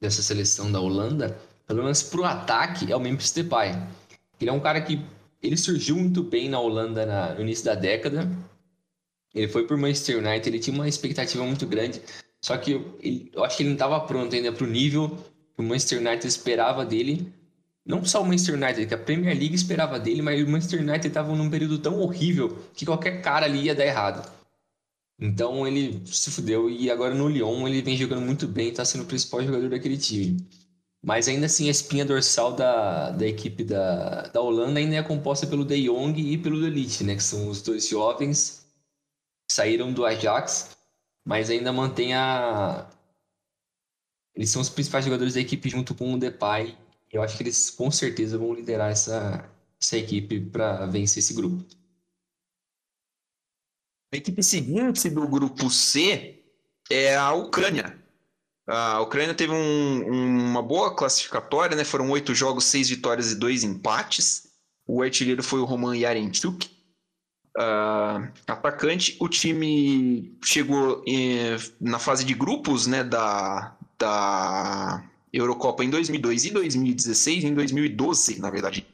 dessa 0.00 0.22
seleção 0.22 0.70
da 0.70 0.80
Holanda, 0.80 1.38
pelo 1.66 1.82
menos 1.82 2.02
pro 2.02 2.24
ataque, 2.24 2.90
é 2.90 2.96
o 2.96 3.00
Memphis 3.00 3.32
Depay. 3.32 3.72
Ele 4.40 4.50
é 4.50 4.52
um 4.52 4.60
cara 4.60 4.80
que 4.80 5.04
ele 5.42 5.56
surgiu 5.56 5.96
muito 5.96 6.22
bem 6.22 6.48
na 6.48 6.60
Holanda 6.60 7.04
na, 7.04 7.34
no 7.34 7.40
início 7.42 7.64
da 7.64 7.74
década. 7.74 8.28
Ele 9.34 9.48
foi 9.48 9.66
por 9.66 9.76
Manchester 9.76 10.18
United, 10.18 10.48
ele 10.48 10.58
tinha 10.58 10.74
uma 10.74 10.88
expectativa 10.88 11.44
muito 11.44 11.66
grande, 11.66 12.02
só 12.42 12.56
que 12.56 12.72
ele, 13.00 13.30
eu 13.34 13.44
acho 13.44 13.56
que 13.56 13.62
ele 13.62 13.70
não 13.70 13.76
estava 13.76 14.00
pronto 14.00 14.34
ainda 14.34 14.52
para 14.52 14.64
o 14.64 14.66
nível 14.66 15.10
que 15.54 15.60
o 15.60 15.62
Manchester 15.62 15.98
United 15.98 16.26
esperava 16.26 16.84
dele. 16.84 17.32
Não 17.88 18.04
só 18.04 18.20
o 18.20 18.24
Manchester 18.24 18.54
United, 18.54 18.86
que 18.86 18.94
a 18.94 18.98
Premier 18.98 19.34
League 19.34 19.54
esperava 19.54 19.98
dele, 19.98 20.20
mas 20.20 20.42
o 20.42 20.46
Manchester 20.46 20.82
United 20.82 21.08
estava 21.08 21.34
num 21.34 21.48
período 21.48 21.78
tão 21.78 21.98
horrível 22.00 22.58
que 22.74 22.84
qualquer 22.84 23.22
cara 23.22 23.46
ali 23.46 23.62
ia 23.62 23.74
dar 23.74 23.86
errado. 23.86 24.30
Então 25.18 25.66
ele 25.66 26.02
se 26.06 26.30
fudeu 26.30 26.68
e 26.68 26.90
agora 26.90 27.14
no 27.14 27.28
Lyon 27.28 27.66
ele 27.66 27.80
vem 27.80 27.96
jogando 27.96 28.20
muito 28.20 28.46
bem, 28.46 28.68
está 28.68 28.84
sendo 28.84 29.04
o 29.04 29.06
principal 29.06 29.42
jogador 29.42 29.70
daquele 29.70 29.96
time. 29.96 30.46
Mas 31.02 31.28
ainda 31.28 31.46
assim, 31.46 31.68
a 31.68 31.70
espinha 31.70 32.04
dorsal 32.04 32.52
da, 32.52 33.10
da 33.10 33.26
equipe 33.26 33.64
da, 33.64 34.28
da 34.28 34.40
Holanda 34.42 34.78
ainda 34.80 34.96
é 34.96 35.02
composta 35.02 35.46
pelo 35.46 35.64
De 35.64 35.84
Jong 35.84 36.20
e 36.20 36.36
pelo 36.36 36.64
Elite, 36.66 37.04
né? 37.04 37.14
Que 37.16 37.22
são 37.22 37.48
os 37.48 37.62
dois 37.62 37.88
jovens 37.88 38.66
que 39.48 39.54
saíram 39.54 39.92
do 39.94 40.04
Ajax, 40.04 40.76
mas 41.24 41.48
ainda 41.48 41.72
mantém 41.72 42.14
a. 42.14 42.86
Eles 44.34 44.50
são 44.50 44.60
os 44.60 44.68
principais 44.68 45.04
jogadores 45.06 45.34
da 45.34 45.40
equipe 45.40 45.70
junto 45.70 45.94
com 45.94 46.12
o 46.12 46.18
Depay. 46.18 46.76
Eu 47.10 47.22
acho 47.22 47.36
que 47.36 47.42
eles 47.42 47.70
com 47.70 47.90
certeza 47.90 48.36
vão 48.36 48.54
liderar 48.54 48.90
essa, 48.90 49.48
essa 49.80 49.96
equipe 49.96 50.40
para 50.40 50.86
vencer 50.86 51.22
esse 51.22 51.34
grupo. 51.34 51.64
A 54.12 54.16
equipe 54.16 54.42
seguinte 54.42 55.08
do 55.10 55.26
grupo 55.28 55.70
C 55.70 56.42
é 56.90 57.16
a 57.16 57.32
Ucrânia. 57.32 57.98
A 58.66 59.00
Ucrânia 59.00 59.34
teve 59.34 59.52
um, 59.52 60.50
uma 60.50 60.62
boa 60.62 60.94
classificatória, 60.94 61.76
né? 61.76 61.84
Foram 61.84 62.10
oito 62.10 62.34
jogos, 62.34 62.64
seis 62.64 62.88
vitórias 62.88 63.32
e 63.32 63.34
dois 63.34 63.64
empates. 63.64 64.48
O 64.86 65.02
artilheiro 65.02 65.42
foi 65.42 65.60
o 65.60 65.64
Roman 65.64 65.96
Yarenchuk. 65.96 66.70
Uh, 67.56 68.30
atacante, 68.46 69.16
o 69.20 69.28
time 69.28 70.38
chegou 70.44 71.02
em, 71.06 71.38
na 71.80 71.98
fase 71.98 72.24
de 72.24 72.32
grupos 72.32 72.86
né, 72.86 73.02
da, 73.02 73.76
da 73.98 75.04
Eurocopa 75.32 75.84
em 75.84 75.90
2002 75.90 76.46
e 76.46 76.50
2016, 76.50 77.44
em 77.44 77.54
2012, 77.54 78.40
na 78.40 78.50
verdade, 78.50 78.86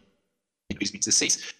em 0.70 0.74
2016. 0.74 1.55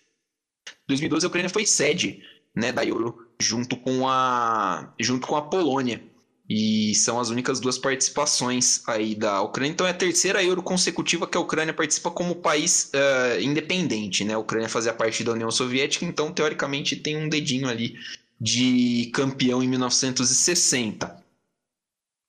2012 0.87 1.25
a 1.25 1.29
Ucrânia 1.29 1.51
foi 1.51 1.67
sede 1.67 2.23
né, 2.55 2.73
da 2.73 2.85
Euro 2.85 3.27
junto 3.41 3.77
com 3.77 4.09
a 4.09 4.93
junto 4.99 5.27
com 5.27 5.37
a 5.37 5.43
Polônia. 5.43 6.03
E 6.49 6.95
são 6.97 7.19
as 7.19 7.31
únicas 7.31 7.59
duas 7.59 7.79
participações 7.79 8.87
aí 8.87 9.15
da 9.15 9.41
Ucrânia. 9.41 9.73
Então 9.73 9.87
é 9.87 9.91
a 9.91 9.95
terceira 9.95 10.45
Euro 10.45 10.63
consecutiva 10.63 11.27
que 11.27 11.39
a 11.39 11.41
Ucrânia 11.41 11.73
participa 11.73 12.11
como 12.11 12.35
país 12.37 12.93
uh, 12.95 13.41
independente, 13.41 14.25
né? 14.25 14.35
A 14.35 14.39
Ucrânia 14.39 14.69
fazia 14.69 14.93
parte 14.93 15.25
da 15.25 15.33
União 15.33 15.51
Soviética, 15.51 16.05
então 16.05 16.31
teoricamente 16.31 16.97
tem 16.97 17.17
um 17.17 17.31
dedinho 17.31 17.67
ali 17.67 17.99
de 18.39 19.11
campeão 19.15 19.63
em 19.63 19.69
1960. 19.69 21.24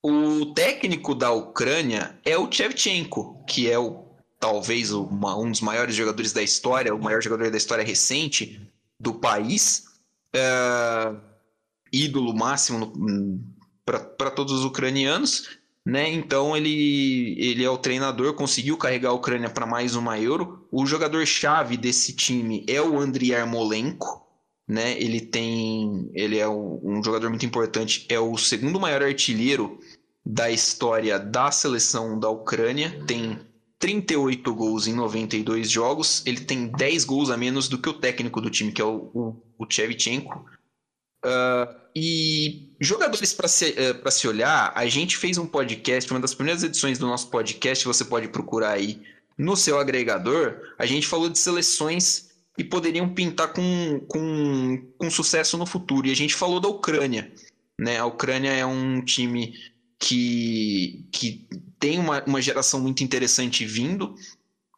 O 0.07 0.53
técnico 0.53 1.15
da 1.15 1.31
Ucrânia 1.31 2.15
é 2.23 2.37
o 2.37 2.51
Shevchenko, 2.51 3.43
que 3.47 3.67
é 3.67 3.79
o 3.79 4.05
talvez 4.39 4.91
uma, 4.91 5.35
um 5.35 5.49
dos 5.49 5.61
maiores 5.61 5.95
jogadores 5.95 6.31
da 6.31 6.43
história, 6.43 6.93
o 6.93 7.01
maior 7.01 7.23
jogador 7.23 7.49
da 7.49 7.57
história 7.57 7.83
recente 7.83 8.61
do 8.99 9.15
país. 9.15 9.85
Uh, 10.35 11.19
ídolo 11.91 12.35
máximo 12.35 12.93
no, 12.95 13.39
para 13.83 14.29
todos 14.29 14.53
os 14.53 14.63
ucranianos, 14.63 15.57
né? 15.83 16.07
Então 16.11 16.55
ele, 16.55 17.35
ele 17.39 17.63
é 17.63 17.69
o 17.69 17.77
treinador, 17.77 18.35
conseguiu 18.35 18.77
carregar 18.77 19.09
a 19.09 19.13
Ucrânia 19.13 19.49
para 19.49 19.65
mais 19.65 19.95
uma 19.95 20.19
Euro. 20.19 20.67
O 20.71 20.85
jogador 20.85 21.25
chave 21.25 21.77
desse 21.77 22.13
time 22.13 22.63
é 22.67 22.79
o 22.79 22.99
Andriy 22.99 23.31
Yarmolenko, 23.31 24.23
né? 24.67 25.01
Ele 25.01 25.19
tem, 25.19 26.11
ele 26.13 26.37
é 26.37 26.47
um 26.47 27.01
jogador 27.03 27.27
muito 27.29 27.45
importante, 27.45 28.05
é 28.07 28.19
o 28.19 28.37
segundo 28.37 28.79
maior 28.79 29.01
artilheiro 29.01 29.79
da 30.25 30.49
história 30.49 31.19
da 31.19 31.51
seleção 31.51 32.19
da 32.19 32.29
Ucrânia, 32.29 33.03
tem 33.05 33.39
38 33.77 34.55
gols 34.55 34.87
em 34.87 34.93
92 34.93 35.69
jogos, 35.69 36.23
ele 36.25 36.41
tem 36.41 36.67
10 36.67 37.05
gols 37.05 37.29
a 37.29 37.37
menos 37.37 37.67
do 37.67 37.77
que 37.77 37.89
o 37.89 37.93
técnico 37.93 38.41
do 38.41 38.49
time, 38.49 38.71
que 38.71 38.81
é 38.81 38.85
o, 38.85 39.11
o, 39.13 39.41
o 39.59 39.65
Chevchenko. 39.69 40.45
Uh, 41.23 41.85
e 41.95 42.75
jogadores 42.79 43.33
para 43.33 43.47
se, 43.47 43.73
uh, 43.73 44.11
se 44.11 44.27
olhar, 44.27 44.71
a 44.75 44.85
gente 44.87 45.17
fez 45.17 45.37
um 45.37 45.45
podcast, 45.45 46.09
uma 46.11 46.19
das 46.19 46.33
primeiras 46.33 46.63
edições 46.63 46.97
do 46.97 47.07
nosso 47.07 47.29
podcast, 47.29 47.85
você 47.85 48.03
pode 48.03 48.27
procurar 48.27 48.71
aí 48.71 49.01
no 49.37 49.55
seu 49.55 49.79
agregador. 49.79 50.59
A 50.77 50.85
gente 50.85 51.07
falou 51.07 51.29
de 51.29 51.37
seleções 51.37 52.29
que 52.55 52.63
poderiam 52.63 53.13
pintar 53.13 53.53
com, 53.53 53.99
com, 54.07 54.91
com 54.97 55.09
sucesso 55.09 55.57
no 55.57 55.65
futuro. 55.65 56.07
E 56.07 56.11
a 56.11 56.15
gente 56.15 56.33
falou 56.33 56.59
da 56.59 56.67
Ucrânia. 56.67 57.31
Né? 57.79 57.97
A 57.97 58.05
Ucrânia 58.05 58.51
é 58.51 58.65
um 58.65 59.03
time 59.03 59.53
que, 59.99 61.07
que 61.11 61.47
tem 61.79 61.99
uma, 61.99 62.23
uma 62.25 62.41
geração 62.41 62.79
muito 62.79 63.03
interessante 63.03 63.65
vindo. 63.65 64.15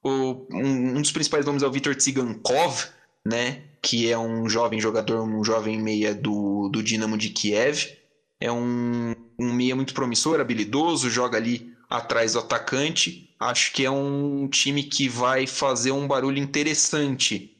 O, 0.03 0.47
um, 0.51 0.97
um 0.97 1.01
dos 1.01 1.11
principais 1.11 1.45
nomes 1.45 1.63
é 1.63 1.67
o 1.67 1.71
Vitor 1.71 1.95
Tsigankov, 1.95 2.85
né? 3.25 3.63
que 3.81 4.11
é 4.11 4.17
um 4.17 4.49
jovem 4.49 4.81
jogador, 4.81 5.21
um 5.21 5.43
jovem 5.43 5.81
meia 5.81 6.13
do, 6.13 6.69
do 6.69 6.83
Dinamo 6.83 7.17
de 7.17 7.29
Kiev. 7.29 7.97
É 8.39 8.51
um, 8.51 9.15
um 9.39 9.53
meia 9.53 9.75
muito 9.75 9.93
promissor, 9.93 10.39
habilidoso, 10.39 11.09
joga 11.09 11.37
ali 11.37 11.73
atrás 11.89 12.33
do 12.33 12.39
atacante. 12.39 13.33
Acho 13.39 13.71
que 13.71 13.85
é 13.85 13.91
um 13.91 14.47
time 14.49 14.83
que 14.83 15.07
vai 15.07 15.47
fazer 15.47 15.91
um 15.91 16.07
barulho 16.07 16.37
interessante 16.37 17.55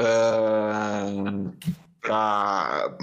uh, 0.00 1.52
pra, 2.00 2.96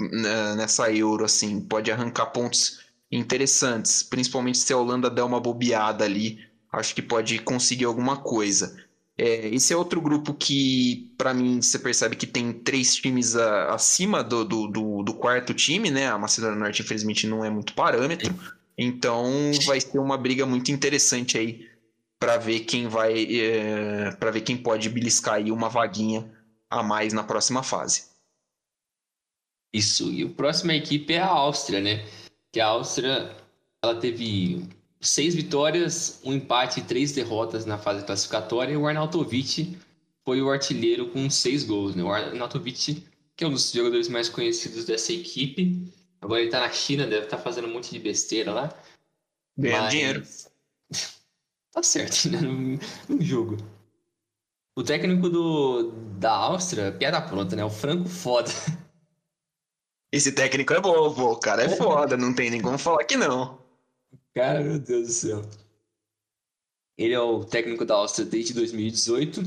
nessa 0.56 0.90
Euro. 0.90 1.24
Assim. 1.24 1.60
Pode 1.60 1.90
arrancar 1.90 2.26
pontos 2.26 2.80
interessantes, 3.12 4.02
principalmente 4.02 4.58
se 4.58 4.72
a 4.72 4.78
Holanda 4.78 5.10
der 5.10 5.22
uma 5.22 5.38
bobeada 5.38 6.04
ali. 6.04 6.38
Acho 6.72 6.94
que 6.94 7.02
pode 7.02 7.38
conseguir 7.38 7.84
alguma 7.84 8.16
coisa. 8.16 8.74
É, 9.18 9.48
esse 9.48 9.74
é 9.74 9.76
outro 9.76 10.00
grupo 10.00 10.32
que, 10.32 11.12
para 11.18 11.34
mim, 11.34 11.60
você 11.60 11.78
percebe 11.78 12.16
que 12.16 12.26
tem 12.26 12.50
três 12.50 12.96
times 12.96 13.36
a, 13.36 13.74
acima 13.74 14.24
do, 14.24 14.42
do, 14.42 14.66
do, 14.66 15.02
do, 15.02 15.14
quarto 15.14 15.52
time, 15.52 15.90
né? 15.90 16.08
A 16.08 16.18
Macedônia 16.18 16.58
Norte, 16.58 16.80
infelizmente, 16.80 17.26
não 17.26 17.44
é 17.44 17.50
muito 17.50 17.74
parâmetro. 17.74 18.34
Então, 18.76 19.30
vai 19.66 19.78
ser 19.80 19.98
uma 19.98 20.16
briga 20.16 20.46
muito 20.46 20.72
interessante 20.72 21.36
aí 21.36 21.68
para 22.18 22.38
ver 22.38 22.60
quem 22.60 22.88
vai, 22.88 23.36
é, 23.36 24.12
para 24.12 24.30
ver 24.30 24.40
quem 24.40 24.56
pode 24.56 24.88
beliscar 24.88 25.34
aí 25.34 25.52
uma 25.52 25.68
vaguinha 25.68 26.32
a 26.70 26.82
mais 26.82 27.12
na 27.12 27.22
próxima 27.22 27.62
fase. 27.62 28.04
Isso. 29.72 30.10
E 30.10 30.22
a 30.22 30.28
próxima 30.28 30.74
equipe 30.74 31.12
é 31.12 31.20
a 31.20 31.26
Áustria, 31.26 31.80
né? 31.80 32.04
Que 32.52 32.60
a 32.60 32.66
Áustria, 32.66 33.34
ela 33.82 33.94
teve 33.96 34.68
seis 35.00 35.34
vitórias, 35.34 36.20
um 36.24 36.32
empate 36.32 36.80
e 36.80 36.82
três 36.84 37.12
derrotas 37.12 37.66
na 37.66 37.76
fase 37.76 38.04
classificatória. 38.04 38.72
E 38.72 38.76
o 38.76 38.86
Arnautovic 38.86 39.76
foi 40.24 40.40
o 40.40 40.50
artilheiro 40.50 41.08
com 41.08 41.28
seis 41.28 41.64
gols. 41.64 41.94
Né? 41.94 42.02
O 42.02 42.10
Arnautovic, 42.10 43.04
que 43.36 43.44
é 43.44 43.46
um 43.46 43.52
dos 43.52 43.72
jogadores 43.72 44.08
mais 44.08 44.28
conhecidos 44.28 44.84
dessa 44.84 45.12
equipe. 45.12 45.92
Agora 46.20 46.40
ele 46.40 46.50
tá 46.50 46.60
na 46.60 46.70
China, 46.70 47.06
deve 47.06 47.24
estar 47.24 47.38
tá 47.38 47.42
fazendo 47.42 47.66
um 47.66 47.72
monte 47.72 47.90
de 47.90 47.98
besteira 47.98 48.52
lá. 48.52 48.72
Ganhando 49.58 49.82
Mas... 49.82 49.92
dinheiro. 49.92 50.22
tá 51.72 51.82
certo, 51.82 52.28
né? 52.30 52.40
No, 52.40 52.78
no 53.08 53.22
jogo. 53.22 53.56
O 54.74 54.82
técnico 54.82 55.28
do, 55.28 55.90
da 56.18 56.32
Áustria, 56.32 56.92
piada 56.92 57.20
pronta, 57.20 57.56
né? 57.56 57.64
O 57.64 57.70
Franco 57.70 58.08
foda. 58.08 58.50
Esse 60.12 60.30
técnico 60.32 60.74
é 60.74 60.80
bom, 60.80 61.12
pô. 61.14 61.32
O 61.32 61.36
cara 61.36 61.64
é 61.64 61.68
foda, 61.70 62.16
não 62.18 62.34
tem 62.34 62.50
nem 62.50 62.60
como 62.60 62.76
falar 62.76 63.02
que 63.04 63.16
não. 63.16 63.58
Cara, 64.34 64.60
meu 64.60 64.78
Deus 64.78 65.06
do 65.06 65.12
céu. 65.12 65.42
Ele 66.98 67.14
é 67.14 67.20
o 67.20 67.42
técnico 67.44 67.86
da 67.86 67.94
Áustria 67.94 68.26
desde 68.26 68.52
2018, 68.52 69.42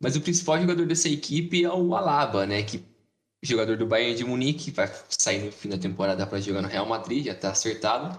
mas 0.00 0.16
o 0.16 0.20
principal 0.20 0.60
jogador 0.60 0.84
dessa 0.84 1.08
equipe 1.08 1.64
é 1.64 1.72
o 1.72 1.94
Alaba, 1.94 2.44
né? 2.44 2.64
Que 2.64 2.84
jogador 3.42 3.76
do 3.76 3.86
Bayern 3.86 4.16
de 4.16 4.24
Munique, 4.24 4.72
vai 4.72 4.92
sair 5.08 5.44
no 5.44 5.52
fim 5.52 5.68
da 5.68 5.78
temporada 5.78 6.26
para 6.26 6.40
jogar 6.40 6.62
no 6.62 6.68
Real 6.68 6.86
Madrid, 6.86 7.26
já 7.26 7.34
tá 7.36 7.52
acertado. 7.52 8.18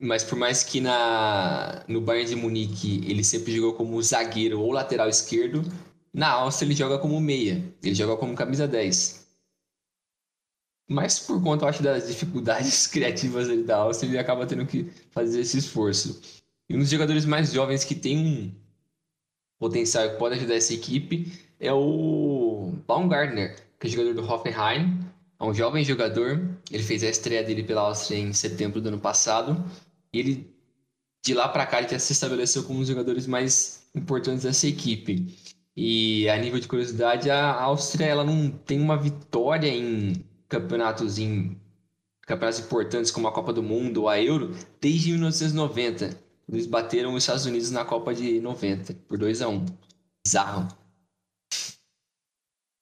Mas 0.00 0.22
por 0.22 0.38
mais 0.38 0.62
que 0.62 0.80
na 0.80 1.84
no 1.88 2.00
Bayern 2.00 2.28
de 2.28 2.36
Munique 2.36 3.02
ele 3.08 3.24
sempre 3.24 3.56
jogou 3.56 3.74
como 3.74 4.00
zagueiro 4.00 4.60
ou 4.60 4.70
lateral 4.70 5.08
esquerdo, 5.08 5.62
na 6.12 6.30
Áustria 6.30 6.68
ele 6.68 6.76
joga 6.76 6.98
como 6.98 7.20
meia, 7.20 7.64
ele 7.82 7.94
joga 7.94 8.16
como 8.16 8.36
camisa 8.36 8.68
10. 8.68 9.25
Mas 10.88 11.18
por 11.18 11.42
conta, 11.42 11.64
eu 11.64 11.68
acho, 11.68 11.82
das 11.82 12.06
dificuldades 12.06 12.86
criativas 12.88 13.48
da 13.64 13.78
Áustria, 13.78 14.10
ele 14.10 14.18
acaba 14.18 14.46
tendo 14.46 14.66
que 14.66 14.90
fazer 15.10 15.40
esse 15.40 15.58
esforço. 15.58 16.20
E 16.68 16.74
um 16.74 16.78
dos 16.78 16.90
jogadores 16.90 17.24
mais 17.24 17.52
jovens 17.52 17.84
que 17.84 17.94
tem 17.94 18.18
um 18.18 18.54
potencial 19.58 20.10
que 20.10 20.16
pode 20.16 20.36
ajudar 20.36 20.54
essa 20.54 20.74
equipe 20.74 21.32
é 21.58 21.72
o 21.72 22.72
Baumgartner, 22.86 23.56
que 23.80 23.86
é 23.86 23.90
jogador 23.90 24.14
do 24.14 24.30
Hoffenheim. 24.30 25.00
É 25.38 25.44
um 25.44 25.54
jovem 25.54 25.84
jogador. 25.84 26.40
Ele 26.70 26.82
fez 26.82 27.02
a 27.02 27.08
estreia 27.08 27.42
dele 27.42 27.62
pela 27.62 27.82
Áustria 27.82 28.18
em 28.18 28.32
setembro 28.32 28.80
do 28.80 28.88
ano 28.88 28.98
passado. 28.98 29.64
E 30.12 30.18
ele, 30.18 30.54
de 31.24 31.34
lá 31.34 31.48
para 31.48 31.66
cá, 31.66 31.78
ele 31.78 31.88
já 31.88 31.98
se 31.98 32.12
estabeleceu 32.12 32.64
como 32.64 32.78
um 32.78 32.80
dos 32.80 32.88
jogadores 32.88 33.26
mais 33.26 33.88
importantes 33.94 34.44
dessa 34.44 34.66
equipe. 34.66 35.34
E 35.76 36.28
a 36.28 36.38
nível 36.38 36.58
de 36.58 36.66
curiosidade, 36.66 37.30
a 37.30 37.52
Áustria 37.52 38.06
ela 38.06 38.24
não 38.24 38.50
tem 38.50 38.80
uma 38.80 38.96
vitória 38.96 39.68
em 39.68 40.14
campeonatos 40.48 41.18
importantes 42.58 43.10
como 43.10 43.28
a 43.28 43.32
Copa 43.32 43.52
do 43.52 43.62
Mundo 43.62 44.02
ou 44.02 44.08
a 44.08 44.20
Euro 44.20 44.54
desde 44.80 45.10
1990. 45.12 46.26
Eles 46.48 46.66
bateram 46.66 47.14
os 47.14 47.22
Estados 47.22 47.46
Unidos 47.46 47.70
na 47.70 47.84
Copa 47.84 48.14
de 48.14 48.40
90 48.40 48.94
por 49.08 49.18
2 49.18 49.42
a 49.42 49.48
1 49.48 49.66
Bizarro. 50.24 50.68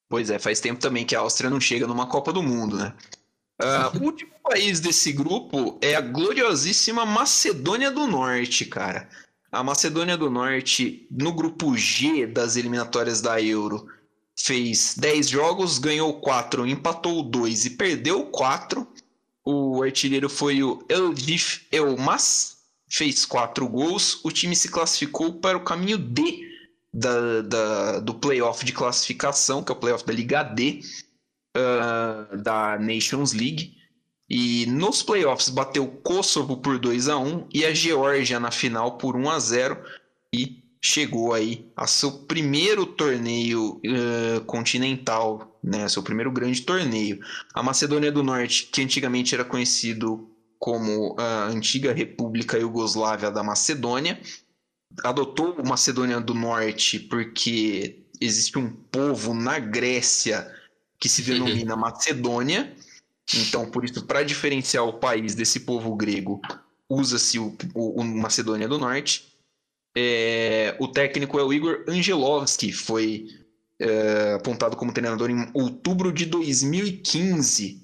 Pois 0.09 0.31
é, 0.31 0.39
faz 0.39 0.61
tempo 0.61 0.81
também 0.81 1.05
que 1.05 1.17
a 1.17 1.21
Áustria 1.21 1.51
não 1.51 1.61
chega 1.61 1.87
numa 1.87 2.07
Copa 2.07 2.33
do 2.33 2.43
Mundo, 2.43 2.77
né? 2.77 2.95
Uh, 3.61 3.99
o 3.99 4.05
último 4.05 4.33
país 4.43 4.81
desse 4.81 5.13
grupo 5.13 5.79
é 5.81 5.95
a 5.95 6.01
gloriosíssima 6.01 7.07
Macedônia 7.07 7.91
do 7.91 8.07
Norte, 8.07 8.65
cara. 8.65 9.09
A 9.51 9.63
Macedônia 9.63 10.17
do 10.17 10.29
Norte, 10.29 11.07
no 11.11 11.33
grupo 11.33 11.77
G 11.77 12.27
das 12.27 12.57
eliminatórias 12.57 13.21
da 13.21 13.41
Euro, 13.41 13.89
fez 14.39 14.95
10 14.97 15.29
jogos, 15.29 15.79
ganhou 15.79 16.21
4, 16.21 16.67
empatou 16.67 17.23
2 17.23 17.67
e 17.67 17.71
perdeu 17.71 18.27
4. 18.27 18.87
O 19.45 19.83
artilheiro 19.83 20.29
foi 20.29 20.63
o 20.63 20.85
Eldif 20.89 21.67
Elmas, 21.71 22.57
fez 22.91 23.25
4 23.25 23.69
gols. 23.69 24.25
O 24.25 24.31
time 24.31 24.57
se 24.57 24.71
classificou 24.71 25.35
para 25.35 25.57
o 25.57 25.65
caminho 25.65 25.99
D 25.99 26.49
da, 26.93 27.43
da, 27.43 28.01
do 28.01 28.15
playoff 28.15 28.65
de 28.65 28.73
classificação, 28.73 29.63
que 29.63 29.71
é 29.71 29.75
o 29.75 29.79
playoff 29.79 30.05
da 30.07 30.13
Liga 30.13 30.43
D, 30.43 30.81
uh, 31.57 32.37
da 32.39 32.79
Nations 32.79 33.33
League. 33.33 33.75
E 34.29 34.65
nos 34.67 35.03
playoffs 35.03 35.51
bateu 35.51 35.87
Kosovo 35.87 36.57
por 36.57 36.79
2 36.79 37.09
a 37.09 37.19
1 37.19 37.49
e 37.53 37.65
a 37.65 37.75
Geórgia 37.75 38.41
na 38.41 38.51
final 38.51 38.97
por 38.97 39.17
1 39.17 39.31
a 39.31 39.39
0 39.39 39.85
e 40.33 40.64
chegou 40.85 41.33
aí 41.33 41.71
a 41.75 41.87
seu 41.87 42.13
primeiro 42.13 42.85
torneio 42.85 43.81
uh, 43.87 44.45
continental, 44.45 45.59
né, 45.63 45.89
seu 45.89 46.03
primeiro 46.03 46.31
grande 46.31 46.61
torneio. 46.61 47.21
A 47.55 47.63
Macedônia 47.63 48.13
do 48.13 48.23
Norte, 48.23 48.69
que 48.71 48.83
antigamente 48.83 49.35
era 49.35 49.45
conhecido 49.45 50.29
como 50.59 51.17
a 51.19 51.45
antiga 51.45 51.93
República 51.93 52.59
Iugoslávia 52.59 53.31
da 53.31 53.43
Macedônia, 53.43 54.21
adotou 55.03 55.57
Macedônia 55.65 56.21
do 56.21 56.35
Norte 56.35 56.99
porque 56.99 58.05
existe 58.21 58.59
um 58.59 58.71
povo 58.71 59.33
na 59.33 59.59
Grécia 59.59 60.51
que 61.01 61.09
se 61.09 61.23
denomina 61.23 61.77
Macedônia 61.77 62.75
então, 63.33 63.71
por 63.71 63.85
isso, 63.85 64.05
para 64.05 64.23
diferenciar 64.23 64.85
o 64.85 64.93
país 64.93 65.35
desse 65.35 65.61
povo 65.61 65.95
grego, 65.97 66.43
usa-se 66.89 67.39
o, 67.39 67.57
o, 67.75 68.01
o, 68.01 68.05
Macedônia 68.05 68.69
do 68.69 68.79
Norte. 68.79 69.34
É, 69.97 70.77
o 70.81 70.89
técnico 70.89 71.39
é 71.39 71.45
o 71.45 71.53
Igor 71.53 71.85
Angelovski, 71.89 72.73
foi 72.73 73.29
é, 73.79 74.35
apontado 74.35 74.77
como 74.77 74.93
treinador 74.93 75.31
em 75.31 75.49
outubro 75.55 76.13
de 76.13 76.27
2015, 76.27 77.83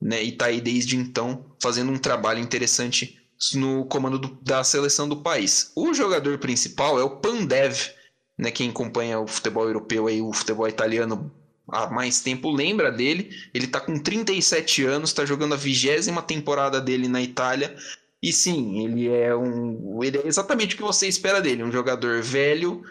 né, 0.00 0.22
e 0.22 0.30
está 0.30 0.46
aí 0.46 0.60
desde 0.60 0.96
então 0.96 1.54
fazendo 1.60 1.92
um 1.92 1.98
trabalho 1.98 2.40
interessante 2.40 3.18
no 3.54 3.84
comando 3.86 4.18
do, 4.18 4.38
da 4.42 4.64
seleção 4.64 5.08
do 5.08 5.16
país. 5.16 5.72
O 5.76 5.92
jogador 5.92 6.38
principal 6.38 6.98
é 6.98 7.02
o 7.02 7.16
Pandev, 7.16 7.90
né, 8.38 8.50
quem 8.50 8.70
acompanha 8.70 9.20
o 9.20 9.26
futebol 9.26 9.64
europeu 9.64 10.08
e 10.08 10.22
o 10.22 10.32
futebol 10.32 10.68
italiano 10.68 11.30
há 11.68 11.88
mais 11.88 12.20
tempo 12.20 12.50
lembra 12.50 12.90
dele. 12.90 13.30
Ele 13.52 13.66
está 13.66 13.80
com 13.80 13.98
37 13.98 14.84
anos, 14.84 15.10
está 15.10 15.24
jogando 15.24 15.54
a 15.54 15.56
vigésima 15.56 16.22
temporada 16.22 16.80
dele 16.80 17.08
na 17.08 17.22
Itália. 17.22 17.76
E 18.22 18.32
sim, 18.32 18.84
ele 18.84 19.08
é 19.08 19.34
um. 19.34 20.02
Ele 20.02 20.18
é 20.18 20.26
exatamente 20.26 20.74
o 20.74 20.78
que 20.78 20.84
você 20.84 21.08
espera 21.08 21.40
dele, 21.40 21.64
um 21.64 21.72
jogador 21.72 22.22
velho 22.22 22.82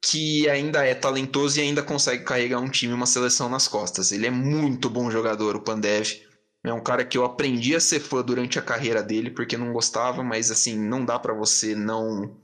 que 0.00 0.48
ainda 0.48 0.84
é 0.84 0.94
talentoso 0.94 1.58
e 1.58 1.62
ainda 1.62 1.82
consegue 1.82 2.24
carregar 2.24 2.60
um 2.60 2.70
time, 2.70 2.92
uma 2.94 3.06
seleção 3.06 3.48
nas 3.48 3.68
costas. 3.68 4.12
Ele 4.12 4.26
é 4.26 4.30
muito 4.30 4.88
bom 4.88 5.10
jogador, 5.10 5.56
o 5.56 5.60
Pandev. 5.60 6.22
É 6.64 6.72
um 6.72 6.82
cara 6.82 7.04
que 7.04 7.18
eu 7.18 7.24
aprendi 7.24 7.74
a 7.74 7.80
ser 7.80 8.00
fã 8.00 8.22
durante 8.22 8.58
a 8.58 8.62
carreira 8.62 9.02
dele, 9.02 9.30
porque 9.30 9.56
não 9.56 9.72
gostava, 9.72 10.22
mas 10.22 10.50
assim, 10.50 10.78
não 10.78 11.04
dá 11.04 11.18
para 11.18 11.34
você 11.34 11.74
não 11.74 12.36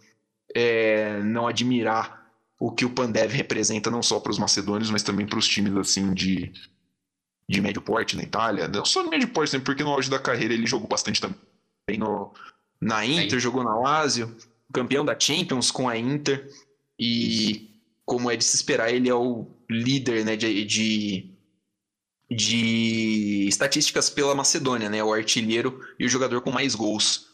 é, 0.54 1.22
não 1.22 1.46
admirar 1.46 2.24
o 2.60 2.72
que 2.72 2.84
o 2.84 2.90
Pandev 2.90 3.32
representa 3.32 3.90
não 3.90 4.02
só 4.02 4.20
para 4.20 4.32
os 4.32 4.38
macedônios, 4.38 4.90
mas 4.90 5.02
também 5.02 5.26
para 5.26 5.38
os 5.38 5.48
times 5.48 5.76
assim 5.76 6.12
de, 6.12 6.52
de 7.48 7.60
médio 7.60 7.82
porte 7.82 8.16
na 8.16 8.22
Itália. 8.22 8.68
Não 8.68 8.84
só 8.84 9.02
de 9.02 9.10
médio 9.10 9.28
porte, 9.28 9.58
porque 9.60 9.82
no 9.82 9.90
auge 9.90 10.10
da 10.10 10.18
carreira 10.18 10.54
ele 10.54 10.66
jogou 10.66 10.88
bastante 10.88 11.20
também 11.20 11.38
no, 11.92 12.32
na 12.80 13.04
Inter, 13.04 13.38
jogou 13.38 13.62
na 13.62 13.78
Lazio, 13.78 14.34
campeão 14.72 15.04
da 15.04 15.18
Champions 15.18 15.70
com 15.70 15.88
a 15.88 15.96
Inter. 15.96 16.50
E 16.98 17.70
como 18.04 18.30
é 18.30 18.36
de 18.36 18.44
se 18.44 18.56
esperar, 18.56 18.92
ele 18.92 19.08
é 19.08 19.14
o 19.14 19.46
líder 19.68 20.24
né, 20.24 20.36
de, 20.36 20.64
de, 20.64 21.30
de 22.30 23.46
estatísticas 23.48 24.08
pela 24.08 24.34
Macedônia, 24.34 24.88
né, 24.88 25.02
o 25.02 25.12
artilheiro 25.12 25.80
e 25.98 26.06
o 26.06 26.08
jogador 26.08 26.40
com 26.40 26.50
mais 26.50 26.74
gols 26.74 27.26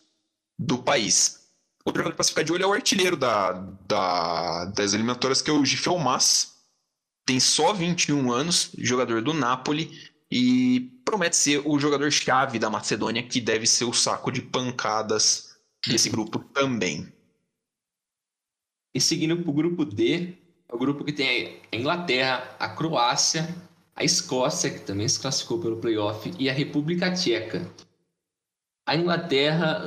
do 0.58 0.78
país. 0.78 1.40
Outro 1.84 2.02
jogador 2.02 2.16
para 2.16 2.24
ficar 2.24 2.42
de 2.42 2.52
olho 2.52 2.64
é 2.64 2.66
o 2.66 2.72
artilheiro 2.72 3.16
da, 3.16 3.52
da, 3.86 4.66
das 4.66 4.92
eliminatórias, 4.92 5.40
que 5.40 5.50
é 5.50 5.52
o 5.52 5.64
Gifel 5.64 5.98
Mas. 5.98 6.58
Tem 7.24 7.40
só 7.40 7.72
21 7.72 8.32
anos, 8.32 8.70
jogador 8.78 9.22
do 9.22 9.32
Napoli, 9.32 9.90
e 10.30 10.99
promete 11.10 11.34
ser 11.34 11.60
o 11.66 11.76
jogador-chave 11.76 12.56
da 12.56 12.70
Macedônia, 12.70 13.20
que 13.20 13.40
deve 13.40 13.66
ser 13.66 13.84
o 13.84 13.92
saco 13.92 14.30
de 14.30 14.40
pancadas 14.40 15.56
desse 15.84 16.08
grupo 16.08 16.38
também. 16.38 17.12
E 18.94 19.00
seguindo 19.00 19.36
para 19.36 19.50
o 19.50 19.52
grupo 19.52 19.84
D, 19.84 20.34
é 20.68 20.74
o 20.74 20.78
grupo 20.78 21.04
que 21.04 21.12
tem 21.12 21.60
a 21.72 21.76
Inglaterra, 21.76 22.56
a 22.60 22.68
Croácia, 22.68 23.48
a 23.96 24.04
Escócia, 24.04 24.70
que 24.70 24.80
também 24.80 25.08
se 25.08 25.18
classificou 25.18 25.60
pelo 25.60 25.78
playoff, 25.78 26.32
e 26.38 26.48
a 26.48 26.52
República 26.52 27.12
Tcheca. 27.12 27.68
A 28.86 28.94
Inglaterra 28.94 29.82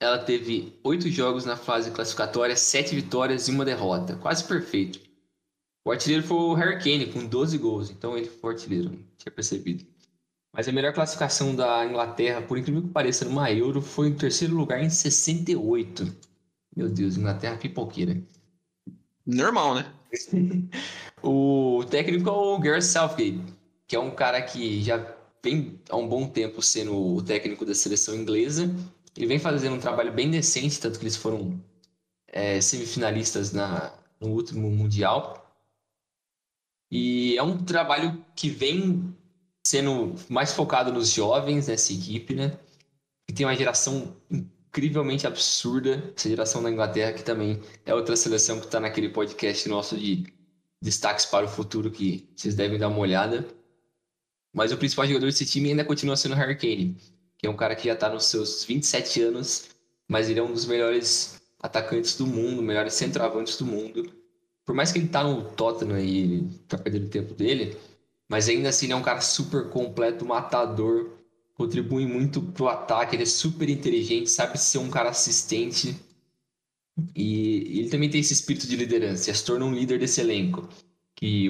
ela 0.00 0.18
teve 0.18 0.78
oito 0.84 1.10
jogos 1.10 1.44
na 1.44 1.56
fase 1.56 1.90
classificatória, 1.90 2.54
sete 2.54 2.94
vitórias 2.94 3.48
e 3.48 3.50
uma 3.50 3.64
derrota. 3.64 4.14
Quase 4.14 4.44
perfeito. 4.44 5.00
O 5.84 5.90
artilheiro 5.90 6.24
foi 6.24 6.36
o 6.36 6.54
Harry 6.54 6.78
Kane, 6.78 7.12
com 7.12 7.26
12 7.26 7.58
gols. 7.58 7.90
Então 7.90 8.16
ele 8.16 8.28
foi 8.28 8.50
o 8.50 8.54
artilheiro, 8.54 8.90
não 8.90 9.04
tinha 9.16 9.32
percebido. 9.32 9.97
Mas 10.58 10.66
a 10.66 10.72
melhor 10.72 10.92
classificação 10.92 11.54
da 11.54 11.86
Inglaterra, 11.86 12.42
por 12.42 12.58
incrível 12.58 12.82
que 12.82 12.88
pareça, 12.88 13.24
numa 13.24 13.50
Euro, 13.52 13.80
foi 13.80 14.08
em 14.08 14.14
terceiro 14.14 14.56
lugar 14.56 14.82
em 14.82 14.90
68. 14.90 16.12
Meu 16.76 16.88
Deus, 16.88 17.16
Inglaterra 17.16 17.56
pipoqueira. 17.56 18.20
Normal, 19.24 19.76
né? 19.76 19.92
o 21.22 21.84
técnico 21.88 22.28
é 22.28 22.32
o 22.32 22.58
Gareth 22.58 22.82
Southgate, 22.82 23.40
que 23.86 23.94
é 23.94 24.00
um 24.00 24.10
cara 24.10 24.42
que 24.42 24.82
já 24.82 25.14
vem 25.44 25.80
há 25.88 25.96
um 25.96 26.08
bom 26.08 26.26
tempo 26.26 26.60
sendo 26.60 27.14
o 27.14 27.22
técnico 27.22 27.64
da 27.64 27.74
seleção 27.74 28.16
inglesa 28.16 28.68
ele 29.18 29.26
vem 29.26 29.38
fazendo 29.40 29.74
um 29.74 29.80
trabalho 29.80 30.12
bem 30.12 30.30
decente, 30.30 30.78
tanto 30.78 30.96
que 30.96 31.04
eles 31.04 31.16
foram 31.16 31.60
é, 32.28 32.60
semifinalistas 32.60 33.52
na, 33.52 33.92
no 34.20 34.28
último 34.28 34.70
Mundial. 34.70 35.44
E 36.88 37.36
é 37.36 37.42
um 37.42 37.58
trabalho 37.64 38.24
que 38.36 38.48
vem 38.48 39.12
sendo 39.68 40.14
mais 40.28 40.52
focado 40.52 40.92
nos 40.92 41.10
jovens 41.10 41.68
nessa 41.68 41.92
equipe, 41.92 42.34
né? 42.34 42.58
E 43.28 43.32
tem 43.32 43.44
uma 43.46 43.54
geração 43.54 44.16
incrivelmente 44.30 45.26
absurda, 45.26 46.12
essa 46.16 46.28
geração 46.28 46.62
da 46.62 46.70
Inglaterra, 46.70 47.12
que 47.12 47.22
também 47.22 47.60
é 47.84 47.94
outra 47.94 48.16
seleção 48.16 48.58
que 48.60 48.66
está 48.66 48.80
naquele 48.80 49.08
podcast 49.08 49.68
nosso 49.68 49.96
de 49.96 50.32
destaques 50.80 51.26
para 51.26 51.46
o 51.46 51.48
futuro, 51.48 51.90
que 51.90 52.28
vocês 52.34 52.54
devem 52.54 52.78
dar 52.78 52.88
uma 52.88 52.98
olhada. 52.98 53.46
Mas 54.54 54.72
o 54.72 54.76
principal 54.76 55.06
jogador 55.06 55.26
desse 55.26 55.44
time 55.44 55.70
ainda 55.70 55.84
continua 55.84 56.16
sendo 56.16 56.32
o 56.32 56.36
Harry 56.36 56.56
Kane 56.56 56.96
que 57.38 57.46
é 57.46 57.50
um 57.50 57.56
cara 57.56 57.76
que 57.76 57.86
já 57.86 57.94
está 57.94 58.10
nos 58.10 58.26
seus 58.26 58.64
27 58.64 59.22
anos, 59.22 59.68
mas 60.08 60.28
ele 60.28 60.40
é 60.40 60.42
um 60.42 60.52
dos 60.52 60.66
melhores 60.66 61.40
atacantes 61.60 62.16
do 62.16 62.26
mundo, 62.26 62.60
melhores 62.60 62.94
centroavantes 62.94 63.56
do 63.56 63.64
mundo. 63.64 64.12
Por 64.66 64.74
mais 64.74 64.90
que 64.90 64.98
ele 64.98 65.08
tá 65.08 65.22
no 65.22 65.44
Tottenham 65.52 65.98
e 66.00 66.18
ele 66.18 66.50
tá 66.66 66.76
perdendo 66.76 67.08
tempo 67.08 67.32
dele, 67.34 67.76
mas 68.28 68.48
ainda 68.48 68.68
assim 68.68 68.86
ele 68.86 68.92
é 68.92 68.96
um 68.96 69.02
cara 69.02 69.20
super 69.20 69.70
completo, 69.70 70.24
matador, 70.24 71.10
contribui 71.54 72.06
muito 72.06 72.40
pro 72.42 72.68
ataque, 72.68 73.16
ele 73.16 73.22
é 73.24 73.26
super 73.26 73.68
inteligente, 73.68 74.30
sabe 74.30 74.58
ser 74.58 74.78
um 74.78 74.90
cara 74.90 75.10
assistente. 75.10 75.96
E 77.14 77.78
ele 77.78 77.88
também 77.88 78.10
tem 78.10 78.20
esse 78.20 78.32
espírito 78.32 78.66
de 78.66 78.76
liderança, 78.76 79.32
se 79.32 79.44
torna 79.44 79.64
um 79.64 79.74
líder 79.74 79.98
desse 79.98 80.20
elenco. 80.20 80.68
Que 81.14 81.48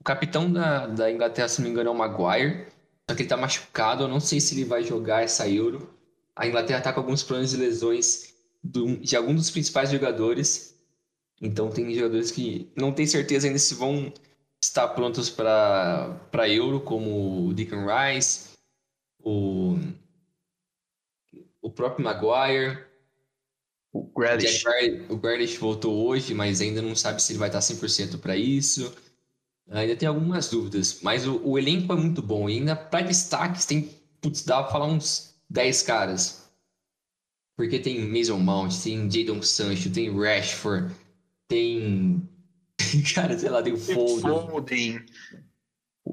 o 0.00 0.04
capitão 0.04 0.52
da, 0.52 0.86
da 0.86 1.10
Inglaterra, 1.10 1.48
se 1.48 1.60
não 1.60 1.66
me 1.66 1.72
engano, 1.72 1.90
é 1.90 1.92
o 1.92 1.96
Maguire, 1.96 2.66
só 3.08 3.14
que 3.14 3.22
ele 3.22 3.28
tá 3.28 3.36
machucado, 3.36 4.04
eu 4.04 4.08
não 4.08 4.20
sei 4.20 4.40
se 4.40 4.54
ele 4.54 4.64
vai 4.64 4.82
jogar 4.82 5.22
essa 5.22 5.48
Euro. 5.48 5.88
A 6.34 6.46
Inglaterra 6.46 6.80
tá 6.80 6.92
com 6.92 7.00
alguns 7.00 7.22
planos 7.22 7.50
de 7.50 7.56
lesões 7.56 8.34
do, 8.62 8.96
de 8.96 9.16
alguns 9.16 9.36
dos 9.36 9.50
principais 9.50 9.90
jogadores. 9.90 10.74
Então 11.40 11.70
tem 11.70 11.94
jogadores 11.94 12.30
que 12.30 12.68
não 12.76 12.92
tem 12.92 13.06
certeza 13.06 13.46
ainda 13.46 13.58
se 13.58 13.74
vão 13.74 14.12
estar 14.76 14.88
prontos 14.88 15.30
para 15.30 16.14
para 16.30 16.48
Euro, 16.48 16.80
como 16.80 17.48
o 17.48 17.54
Deacon 17.54 17.86
Rice, 17.86 18.50
o 19.18 19.78
o 21.62 21.70
próprio 21.70 22.04
Maguire, 22.04 22.84
o 23.92 24.04
Grealish. 24.04 24.64
O 25.08 25.16
Grealish 25.16 25.58
voltou 25.58 26.06
hoje, 26.06 26.34
mas 26.34 26.60
ainda 26.60 26.82
não 26.82 26.94
sabe 26.94 27.22
se 27.22 27.32
ele 27.32 27.38
vai 27.38 27.48
estar 27.48 27.60
100% 27.60 28.18
para 28.18 28.36
isso. 28.36 28.94
Ainda 29.70 29.96
tem 29.96 30.08
algumas 30.08 30.48
dúvidas, 30.48 31.00
mas 31.02 31.26
o, 31.26 31.40
o 31.42 31.58
elenco 31.58 31.92
é 31.92 31.96
muito 31.96 32.22
bom. 32.22 32.48
E 32.48 32.58
ainda 32.58 32.76
para 32.76 33.06
destaques 33.06 33.64
tem, 33.64 33.90
putz, 34.20 34.44
dá 34.44 34.62
pra 34.62 34.72
falar 34.72 34.86
uns 34.86 35.34
10 35.50 35.82
caras. 35.82 36.46
Porque 37.56 37.78
tem 37.78 38.06
Mason 38.06 38.38
Mount, 38.38 38.74
tem 38.82 39.10
Jadon 39.10 39.42
Sancho, 39.42 39.90
tem 39.90 40.14
Rashford, 40.14 40.94
tem. 41.48 42.28
Cara, 43.14 43.38
sei 43.38 43.48
lá, 43.48 43.62
tem 43.62 43.72
o 43.72 43.78
Foden. 43.78 44.48
Foden. 44.48 45.06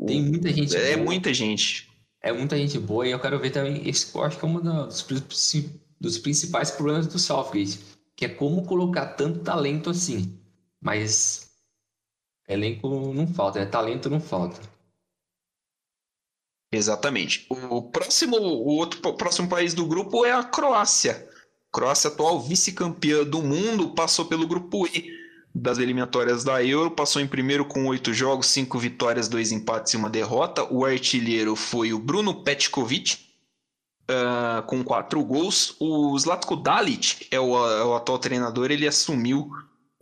Tem 0.05 0.22
muita 0.22 0.51
gente. 0.51 0.76
É 0.76 0.95
boa. 0.95 1.05
muita 1.05 1.34
gente. 1.34 1.89
É 2.22 2.32
muita 2.32 2.57
gente 2.57 2.80
boa 2.80 3.07
e 3.07 3.11
eu 3.11 3.20
quero 3.20 3.39
ver 3.39 3.51
também. 3.51 3.88
Esse 3.88 4.14
eu 4.16 4.24
acho 4.24 4.39
que 4.39 4.45
é 4.45 4.47
um 4.47 4.59
dos, 4.59 5.05
dos 5.99 6.18
principais 6.18 6.72
problemas 6.72 7.05
do 7.05 7.20
Southgate, 7.20 7.80
que 8.16 8.26
é 8.26 8.30
como 8.30 8.66
colocar 8.66 9.07
tanto 9.07 9.39
talento 9.39 9.89
assim. 9.89 10.39
Mas 10.82 11.51
elenco 12.47 13.14
não 13.14 13.28
falta, 13.28 13.59
né? 13.59 13.66
Talento 13.66 14.09
não 14.09 14.20
falta. 14.20 14.59
Exatamente. 16.72 17.45
O 17.49 17.84
próximo, 17.84 18.38
o 18.38 18.76
outro 18.76 18.99
o 19.07 19.14
próximo 19.14 19.47
país 19.47 19.74
do 19.74 19.86
grupo 19.86 20.26
é 20.26 20.32
a 20.32 20.43
Croácia. 20.43 21.30
Croácia, 21.72 22.09
atual 22.09 22.39
vice-campeã 22.39 23.24
do 23.24 23.41
mundo, 23.41 23.93
passou 23.93 24.26
pelo 24.26 24.47
grupo 24.47 24.88
E 24.88 25.22
das 25.54 25.78
eliminatórias 25.78 26.43
da 26.43 26.64
Euro, 26.64 26.89
passou 26.89 27.22
em 27.22 27.28
primeiro 27.28 27.64
com 27.64 27.86
oito 27.86 28.14
jogos, 28.14 28.47
cinco 28.47 28.80
vitórias, 28.80 29.28
dois 29.28 29.51
empates 29.51 29.93
e 29.93 29.97
uma 29.97 30.10
derrota. 30.10 30.64
O 30.74 30.84
artilheiro 30.84 31.56
foi 31.56 31.93
o 31.93 31.99
Bruno 31.99 32.43
Petkovic, 32.43 33.18
uh, 34.10 34.64
com 34.64 34.84
quatro 34.84 35.24
gols. 35.24 35.76
O 35.80 36.18
Zlatko 36.18 36.56
Dalic 36.56 37.28
é 37.30 37.39
o, 37.39 37.56
é 37.68 37.86
o 37.86 37.95
atual 37.95 38.18
treinador, 38.18 38.72
ele 38.72 38.88
assumiu 38.88 39.51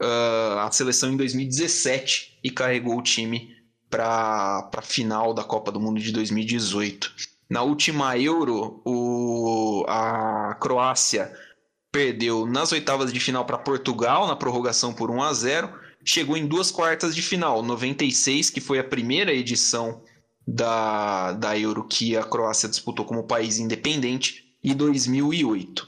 uh, 0.02 0.60
a 0.60 0.72
seleção 0.72 1.12
em 1.12 1.18
2017 1.18 2.40
e 2.44 2.50
carregou 2.50 2.98
o 2.98 3.04
time 3.04 3.56
para 3.90 4.70
a 4.74 4.82
final 4.82 5.34
da 5.34 5.44
Copa 5.44 5.72
do 5.72 5.80
Mundo 5.80 6.00
de 6.00 6.14
2018. 6.14 7.12
Na 7.50 7.62
última 7.64 8.18
Euro, 8.18 8.82
o, 8.86 9.84
a 9.86 10.56
Croácia 10.62 11.34
perdeu 11.92 12.46
nas 12.46 12.72
oitavas 12.72 13.12
de 13.12 13.20
final 13.20 13.46
para 13.46 13.58
Portugal, 13.58 14.28
na 14.28 14.36
prorrogação 14.36 14.94
por 14.94 15.12
1 15.12 15.24
a 15.24 15.34
0 15.34 15.82
chegou 16.04 16.36
em 16.36 16.48
duas 16.48 16.72
quartas 16.72 17.16
de 17.16 17.22
final, 17.22 17.62
96, 17.62 18.50
que 18.50 18.60
foi 18.60 18.80
a 18.80 18.84
primeira 18.84 19.32
edição 19.32 20.02
da, 20.48 21.34
da 21.34 21.58
Euro 21.58 21.88
que 21.88 22.18
a 22.18 22.24
Croácia 22.24 22.68
disputou 22.68 23.06
como 23.06 23.24
país 23.24 23.60
independente, 23.60 24.52
e 24.64 24.74
2008. 24.74 25.88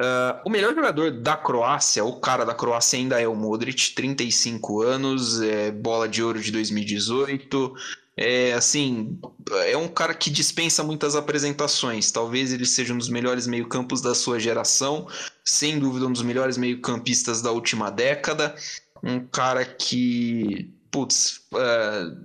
Uh, 0.00 0.40
o 0.44 0.50
melhor 0.50 0.74
jogador 0.74 1.10
da 1.10 1.36
Croácia, 1.36 2.04
o 2.04 2.20
cara 2.20 2.44
da 2.44 2.54
Croácia 2.54 2.98
ainda 2.98 3.20
é 3.20 3.26
o 3.26 3.34
Modric, 3.34 3.94
35 3.94 4.82
anos, 4.82 5.40
é 5.40 5.70
bola 5.70 6.08
de 6.08 6.22
ouro 6.22 6.40
de 6.40 6.50
2018. 6.50 7.74
É 8.16 8.52
assim, 8.52 9.18
é 9.66 9.76
um 9.76 9.88
cara 9.88 10.14
que 10.14 10.30
dispensa 10.30 10.84
muitas 10.84 11.16
apresentações. 11.16 12.12
Talvez 12.12 12.52
ele 12.52 12.64
seja 12.64 12.94
um 12.94 12.98
dos 12.98 13.08
melhores 13.08 13.46
meio-campos 13.46 14.00
da 14.00 14.14
sua 14.14 14.38
geração, 14.38 15.08
sem 15.44 15.78
dúvida 15.78 16.06
um 16.06 16.12
dos 16.12 16.22
melhores 16.22 16.56
meio-campistas 16.56 17.42
da 17.42 17.50
última 17.50 17.90
década. 17.90 18.54
Um 19.02 19.26
cara 19.26 19.64
que, 19.64 20.72
putz, 20.92 21.40
uh, 21.52 22.16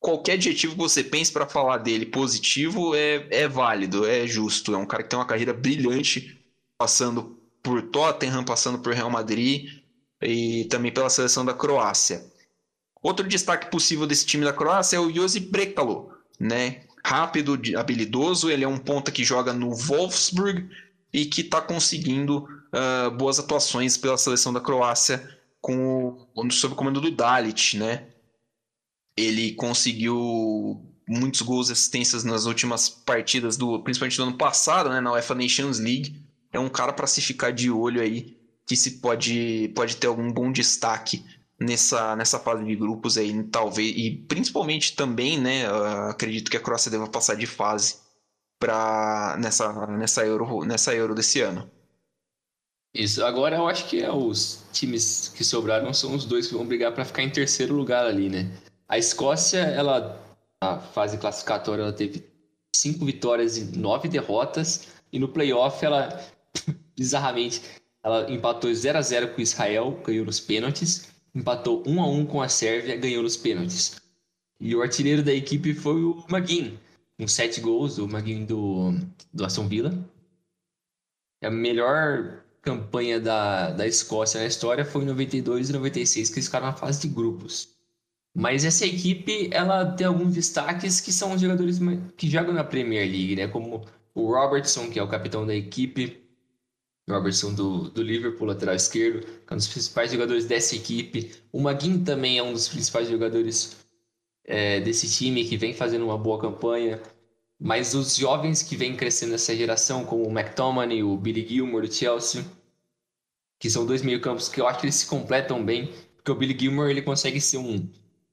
qualquer 0.00 0.32
adjetivo 0.32 0.72
que 0.72 0.80
você 0.80 1.04
pense 1.04 1.30
para 1.30 1.46
falar 1.46 1.78
dele 1.78 2.06
positivo 2.06 2.94
é, 2.94 3.26
é 3.30 3.46
válido, 3.46 4.06
é 4.06 4.26
justo. 4.26 4.74
É 4.74 4.78
um 4.78 4.86
cara 4.86 5.02
que 5.02 5.10
tem 5.10 5.18
uma 5.18 5.26
carreira 5.26 5.52
brilhante 5.52 6.40
passando 6.78 7.38
por 7.62 7.82
Tottenham, 7.82 8.44
passando 8.44 8.78
por 8.78 8.94
Real 8.94 9.10
Madrid 9.10 9.82
e 10.22 10.64
também 10.64 10.92
pela 10.92 11.10
seleção 11.10 11.44
da 11.44 11.52
Croácia. 11.52 12.24
Outro 13.02 13.26
destaque 13.26 13.70
possível 13.70 14.06
desse 14.06 14.26
time 14.26 14.44
da 14.44 14.52
Croácia 14.52 14.96
é 14.96 15.00
o 15.00 15.12
Josip 15.12 15.50
Brekalo, 15.50 16.12
né? 16.38 16.82
Rápido, 17.04 17.58
habilidoso, 17.76 18.50
ele 18.50 18.64
é 18.64 18.68
um 18.68 18.78
ponta 18.78 19.10
que 19.10 19.24
joga 19.24 19.52
no 19.52 19.74
Wolfsburg 19.74 20.68
e 21.12 21.24
que 21.24 21.40
está 21.42 21.60
conseguindo 21.60 22.48
uh, 22.72 23.10
boas 23.12 23.38
atuações 23.38 23.96
pela 23.96 24.18
seleção 24.18 24.52
da 24.52 24.60
Croácia 24.60 25.38
com 25.60 26.28
o, 26.34 26.50
sob 26.50 26.74
o 26.74 26.76
comando 26.76 27.00
do 27.00 27.10
Dalit, 27.10 27.78
né? 27.78 28.08
Ele 29.16 29.52
conseguiu 29.52 30.84
muitos 31.08 31.40
gols 31.40 31.70
e 31.70 31.72
assistências 31.72 32.24
nas 32.24 32.44
últimas 32.44 32.88
partidas 32.88 33.56
do, 33.56 33.82
principalmente 33.82 34.16
do 34.16 34.24
ano 34.24 34.36
passado, 34.36 34.90
né, 34.90 35.00
na 35.00 35.12
UEFA 35.12 35.34
Nations 35.34 35.78
League 35.78 36.28
é 36.52 36.58
um 36.58 36.68
cara 36.68 36.92
para 36.92 37.06
se 37.06 37.20
ficar 37.20 37.52
de 37.52 37.70
olho 37.70 38.00
aí, 38.00 38.36
que 38.66 38.76
se 38.76 39.00
pode, 39.00 39.70
pode 39.74 39.96
ter 39.96 40.06
algum 40.06 40.32
bom 40.32 40.50
destaque 40.50 41.24
nessa, 41.58 42.14
nessa 42.14 42.38
fase 42.38 42.64
de 42.64 42.76
grupos 42.76 43.18
aí, 43.18 43.42
talvez, 43.44 43.94
e 43.96 44.10
principalmente 44.28 44.94
também, 44.94 45.40
né, 45.40 45.66
acredito 46.08 46.50
que 46.50 46.56
a 46.56 46.60
Croácia 46.60 46.90
deva 46.90 47.08
passar 47.08 47.34
de 47.34 47.46
fase 47.46 47.96
para 48.58 49.36
nessa, 49.38 49.86
nessa, 49.88 50.24
Euro, 50.24 50.64
nessa 50.64 50.94
Euro 50.94 51.14
desse 51.14 51.40
ano. 51.40 51.68
Isso, 52.94 53.24
agora 53.24 53.56
eu 53.56 53.68
acho 53.68 53.86
que 53.88 54.02
é 54.02 54.10
os 54.10 54.64
times 54.72 55.28
que 55.28 55.44
sobraram 55.44 55.92
são 55.92 56.14
os 56.14 56.24
dois 56.24 56.46
que 56.46 56.54
vão 56.54 56.66
brigar 56.66 56.92
para 56.92 57.04
ficar 57.04 57.22
em 57.22 57.30
terceiro 57.30 57.74
lugar 57.74 58.06
ali, 58.06 58.28
né? 58.28 58.50
A 58.88 58.96
Escócia, 58.96 59.58
ela, 59.58 60.18
a 60.60 60.78
fase 60.78 61.18
classificatória, 61.18 61.82
ela 61.82 61.92
teve 61.92 62.24
cinco 62.74 63.04
vitórias 63.04 63.56
e 63.56 63.76
nove 63.76 64.08
derrotas, 64.08 64.88
e 65.12 65.18
no 65.18 65.28
playoff 65.28 65.84
ela 65.84 66.20
bizarramente, 66.96 67.62
ela 68.02 68.30
empatou 68.30 68.72
0 68.72 68.98
a 68.98 69.02
0 69.02 69.34
com 69.34 69.40
Israel, 69.40 70.00
ganhou 70.04 70.24
nos 70.24 70.40
pênaltis, 70.40 71.08
empatou 71.38 71.82
1 71.86 72.02
a 72.02 72.06
1 72.06 72.26
com 72.26 72.42
a 72.42 72.48
Sérvia, 72.48 72.96
ganhou 72.96 73.22
nos 73.22 73.36
pênaltis. 73.36 74.00
E 74.60 74.74
o 74.74 74.82
artilheiro 74.82 75.22
da 75.22 75.32
equipe 75.32 75.72
foi 75.72 76.02
o 76.02 76.24
Maguin, 76.28 76.76
com 77.16 77.28
7 77.28 77.60
gols, 77.60 77.98
o 77.98 78.08
Maguin 78.08 78.44
do, 78.44 78.92
do 79.32 79.44
Aston 79.44 79.68
Villa. 79.68 79.96
A 81.42 81.50
melhor 81.50 82.42
campanha 82.60 83.20
da, 83.20 83.70
da 83.70 83.86
Escócia 83.86 84.40
na 84.40 84.46
história 84.46 84.84
foi 84.84 85.02
em 85.02 85.06
92 85.06 85.70
e 85.70 85.72
96, 85.72 86.28
que 86.28 86.34
eles 86.34 86.46
ficaram 86.46 86.66
na 86.66 86.72
fase 86.72 87.02
de 87.02 87.08
grupos. 87.14 87.68
Mas 88.34 88.64
essa 88.64 88.84
equipe, 88.84 89.48
ela 89.52 89.92
tem 89.92 90.06
alguns 90.06 90.34
destaques 90.34 91.00
que 91.00 91.12
são 91.12 91.32
os 91.32 91.40
jogadores 91.40 91.78
que 92.16 92.28
jogam 92.28 92.52
na 92.52 92.64
Premier 92.64 93.08
League, 93.08 93.36
né? 93.36 93.48
Como 93.48 93.84
o 94.14 94.32
Robertson, 94.32 94.90
que 94.90 94.98
é 94.98 95.02
o 95.02 95.08
capitão 95.08 95.46
da 95.46 95.54
equipe, 95.54 96.27
Robertson 97.08 97.54
do, 97.54 97.90
do 97.90 98.02
Liverpool, 98.02 98.46
lateral 98.46 98.74
esquerdo, 98.74 99.20
que 99.20 99.52
é 99.52 99.54
um 99.54 99.56
dos 99.56 99.68
principais 99.68 100.12
jogadores 100.12 100.44
dessa 100.44 100.76
equipe. 100.76 101.32
O 101.52 101.60
Maguin 101.60 102.04
também 102.04 102.38
é 102.38 102.42
um 102.42 102.52
dos 102.52 102.68
principais 102.68 103.08
jogadores 103.08 103.76
é, 104.44 104.80
desse 104.80 105.08
time, 105.10 105.44
que 105.44 105.56
vem 105.56 105.72
fazendo 105.72 106.04
uma 106.04 106.18
boa 106.18 106.40
campanha. 106.40 107.00
Mas 107.58 107.94
os 107.94 108.16
jovens 108.16 108.62
que 108.62 108.76
vêm 108.76 108.94
crescendo 108.94 109.32
nessa 109.32 109.56
geração, 109.56 110.04
como 110.04 110.26
o 110.26 110.30
McTominay, 110.30 111.02
o 111.02 111.16
Billy 111.16 111.46
Gilmore 111.46 111.88
do 111.88 111.92
Chelsea, 111.92 112.44
que 113.58 113.68
são 113.68 113.84
dois 113.84 114.02
meio-campos 114.02 114.48
que 114.48 114.60
eu 114.60 114.68
acho 114.68 114.80
que 114.80 114.86
eles 114.86 114.94
se 114.94 115.06
completam 115.06 115.64
bem, 115.64 115.92
porque 116.16 116.30
o 116.30 116.34
Billy 116.34 116.56
Gilmore 116.58 116.90
ele 116.90 117.02
consegue 117.02 117.40
ser 117.40 117.56
um, 117.58 117.88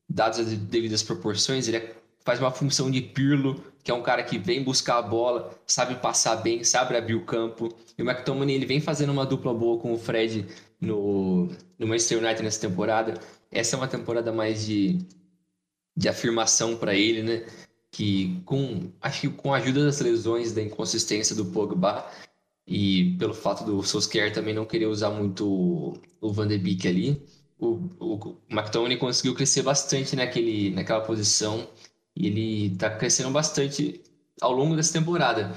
dados 0.08 0.38
as 0.38 0.48
devidas 0.48 1.02
proporções, 1.02 1.68
ele 1.68 1.78
é, 1.78 1.96
faz 2.24 2.40
uma 2.40 2.52
função 2.52 2.92
de 2.92 3.02
Pirlo, 3.02 3.64
que 3.86 3.92
é 3.92 3.94
um 3.94 4.02
cara 4.02 4.24
que 4.24 4.40
vem 4.40 4.64
buscar 4.64 4.98
a 4.98 5.02
bola, 5.04 5.56
sabe 5.68 5.94
passar 5.94 6.38
bem, 6.38 6.64
sabe 6.64 6.98
abrir 6.98 7.14
o 7.14 7.24
campo. 7.24 7.70
E 7.96 8.02
o 8.02 8.10
McTominay 8.10 8.56
ele 8.56 8.66
vem 8.66 8.82
fazendo 8.82 9.12
uma 9.12 9.28
dupla 9.28 9.54
boa 9.54 9.80
com 9.80 9.94
o 9.94 9.98
Fred 9.98 10.44
no, 10.82 11.50
no 11.78 11.86
Manchester 11.86 12.18
United 12.18 12.42
nessa 12.42 12.68
temporada. 12.68 13.14
Essa 13.52 13.76
é 13.76 13.78
uma 13.78 13.88
temporada 13.88 14.32
mais 14.34 14.66
de, 14.66 14.98
de 15.96 16.10
afirmação 16.10 16.76
para 16.76 16.96
ele, 16.96 17.22
né? 17.22 17.46
Que 17.92 18.42
com 18.44 18.92
acho 19.00 19.22
que 19.22 19.30
com 19.30 19.54
a 19.54 19.58
ajuda 19.58 19.86
das 19.86 20.00
lesões, 20.00 20.52
da 20.52 20.64
inconsistência 20.64 21.36
do 21.36 21.46
Pogba 21.46 22.10
e 22.66 23.16
pelo 23.20 23.36
fato 23.36 23.64
do 23.64 23.84
Solskjaer 23.84 24.34
também 24.34 24.56
não 24.56 24.66
querer 24.66 24.88
usar 24.88 25.12
muito 25.12 25.94
o 26.20 26.34
Van 26.34 26.48
de 26.48 26.58
Beek 26.58 26.88
ali, 26.88 27.22
o, 27.60 27.76
o 28.00 28.38
McTominay 28.50 28.98
conseguiu 28.98 29.36
crescer 29.36 29.62
bastante 29.62 30.16
naquele, 30.16 30.72
naquela 30.72 31.02
posição 31.02 31.68
e 32.16 32.28
ele 32.28 32.74
está 32.74 32.90
crescendo 32.90 33.32
bastante 33.32 34.02
ao 34.42 34.52
longo 34.52 34.76
dessa 34.76 34.94
temporada. 34.94 35.54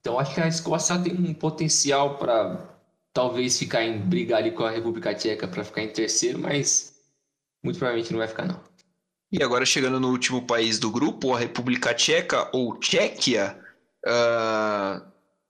Então 0.00 0.18
acho 0.18 0.34
que 0.34 0.40
a 0.40 0.48
Escócia 0.48 0.98
tem 0.98 1.14
um 1.14 1.34
potencial 1.34 2.16
para 2.16 2.76
talvez 3.12 3.58
ficar 3.58 3.82
em 3.82 3.98
brigar 3.98 4.38
ali 4.38 4.52
com 4.52 4.62
a 4.62 4.70
República 4.70 5.14
Tcheca 5.14 5.48
para 5.48 5.64
ficar 5.64 5.82
em 5.82 5.88
terceiro, 5.88 6.38
mas 6.38 6.94
muito 7.62 7.78
provavelmente 7.78 8.12
não 8.12 8.18
vai 8.18 8.28
ficar 8.28 8.46
não. 8.46 8.60
E 9.32 9.42
agora 9.42 9.66
chegando 9.66 9.98
no 9.98 10.10
último 10.10 10.46
país 10.46 10.78
do 10.78 10.90
grupo, 10.90 11.34
a 11.34 11.38
República 11.38 11.92
Tcheca 11.92 12.48
ou 12.52 12.78
Tchequia 12.78 13.58
uh, 14.06 15.04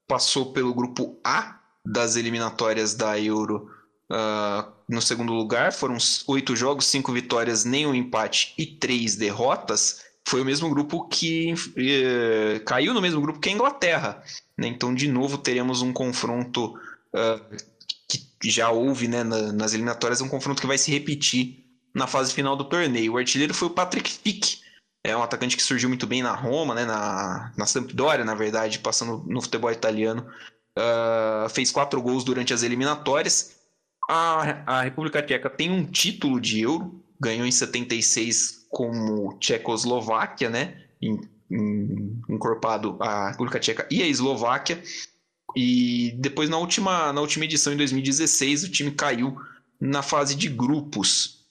passou 0.08 0.52
pelo 0.52 0.72
grupo 0.72 1.20
A 1.22 1.60
das 1.84 2.16
eliminatórias 2.16 2.94
da 2.94 3.20
Euro 3.20 3.70
uh, 4.10 4.72
no 4.88 5.02
segundo 5.02 5.34
lugar. 5.34 5.72
Foram 5.72 5.98
oito 6.28 6.56
jogos, 6.56 6.86
cinco 6.86 7.12
vitórias, 7.12 7.64
nenhum 7.64 7.94
empate 7.94 8.54
e 8.56 8.64
três 8.64 9.16
derrotas 9.16 10.05
foi 10.26 10.40
o 10.40 10.44
mesmo 10.44 10.68
grupo 10.68 11.06
que 11.08 11.54
eh, 11.76 12.60
caiu 12.66 12.92
no 12.92 13.00
mesmo 13.00 13.20
grupo 13.20 13.38
que 13.38 13.48
a 13.48 13.52
Inglaterra. 13.52 14.22
Né? 14.58 14.66
Então, 14.66 14.92
de 14.92 15.08
novo, 15.08 15.38
teremos 15.38 15.82
um 15.82 15.92
confronto 15.92 16.74
uh, 17.14 17.56
que 18.40 18.50
já 18.50 18.70
houve 18.70 19.06
né, 19.06 19.22
na, 19.22 19.52
nas 19.52 19.72
eliminatórias, 19.72 20.20
um 20.20 20.28
confronto 20.28 20.60
que 20.60 20.66
vai 20.66 20.78
se 20.78 20.90
repetir 20.90 21.64
na 21.94 22.08
fase 22.08 22.34
final 22.34 22.56
do 22.56 22.64
torneio. 22.64 23.12
O 23.12 23.18
artilheiro 23.18 23.54
foi 23.54 23.68
o 23.68 23.70
Patrick 23.70 24.10
Fick, 24.10 24.58
é 25.04 25.16
um 25.16 25.22
atacante 25.22 25.56
que 25.56 25.62
surgiu 25.62 25.88
muito 25.88 26.08
bem 26.08 26.22
na 26.22 26.34
Roma, 26.34 26.74
né, 26.74 26.84
na, 26.84 27.52
na 27.56 27.64
Sampdoria, 27.64 28.24
na 28.24 28.34
verdade, 28.34 28.80
passando 28.80 29.24
no 29.28 29.40
futebol 29.40 29.70
italiano. 29.70 30.26
Uh, 30.76 31.48
fez 31.48 31.70
quatro 31.70 32.02
gols 32.02 32.24
durante 32.24 32.52
as 32.52 32.64
eliminatórias. 32.64 33.56
A, 34.10 34.78
a 34.78 34.82
República 34.82 35.22
Tcheca 35.22 35.48
tem 35.48 35.70
um 35.70 35.86
título 35.86 36.40
de 36.40 36.60
Euro, 36.60 37.00
ganhou 37.20 37.46
em 37.46 37.52
76 37.52 38.55
como 38.68 39.38
Tchecoslováquia, 39.38 40.50
né? 40.50 40.82
Em, 41.00 41.20
em, 41.50 42.20
encorpado 42.28 42.96
a 43.00 43.30
República 43.30 43.58
Tcheca 43.60 43.86
e 43.90 44.02
a 44.02 44.06
Eslováquia. 44.06 44.82
E 45.54 46.14
depois, 46.18 46.50
na 46.50 46.58
última, 46.58 47.12
na 47.12 47.20
última 47.20 47.44
edição, 47.44 47.72
em 47.72 47.76
2016, 47.76 48.64
o 48.64 48.70
time 48.70 48.90
caiu 48.90 49.36
na 49.80 50.02
fase 50.02 50.34
de 50.34 50.48
grupos. 50.48 51.46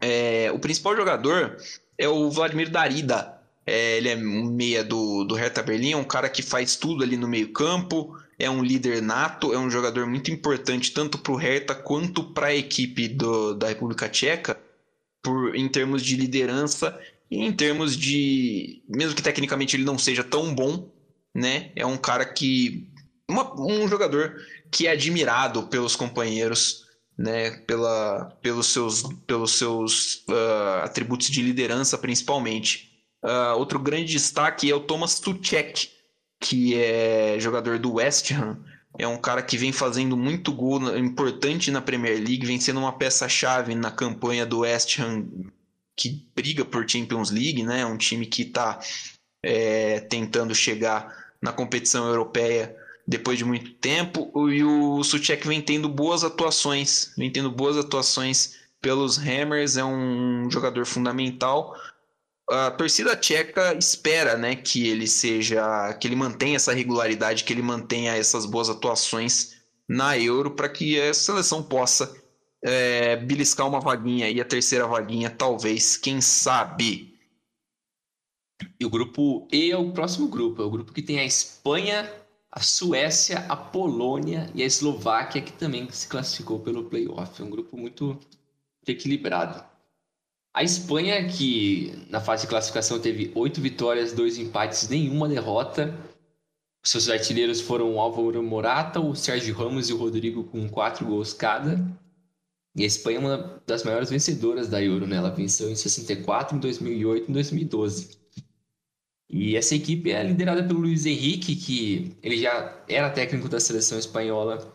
É, 0.00 0.50
o 0.52 0.58
principal 0.58 0.94
jogador 0.96 1.56
é 1.98 2.08
o 2.08 2.30
Vladimir 2.30 2.70
Darida. 2.70 3.34
É, 3.66 3.96
ele 3.96 4.08
é 4.08 4.16
um 4.16 4.44
meia 4.44 4.84
do, 4.84 5.24
do 5.24 5.34
Hertha 5.34 5.62
Berlim, 5.62 5.92
é 5.92 5.96
um 5.96 6.04
cara 6.04 6.28
que 6.28 6.42
faz 6.42 6.76
tudo 6.76 7.02
ali 7.02 7.16
no 7.16 7.26
meio 7.26 7.52
campo, 7.52 8.16
é 8.38 8.48
um 8.48 8.62
líder 8.62 9.02
nato, 9.02 9.52
é 9.52 9.58
um 9.58 9.68
jogador 9.68 10.06
muito 10.06 10.30
importante 10.30 10.92
tanto 10.92 11.18
para 11.18 11.32
o 11.32 11.36
Hertha 11.36 11.74
quanto 11.74 12.22
para 12.22 12.48
a 12.48 12.54
equipe 12.54 13.08
do, 13.08 13.54
da 13.54 13.68
República 13.68 14.08
Tcheca, 14.08 14.56
por, 15.26 15.56
em 15.56 15.68
termos 15.68 16.04
de 16.04 16.14
liderança 16.14 16.96
e 17.28 17.44
em 17.44 17.52
termos 17.52 17.96
de... 17.96 18.80
Mesmo 18.88 19.16
que 19.16 19.22
tecnicamente 19.22 19.74
ele 19.74 19.82
não 19.82 19.98
seja 19.98 20.22
tão 20.22 20.54
bom, 20.54 20.88
né? 21.34 21.72
É 21.74 21.84
um 21.84 21.96
cara 21.96 22.24
que... 22.24 22.88
Uma, 23.28 23.60
um 23.60 23.88
jogador 23.88 24.36
que 24.70 24.86
é 24.86 24.92
admirado 24.92 25.64
pelos 25.64 25.96
companheiros 25.96 26.86
né, 27.18 27.50
pela, 27.66 28.26
pelos 28.40 28.68
seus, 28.68 29.02
pelos 29.26 29.58
seus 29.58 30.24
uh, 30.28 30.84
atributos 30.84 31.28
de 31.28 31.42
liderança, 31.42 31.98
principalmente. 31.98 32.92
Uh, 33.24 33.58
outro 33.58 33.80
grande 33.80 34.12
destaque 34.12 34.70
é 34.70 34.74
o 34.76 34.80
Thomas 34.80 35.18
Tuchek, 35.18 35.90
que 36.38 36.76
é 36.76 37.36
jogador 37.40 37.80
do 37.80 37.94
West 37.94 38.30
Ham. 38.30 38.62
É 38.98 39.06
um 39.06 39.18
cara 39.18 39.42
que 39.42 39.58
vem 39.58 39.72
fazendo 39.72 40.16
muito 40.16 40.52
gol 40.52 40.96
importante 40.96 41.70
na 41.70 41.80
Premier 41.80 42.16
League, 42.16 42.46
vem 42.46 42.60
sendo 42.60 42.80
uma 42.80 42.92
peça-chave 42.92 43.74
na 43.74 43.90
campanha 43.90 44.46
do 44.46 44.60
West 44.60 44.98
Ham, 44.98 45.26
que 45.94 46.26
briga 46.34 46.64
por 46.64 46.88
Champions 46.88 47.30
League, 47.30 47.62
né? 47.62 47.84
Um 47.84 47.96
time 47.96 48.26
que 48.26 48.42
está 48.42 48.78
é, 49.42 50.00
tentando 50.00 50.54
chegar 50.54 51.14
na 51.40 51.52
competição 51.52 52.06
europeia 52.06 52.74
depois 53.06 53.38
de 53.38 53.44
muito 53.44 53.70
tempo. 53.74 54.32
E 54.50 54.64
o 54.64 55.02
Suchek 55.04 55.46
vem 55.46 55.60
tendo 55.60 55.88
boas 55.88 56.24
atuações, 56.24 57.12
vem 57.16 57.30
tendo 57.30 57.50
boas 57.50 57.76
atuações 57.76 58.56
pelos 58.80 59.18
Hammers, 59.18 59.76
é 59.76 59.84
um 59.84 60.50
jogador 60.50 60.84
fundamental. 60.86 61.74
A 62.48 62.70
torcida 62.70 63.16
tcheca 63.16 63.74
espera, 63.74 64.36
né, 64.36 64.54
que 64.54 64.86
ele 64.86 65.08
seja, 65.08 65.92
que 65.94 66.06
ele 66.06 66.14
mantenha 66.14 66.56
essa 66.56 66.72
regularidade, 66.72 67.42
que 67.42 67.52
ele 67.52 67.62
mantenha 67.62 68.14
essas 68.14 68.46
boas 68.46 68.68
atuações 68.68 69.56
na 69.88 70.16
Euro 70.16 70.52
para 70.52 70.68
que 70.68 71.00
a 71.00 71.12
seleção 71.12 71.62
possa 71.62 72.14
é, 72.62 73.16
beliscar 73.16 73.66
uma 73.66 73.80
vaguinha 73.80 74.30
e 74.30 74.40
a 74.40 74.44
terceira 74.44 74.86
vaguinha, 74.86 75.28
talvez, 75.28 75.96
quem 75.96 76.20
sabe. 76.20 77.18
E 78.78 78.84
o 78.84 78.90
grupo 78.90 79.46
E 79.52 79.70
é 79.70 79.76
o 79.76 79.92
próximo 79.92 80.28
grupo, 80.28 80.62
é 80.62 80.64
o 80.64 80.70
grupo 80.70 80.92
que 80.92 81.02
tem 81.02 81.18
a 81.18 81.24
Espanha, 81.24 82.10
a 82.50 82.60
Suécia, 82.60 83.44
a 83.48 83.56
Polônia 83.56 84.50
e 84.54 84.62
a 84.62 84.66
Eslováquia, 84.66 85.42
que 85.42 85.52
também 85.52 85.90
se 85.90 86.08
classificou 86.08 86.60
pelo 86.60 86.84
playoff. 86.84 87.40
É 87.40 87.44
um 87.44 87.50
grupo 87.50 87.76
muito 87.76 88.18
equilibrado. 88.86 89.62
A 90.56 90.62
Espanha, 90.62 91.22
que 91.28 91.92
na 92.08 92.18
fase 92.18 92.44
de 92.44 92.48
classificação 92.48 92.98
teve 92.98 93.30
oito 93.34 93.60
vitórias, 93.60 94.14
dois 94.14 94.38
empates, 94.38 94.88
nenhuma 94.88 95.28
derrota. 95.28 95.94
Seus 96.82 97.10
artilheiros 97.10 97.60
foram 97.60 97.92
o 97.92 98.00
Álvaro 98.00 98.42
Morata, 98.42 98.98
o 98.98 99.14
Sérgio 99.14 99.54
Ramos 99.54 99.90
e 99.90 99.92
o 99.92 99.98
Rodrigo 99.98 100.44
com 100.44 100.66
quatro 100.66 101.04
gols 101.04 101.34
cada. 101.34 101.78
E 102.74 102.84
a 102.84 102.86
Espanha 102.86 103.18
é 103.18 103.20
uma 103.20 103.62
das 103.66 103.84
maiores 103.84 104.08
vencedoras 104.08 104.66
da 104.66 104.82
Euro, 104.82 105.06
né? 105.06 105.16
Ela 105.16 105.28
venceu 105.28 105.70
em 105.70 105.76
64, 105.76 106.56
em 106.56 106.60
2008 106.60 107.26
e 107.26 107.30
em 107.30 107.34
2012. 107.34 108.18
E 109.28 109.56
essa 109.56 109.74
equipe 109.74 110.10
é 110.10 110.22
liderada 110.24 110.64
pelo 110.64 110.80
Luiz 110.80 111.04
Henrique, 111.04 111.54
que 111.54 112.16
ele 112.22 112.38
já 112.38 112.82
era 112.88 113.10
técnico 113.10 113.46
da 113.46 113.60
seleção 113.60 113.98
espanhola. 113.98 114.74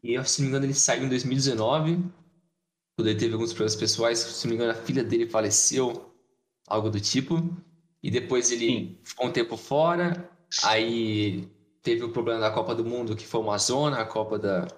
E, 0.00 0.22
se 0.24 0.42
não 0.42 0.44
me 0.44 0.50
engano, 0.50 0.66
ele 0.66 0.74
saiu 0.74 1.06
em 1.06 1.08
2019, 1.08 1.98
quando 3.00 3.08
ele 3.08 3.18
teve 3.18 3.32
alguns 3.32 3.52
problemas 3.52 3.76
pessoais. 3.76 4.18
Se 4.18 4.46
não 4.46 4.50
me 4.50 4.56
engano, 4.56 4.72
a 4.78 4.82
filha 4.82 5.02
dele 5.02 5.26
faleceu, 5.26 6.14
algo 6.66 6.90
do 6.90 7.00
tipo. 7.00 7.42
E 8.02 8.10
depois 8.10 8.52
ele 8.52 8.66
Sim. 8.66 8.98
ficou 9.02 9.26
um 9.26 9.32
tempo 9.32 9.56
fora. 9.56 10.30
Aí 10.64 11.48
teve 11.82 12.04
o 12.04 12.12
problema 12.12 12.40
da 12.40 12.50
Copa 12.50 12.74
do 12.74 12.84
Mundo, 12.84 13.16
que 13.16 13.26
foi 13.26 13.40
uma 13.40 13.56
zona, 13.56 14.00
a 14.00 14.04
Copa 14.04 14.38
da. 14.38 14.68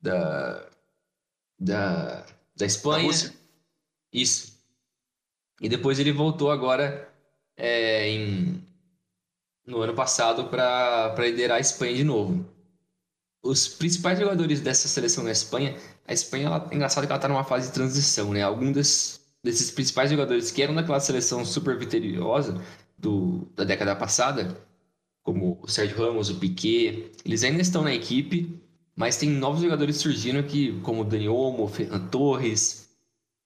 da. 0.00 0.68
da, 1.58 2.26
da 2.54 2.66
Espanha. 2.66 3.12
Da 3.12 3.34
Isso. 4.12 4.56
E 5.60 5.68
depois 5.68 5.98
ele 5.98 6.12
voltou 6.12 6.50
agora 6.50 7.12
é, 7.56 8.08
em, 8.08 8.62
no 9.66 9.80
ano 9.80 9.94
passado 9.94 10.48
para 10.48 11.14
liderar 11.18 11.56
a 11.56 11.60
Espanha 11.60 11.94
de 11.94 12.04
novo. 12.04 12.46
Os 13.46 13.68
principais 13.68 14.18
jogadores 14.18 14.60
dessa 14.60 14.88
seleção 14.88 15.22
na 15.22 15.30
Espanha, 15.30 15.76
a 16.06 16.12
Espanha 16.12 16.46
ela, 16.46 16.68
é 16.70 16.74
engraçado 16.74 17.06
que 17.06 17.12
ela 17.12 17.18
está 17.18 17.28
numa 17.28 17.44
fase 17.44 17.68
de 17.68 17.74
transição, 17.74 18.32
né? 18.32 18.42
Alguns 18.42 19.20
desses 19.42 19.70
principais 19.70 20.10
jogadores 20.10 20.50
que 20.50 20.62
eram 20.62 20.74
daquela 20.74 20.98
seleção 20.98 21.44
super 21.44 21.78
vitoriosa 21.78 22.60
do, 22.98 23.46
da 23.54 23.64
década 23.64 23.94
passada, 23.94 24.60
como 25.22 25.58
o 25.62 25.68
Sérgio 25.68 25.96
Ramos, 25.96 26.30
o 26.30 26.36
Piquet, 26.36 27.12
eles 27.24 27.44
ainda 27.44 27.62
estão 27.62 27.82
na 27.82 27.94
equipe, 27.94 28.60
mas 28.96 29.16
tem 29.16 29.28
novos 29.28 29.62
jogadores 29.62 29.96
surgindo 29.96 30.38
aqui, 30.38 30.80
como 30.82 31.02
o 31.02 31.04
Dani 31.04 31.28
Olmo, 31.28 31.64
o 31.64 31.68
Fernando 31.68 32.10
Torres, 32.10 32.88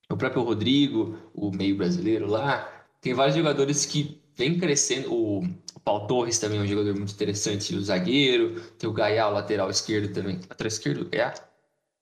o 0.09 0.16
próprio 0.16 0.42
Rodrigo, 0.42 1.18
o 1.34 1.51
meio 1.51 1.76
brasileiro 1.76 2.26
lá, 2.26 2.68
tem 3.01 3.14
vários 3.14 3.36
jogadores 3.36 3.84
que 3.86 4.20
vem 4.36 4.59
crescendo. 4.59 5.12
O, 5.12 5.42
Paulo 5.91 6.07
Torres 6.07 6.38
também 6.38 6.61
é 6.61 6.62
um 6.62 6.66
jogador 6.68 6.95
muito 6.95 7.12
interessante, 7.12 7.74
o 7.74 7.82
zagueiro. 7.82 8.61
Tem 8.78 8.88
o 8.88 8.93
Gaia, 8.93 9.26
o 9.26 9.32
lateral 9.32 9.68
esquerdo 9.68 10.14
também. 10.14 10.36
Lateral 10.49 10.68
esquerdo? 10.68 11.09
Gaia? 11.09 11.34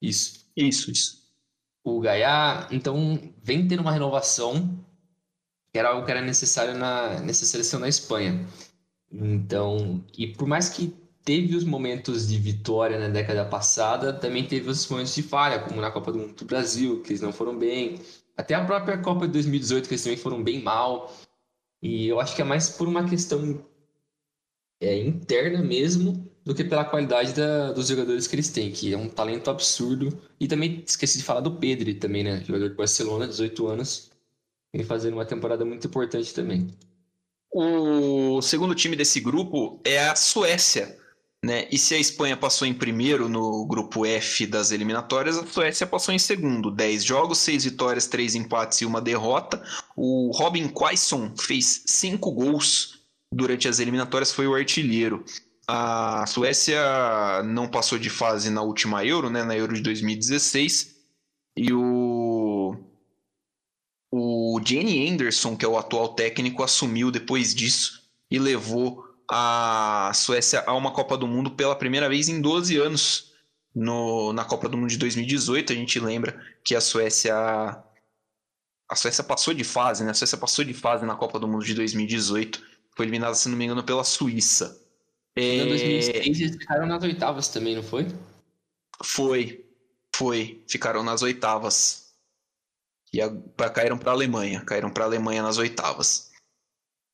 Isso. 0.03 0.47
Isso, 0.55 0.91
isso. 0.91 1.23
O 1.83 1.99
Gaia, 1.99 2.67
então, 2.71 3.19
vem 3.43 3.67
tendo 3.67 3.81
uma 3.81 3.91
renovação 3.93 4.79
que 5.73 5.79
era 5.79 5.89
algo 5.89 6.05
que 6.05 6.11
era 6.11 6.21
necessário 6.21 6.75
na, 6.75 7.19
nessa 7.21 7.47
seleção 7.47 7.81
da 7.81 7.89
Espanha. 7.89 8.47
Então, 9.11 10.05
e 10.19 10.27
por 10.27 10.47
mais 10.47 10.69
que 10.69 10.95
teve 11.25 11.57
os 11.57 11.65
momentos 11.65 12.29
de 12.29 12.39
vitória 12.39 12.99
na 12.99 13.09
década 13.09 13.47
passada, 13.47 14.13
também 14.13 14.47
teve 14.47 14.69
os 14.69 14.87
momentos 14.87 15.15
de 15.15 15.23
falha, 15.23 15.61
como 15.61 15.81
na 15.81 15.91
Copa 15.91 16.13
do 16.13 16.19
Mundo 16.19 16.35
do 16.35 16.45
Brasil, 16.45 17.01
que 17.01 17.13
eles 17.13 17.23
não 17.23 17.33
foram 17.33 17.59
bem. 17.59 18.03
Até 18.37 18.55
a 18.55 18.63
própria 18.63 18.99
Copa 18.99 19.27
de 19.27 19.33
2018, 19.33 19.89
que 19.89 19.95
eles 19.95 20.05
também 20.05 20.19
foram 20.19 20.43
bem 20.43 20.63
mal. 20.63 21.11
E 21.81 22.07
eu 22.07 22.21
acho 22.21 22.37
que 22.37 22.43
é 22.43 22.45
mais 22.45 22.69
por 22.69 22.87
uma 22.87 23.09
questão 23.09 23.65
é, 24.81 24.99
interna 24.99 25.63
mesmo 25.63 26.29
do 26.45 26.55
que 26.55 26.65
pela 26.65 26.85
qualidade 26.85 27.35
da, 27.35 27.73
dos 27.73 27.89
jogadores 27.89 28.27
que 28.27 28.35
eles 28.35 28.49
têm, 28.49 28.73
que 28.73 28.93
é 28.93 28.97
um 28.97 29.09
talento 29.09 29.51
absurdo. 29.51 30.19
E 30.41 30.49
também 30.49 30.83
esqueci 30.87 31.19
de 31.19 31.25
falar 31.25 31.41
do 31.41 31.57
Pedri 31.57 31.95
também, 31.95 32.25
né? 32.25 32.43
Jogador 32.45 32.71
de 32.71 32.75
Barcelona, 32.75 33.29
18 33.29 33.67
anos. 33.67 34.11
Vem 34.75 34.85
fazendo 34.85 35.15
uma 35.15 35.27
temporada 35.27 35.65
muito 35.65 35.87
importante 35.87 36.33
também. 36.33 36.69
O 37.53 38.41
segundo 38.43 38.75
time 38.75 38.97
desse 38.97 39.21
grupo 39.21 39.81
é 39.85 40.09
a 40.09 40.17
Suécia. 40.17 40.97
Né? 41.45 41.69
E 41.71 41.79
se 41.79 41.95
a 41.95 41.99
Espanha 41.99 42.37
passou 42.37 42.67
em 42.67 42.75
primeiro 42.75 43.29
no 43.29 43.65
grupo 43.65 44.05
F 44.05 44.45
das 44.47 44.73
eliminatórias, 44.73 45.39
a 45.39 45.47
Suécia 45.47 45.87
passou 45.87 46.13
em 46.13 46.19
segundo. 46.19 46.71
10 46.71 47.05
jogos, 47.05 47.39
6 47.39 47.65
vitórias, 47.65 48.07
3 48.07 48.35
empates 48.35 48.81
e 48.81 48.87
uma 48.87 49.01
derrota. 49.01 49.63
O 49.97 50.33
Robin 50.35 50.69
Quaison 50.69 51.33
fez 51.37 51.83
5 51.87 52.33
gols 52.33 52.98
durante 53.33 53.69
as 53.69 53.79
eliminatórias, 53.79 54.33
foi 54.33 54.47
o 54.47 54.55
artilheiro. 54.55 55.25
A 55.67 56.25
Suécia 56.27 56.81
não 57.45 57.69
passou 57.69 57.99
de 57.99 58.09
fase 58.09 58.51
na 58.51 58.63
última 58.63 59.05
Euro, 59.05 59.29
né? 59.29 59.45
na 59.45 59.57
Euro 59.57 59.75
de 59.75 59.83
2016. 59.83 60.97
E 61.57 61.73
o, 61.73 62.77
o 64.11 64.61
Jenny 64.65 65.11
Anderson, 65.11 65.57
que 65.57 65.65
é 65.65 65.69
o 65.69 65.77
atual 65.77 66.15
técnico, 66.15 66.63
assumiu 66.63 67.11
depois 67.11 67.55
disso 67.55 68.03
e 68.31 68.39
levou 68.39 69.05
a 69.31 70.11
Suécia 70.15 70.65
a 70.67 70.75
uma 70.75 70.93
Copa 70.93 71.17
do 71.19 71.27
Mundo 71.27 71.51
pela 71.51 71.77
primeira 71.77 72.09
vez 72.09 72.29
em 72.29 72.41
12 72.41 72.77
anos. 72.77 73.29
No, 73.75 74.33
na 74.33 74.45
Copa 74.45 74.69
do 74.69 74.77
Mundo 74.77 74.89
de 74.89 74.97
2018, 74.97 75.73
a 75.73 75.77
gente 75.77 76.01
lembra 76.01 76.41
que 76.65 76.75
a 76.75 76.81
Suécia 76.81 77.35
a 78.91 78.97
Suécia 78.97 79.23
passou 79.23 79.53
de 79.53 79.65
fase, 79.65 80.03
né? 80.03 80.13
A 80.13 80.15
Suécia 80.15 80.39
passou 80.39 80.65
de 80.65 80.73
fase 80.73 81.05
na 81.05 81.15
Copa 81.15 81.39
do 81.39 81.47
Mundo 81.47 81.65
de 81.65 81.75
2018. 81.75 82.78
Foi 82.99 83.07
eliminada, 83.07 83.33
se 83.37 83.49
não 83.49 83.57
me 83.57 83.65
engano, 83.65 83.85
pela 83.85 84.03
Suíça. 84.03 84.77
Em 85.37 85.69
2006 85.69 86.41
eles 86.41 86.57
ficaram 86.57 86.85
nas 86.85 87.01
oitavas 87.05 87.47
também, 87.47 87.77
não 87.77 87.83
foi? 87.85 88.09
Foi, 89.05 89.65
foi. 90.13 90.65
Ficaram 90.69 91.05
nas 91.05 91.23
oitavas. 91.23 92.13
e 93.13 93.23
a, 93.23 93.31
caíram 93.71 93.97
para 93.97 94.11
a 94.11 94.15
Alemanha, 94.15 94.65
caíram 94.65 94.91
para 94.91 95.05
a 95.05 95.07
Alemanha 95.07 95.45
nas 95.45 95.59
oitavas. 95.59 96.33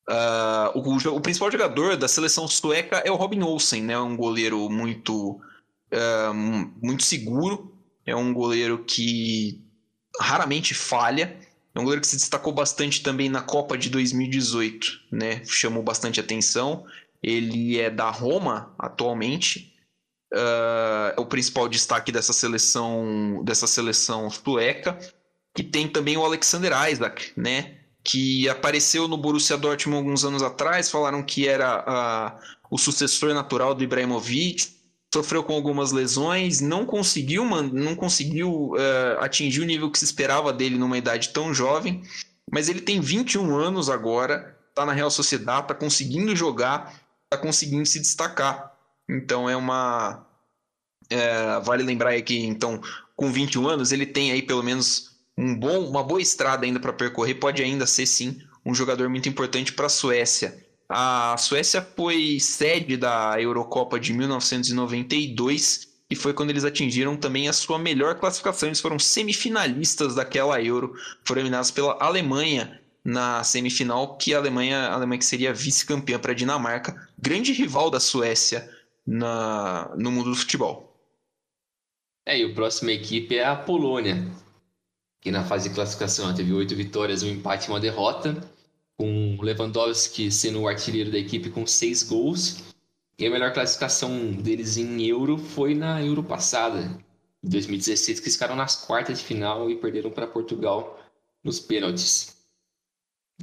Uh, 0.09 0.73
o, 0.73 1.15
o, 1.17 1.21
principal 1.21 1.51
jogador 1.51 1.95
da 1.95 2.07
seleção 2.07 2.47
sueca 2.47 3.03
é 3.05 3.11
o 3.11 3.15
Robin 3.15 3.43
Olsen, 3.43 3.83
né? 3.83 3.95
Um 3.99 4.17
goleiro 4.17 4.67
muito, 4.71 5.39
uh, 5.93 6.33
muito 6.81 7.03
seguro, 7.03 7.77
é 8.03 8.15
um 8.15 8.33
goleiro 8.33 8.83
que 8.83 9.63
raramente 10.19 10.73
falha. 10.73 11.39
É 11.75 11.79
um 11.79 11.83
goleiro 11.83 12.01
que 12.01 12.07
se 12.07 12.15
destacou 12.15 12.53
bastante 12.53 13.03
também 13.03 13.27
na 13.27 13.41
Copa 13.41 13.77
de 13.77 13.89
2018, 13.89 15.01
né? 15.11 15.41
Chamou 15.45 15.83
bastante 15.83 16.21
atenção. 16.21 16.85
Ele 17.21 17.77
é 17.77 17.89
da 17.89 18.09
Roma 18.09 18.73
atualmente. 18.79 19.73
Uh, 20.33 21.11
é 21.17 21.19
o 21.19 21.25
principal 21.25 21.67
destaque 21.67 22.13
dessa 22.13 22.31
seleção, 22.31 23.41
dessa 23.43 23.67
seleção 23.67 24.29
sueca. 24.29 24.97
Que 25.53 25.63
tem 25.63 25.87
também 25.87 26.15
o 26.15 26.23
Alexander 26.23 26.71
Isaac, 26.89 27.33
né? 27.35 27.75
Que 28.01 28.47
apareceu 28.47 29.07
no 29.07 29.17
Borussia 29.17 29.57
Dortmund 29.57 29.97
alguns 29.97 30.23
anos 30.23 30.41
atrás. 30.41 30.89
Falaram 30.89 31.21
que 31.21 31.45
era 31.45 31.83
uh, 31.83 32.55
o 32.71 32.77
sucessor 32.77 33.33
natural 33.33 33.75
do 33.75 33.83
Ibrahimovic 33.83 34.74
sofreu 35.15 35.43
com 35.43 35.53
algumas 35.53 35.93
lesões, 35.93 36.59
não 36.59 36.85
conseguiu, 36.85 37.45
não 37.45 37.95
conseguiu 37.95 38.71
uh, 38.71 39.19
atingir 39.21 39.61
o 39.61 39.65
nível 39.65 39.89
que 39.89 39.97
se 39.97 40.03
esperava 40.03 40.51
dele 40.51 40.77
numa 40.77 40.97
idade 40.97 41.29
tão 41.29 41.53
jovem, 41.53 42.03
mas 42.51 42.67
ele 42.67 42.81
tem 42.81 42.99
21 42.99 43.55
anos 43.55 43.89
agora, 43.89 44.57
está 44.69 44.85
na 44.85 44.91
Real 44.91 45.09
Sociedade, 45.09 45.61
está 45.61 45.73
conseguindo 45.73 46.35
jogar, 46.35 47.01
está 47.23 47.37
conseguindo 47.37 47.85
se 47.85 47.99
destacar. 47.99 48.73
Então 49.09 49.49
é 49.49 49.55
uma. 49.55 50.25
É, 51.09 51.59
vale 51.61 51.83
lembrar 51.83 52.09
aí 52.09 52.21
que, 52.21 52.45
então, 52.45 52.81
com 53.15 53.31
21 53.31 53.67
anos, 53.67 53.91
ele 53.91 54.05
tem 54.05 54.31
aí 54.31 54.41
pelo 54.41 54.63
menos 54.63 55.11
um 55.37 55.57
bom, 55.57 55.87
uma 55.87 56.03
boa 56.03 56.21
estrada 56.21 56.65
ainda 56.65 56.79
para 56.79 56.91
percorrer, 56.91 57.35
pode 57.35 57.63
ainda 57.63 57.85
ser 57.87 58.05
sim 58.05 58.41
um 58.65 58.73
jogador 58.73 59.07
muito 59.09 59.29
importante 59.29 59.71
para 59.71 59.85
a 59.85 59.89
Suécia. 59.89 60.64
A 60.87 61.35
Suécia 61.37 61.81
foi 61.81 62.39
sede 62.39 62.95
da 62.95 63.41
Eurocopa 63.41 63.99
de 63.99 64.13
1992 64.13 65.95
e 66.09 66.15
foi 66.15 66.33
quando 66.33 66.51
eles 66.51 66.63
atingiram 66.63 67.17
também 67.17 67.47
a 67.47 67.53
sua 67.53 67.79
melhor 67.79 68.15
classificação. 68.15 68.69
Eles 68.69 68.79
foram 68.79 68.99
semifinalistas 68.99 70.15
daquela 70.15 70.61
Euro, 70.61 70.95
foram 71.23 71.41
eliminados 71.41 71.71
pela 71.71 71.97
Alemanha 71.99 72.79
na 73.03 73.43
semifinal, 73.43 74.17
que 74.17 74.33
a 74.33 74.37
Alemanha, 74.37 74.79
a 74.87 74.93
Alemanha 74.93 75.19
que 75.19 75.25
seria 75.25 75.53
vice-campeã 75.53 76.17
para 76.19 76.31
a 76.31 76.35
Dinamarca, 76.35 77.09
grande 77.17 77.51
rival 77.51 77.89
da 77.89 77.99
Suécia 77.99 78.67
na, 79.05 79.91
no 79.95 80.11
mundo 80.11 80.31
do 80.31 80.35
futebol. 80.35 80.95
É, 82.27 82.39
e 82.39 82.43
a 82.43 82.53
próxima 82.53 82.91
equipe 82.91 83.37
é 83.37 83.45
a 83.45 83.55
Polônia, 83.55 84.27
que 85.21 85.29
na 85.29 85.43
fase 85.43 85.69
de 85.69 85.75
classificação 85.75 86.33
teve 86.33 86.51
oito 86.53 86.75
vitórias, 86.75 87.21
um 87.21 87.27
empate 87.27 87.67
e 87.67 87.69
uma 87.69 87.79
derrota 87.79 88.35
com 88.97 89.37
Lewandowski 89.41 90.31
sendo 90.31 90.61
o 90.61 90.67
artilheiro 90.67 91.11
da 91.11 91.17
equipe 91.17 91.49
com 91.49 91.65
seis 91.65 92.03
gols. 92.03 92.63
E 93.17 93.25
a 93.25 93.29
melhor 93.29 93.53
classificação 93.53 94.31
deles 94.31 94.75
em 94.77 95.05
Euro 95.05 95.37
foi 95.37 95.73
na 95.73 96.03
Euro 96.03 96.21
passada, 96.21 97.01
em 97.41 97.47
2016, 97.47 98.19
que 98.19 98.29
ficaram 98.29 98.55
nas 98.55 98.75
quartas 98.75 99.19
de 99.19 99.25
final 99.25 99.69
e 99.69 99.75
perderam 99.75 100.11
para 100.11 100.27
Portugal 100.27 100.99
nos 101.41 101.59
pênaltis. 101.59 102.35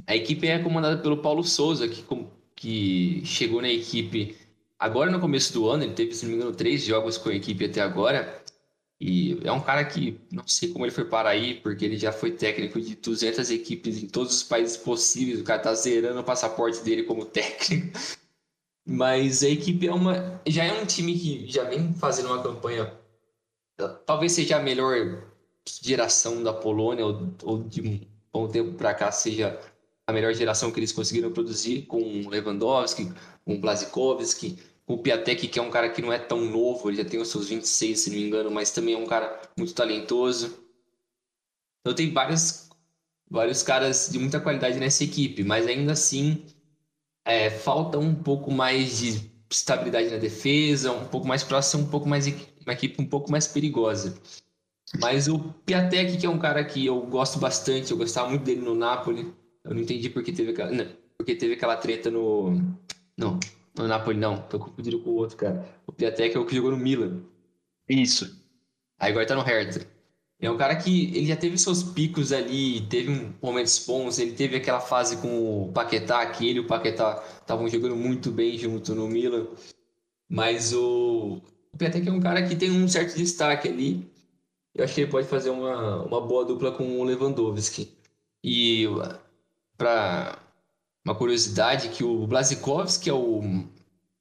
A 0.05 0.15
equipe 0.15 0.47
é 0.47 0.59
comandada 0.59 1.01
pelo 1.01 1.17
Paulo 1.17 1.43
Souza, 1.43 1.87
que, 1.87 2.03
que 2.55 3.25
chegou 3.25 3.61
na 3.61 3.69
equipe 3.69 4.37
agora 4.77 5.09
no 5.09 5.19
começo 5.19 5.53
do 5.53 5.67
ano. 5.69 5.83
Ele 5.83 5.93
teve, 5.93 6.13
se 6.13 6.25
não 6.25 6.31
me 6.31 6.37
engano, 6.37 6.55
três 6.55 6.83
jogos 6.83 7.17
com 7.17 7.29
a 7.29 7.35
equipe 7.35 7.65
até 7.65 7.81
agora. 7.81 8.42
E 9.05 9.37
é 9.43 9.51
um 9.51 9.59
cara 9.59 9.83
que 9.83 10.17
não 10.31 10.47
sei 10.47 10.69
como 10.71 10.85
ele 10.85 10.93
foi 10.93 11.03
para 11.03 11.27
aí, 11.27 11.55
porque 11.55 11.83
ele 11.83 11.97
já 11.97 12.13
foi 12.13 12.31
técnico 12.31 12.79
de 12.79 12.95
200 12.95 13.51
equipes 13.51 14.01
em 14.01 14.07
todos 14.07 14.33
os 14.33 14.43
países 14.43 14.77
possíveis. 14.77 15.41
O 15.41 15.43
cara 15.43 15.61
tá 15.61 15.73
zerando 15.75 16.21
o 16.21 16.23
passaporte 16.23 16.81
dele 16.85 17.03
como 17.03 17.25
técnico. 17.27 17.99
Mas 18.85 19.43
a 19.43 19.49
equipe 19.49 19.85
é 19.85 19.93
uma, 19.93 20.41
já 20.47 20.63
é 20.63 20.81
um 20.81 20.85
time 20.85 21.19
que 21.19 21.51
já 21.51 21.65
vem 21.65 21.93
fazendo 21.95 22.27
uma 22.27 22.41
campanha. 22.41 22.93
Talvez 24.05 24.31
seja 24.31 24.55
a 24.55 24.63
melhor 24.63 25.21
geração 25.81 26.41
da 26.41 26.53
Polônia, 26.53 27.05
ou, 27.05 27.35
ou 27.43 27.61
de 27.61 27.81
um 27.81 27.99
bom 28.31 28.47
tempo 28.47 28.71
para 28.75 28.93
cá 28.93 29.11
seja 29.11 29.59
a 30.07 30.13
melhor 30.13 30.33
geração 30.33 30.71
que 30.71 30.79
eles 30.79 30.93
conseguiram 30.93 31.29
produzir, 31.29 31.81
com 31.87 32.29
Lewandowski, 32.29 33.11
com 33.43 33.59
Blazikowski 33.59 34.59
o 34.85 34.97
Piatek, 34.97 35.47
que 35.47 35.59
é 35.59 35.61
um 35.61 35.69
cara 35.69 35.89
que 35.89 36.01
não 36.01 36.11
é 36.11 36.19
tão 36.19 36.41
novo, 36.41 36.89
ele 36.89 36.97
já 36.97 37.05
tem 37.05 37.19
os 37.19 37.29
seus 37.29 37.49
26, 37.49 37.99
se 37.99 38.09
não 38.09 38.17
me 38.17 38.23
engano, 38.23 38.51
mas 38.51 38.71
também 38.71 38.95
é 38.95 38.97
um 38.97 39.05
cara 39.05 39.41
muito 39.57 39.73
talentoso. 39.73 40.59
Então 41.81 41.95
tem 41.95 42.11
vários, 42.11 42.69
vários 43.29 43.63
caras 43.63 44.09
de 44.11 44.19
muita 44.19 44.39
qualidade 44.39 44.79
nessa 44.79 45.03
equipe, 45.03 45.43
mas 45.43 45.67
ainda 45.67 45.93
assim 45.93 46.45
é, 47.25 47.49
falta 47.49 47.97
um 47.97 48.13
pouco 48.13 48.51
mais 48.51 48.99
de 48.99 49.31
estabilidade 49.49 50.09
na 50.09 50.17
defesa, 50.17 50.91
um 50.91 51.07
pouco 51.07 51.27
mais 51.27 51.43
próximo, 51.43 51.83
um 51.83 51.89
pouco 51.89 52.07
mais 52.07 52.27
uma 52.27 52.73
equipe 52.73 53.01
um 53.01 53.05
pouco 53.05 53.31
mais 53.31 53.47
perigosa. 53.47 54.17
Mas 54.99 55.27
o 55.27 55.39
Piatek, 55.65 56.17
que 56.17 56.25
é 56.25 56.29
um 56.29 56.39
cara 56.39 56.63
que 56.63 56.85
eu 56.85 57.01
gosto 57.01 57.39
bastante, 57.39 57.91
eu 57.91 57.97
gostava 57.97 58.29
muito 58.29 58.43
dele 58.43 58.61
no 58.61 58.75
Napoli. 58.75 59.33
Eu 59.63 59.73
não 59.73 59.81
entendi 59.81 60.09
porque 60.09 60.31
teve 60.31 60.51
aquela, 60.51 60.71
não, 60.71 60.87
porque 61.17 61.35
teve 61.35 61.53
aquela 61.53 61.77
treta 61.77 62.11
no 62.11 62.51
não, 63.17 63.39
no 63.75 63.87
Napoli, 63.87 64.17
não. 64.17 64.37
Tô 64.37 64.59
confundindo 64.59 64.99
com 64.99 65.11
o 65.11 65.15
outro, 65.15 65.37
cara. 65.37 65.67
O 65.87 65.91
Piatek 65.91 66.35
é 66.35 66.39
o 66.39 66.45
que 66.45 66.55
jogou 66.55 66.71
no 66.71 66.77
Milan. 66.77 67.21
Isso. 67.87 68.41
Aí 68.99 69.11
agora 69.11 69.25
tá 69.25 69.35
no 69.35 69.41
Hertha. 69.41 69.87
É 70.39 70.51
um 70.51 70.57
cara 70.57 70.75
que 70.75 71.15
ele 71.15 71.25
já 71.27 71.37
teve 71.37 71.57
seus 71.57 71.81
picos 71.83 72.33
ali, 72.33 72.81
teve 72.87 73.09
um 73.09 73.33
momentos 73.41 73.85
bons, 73.85 74.19
ele 74.19 74.33
teve 74.33 74.57
aquela 74.57 74.81
fase 74.81 75.17
com 75.17 75.69
o 75.69 75.71
Paquetá, 75.71 76.25
que 76.31 76.49
ele 76.49 76.57
e 76.57 76.61
o 76.61 76.67
Paquetá 76.67 77.23
estavam 77.39 77.67
jogando 77.69 77.95
muito 77.95 78.29
bem 78.29 78.57
junto 78.57 78.93
no 78.93 79.07
Milan. 79.07 79.47
Mas 80.29 80.73
o, 80.73 81.41
o 81.71 81.77
Piatek 81.77 82.09
é 82.09 82.11
um 82.11 82.19
cara 82.19 82.45
que 82.47 82.55
tem 82.55 82.71
um 82.71 82.87
certo 82.87 83.15
destaque 83.15 83.69
ali. 83.69 84.11
Eu 84.75 84.83
acho 84.83 84.95
que 84.95 85.01
ele 85.01 85.11
pode 85.11 85.27
fazer 85.27 85.49
uma, 85.49 86.03
uma 86.03 86.19
boa 86.19 86.43
dupla 86.43 86.71
com 86.71 86.99
o 86.99 87.03
Lewandowski. 87.03 87.95
E 88.43 88.85
para 89.77 90.42
uma 91.03 91.15
curiosidade 91.15 91.89
que 91.89 92.03
o 92.03 92.25
Blazikowski 92.25 93.09
é 93.09 93.13
o, 93.13 93.65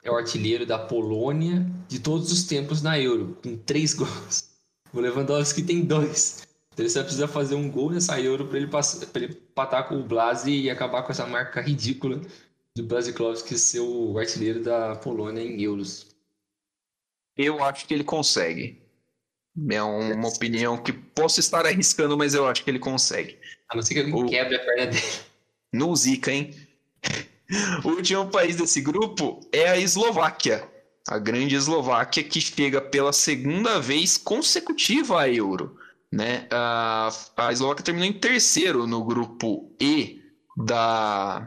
é 0.03 0.11
o 0.11 0.17
artilheiro 0.17 0.67
da 0.67 0.79
Polônia 0.79 1.65
de 1.89 2.01
todos 2.01 2.33
os 2.33 2.45
tempos 2.45 2.83
na 2.83 2.99
Euro, 2.99 3.39
com 3.43 3.57
três 3.57 3.95
gols. 3.95 4.51
O 4.93 5.01
Lewandowski 5.01 5.63
tem 5.63 5.85
dois. 5.85 6.47
Então 6.73 6.85
ele 6.85 6.91
só 6.91 7.03
precisa 7.03 7.29
fazer 7.29 7.55
um 7.55 7.71
gol 7.71 7.91
nessa 7.91 8.21
Euro 8.21 8.47
para 8.47 8.59
ele, 8.59 8.67
passar, 8.67 9.07
ele 9.15 9.35
patar 9.55 9.85
com 9.85 9.97
o 9.97 10.03
Blasi 10.03 10.53
e 10.53 10.71
acabar 10.71 11.03
com 11.03 11.13
essa 11.13 11.27
marca 11.27 11.61
ridícula 11.61 12.21
do 12.75 12.83
Blazikowski 12.83 13.59
ser 13.59 13.81
o 13.81 14.19
artilheiro 14.19 14.63
da 14.63 14.97
Polônia 14.97 15.43
em 15.43 15.61
Euros. 15.61 16.07
Eu 17.37 17.63
acho 17.63 17.87
que 17.87 17.95
ele 17.95 18.05
consegue. 18.05 18.81
É 19.71 19.83
uma 19.83 20.29
opinião 20.29 20.79
que 20.79 20.93
posso 20.93 21.39
estar 21.39 21.67
arriscando, 21.67 22.17
mas 22.17 22.33
eu 22.35 22.47
acho 22.47 22.65
que 22.65 22.71
ele 22.71 22.79
consegue. 22.79 23.39
A 23.69 23.77
não 23.77 23.83
ser 23.83 23.95
que 23.95 24.01
alguém 24.01 24.25
o... 24.25 24.27
quebre 24.27 24.57
a 24.57 24.65
perna 24.65 24.87
dele. 24.87 25.03
No 25.73 25.95
Zika, 25.95 26.33
hein? 26.33 26.55
O 27.85 27.89
último 27.89 28.27
país 28.29 28.57
desse 28.57 28.81
grupo 28.81 29.41
é 29.53 29.69
a 29.69 29.79
Eslováquia. 29.79 30.67
A 31.09 31.19
grande 31.19 31.55
Eslováquia 31.55 32.23
que 32.23 32.41
chega 32.41 32.81
pela 32.81 33.13
segunda 33.13 33.81
vez 33.81 34.17
consecutiva 34.17 35.21
à 35.21 35.29
Euro. 35.29 35.77
Né? 36.11 36.47
A, 36.51 37.11
a 37.37 37.53
Eslováquia 37.53 37.85
terminou 37.85 38.09
em 38.09 38.13
terceiro 38.13 38.87
no 38.87 39.05
grupo 39.05 39.75
E 39.81 40.21
da, 40.57 41.47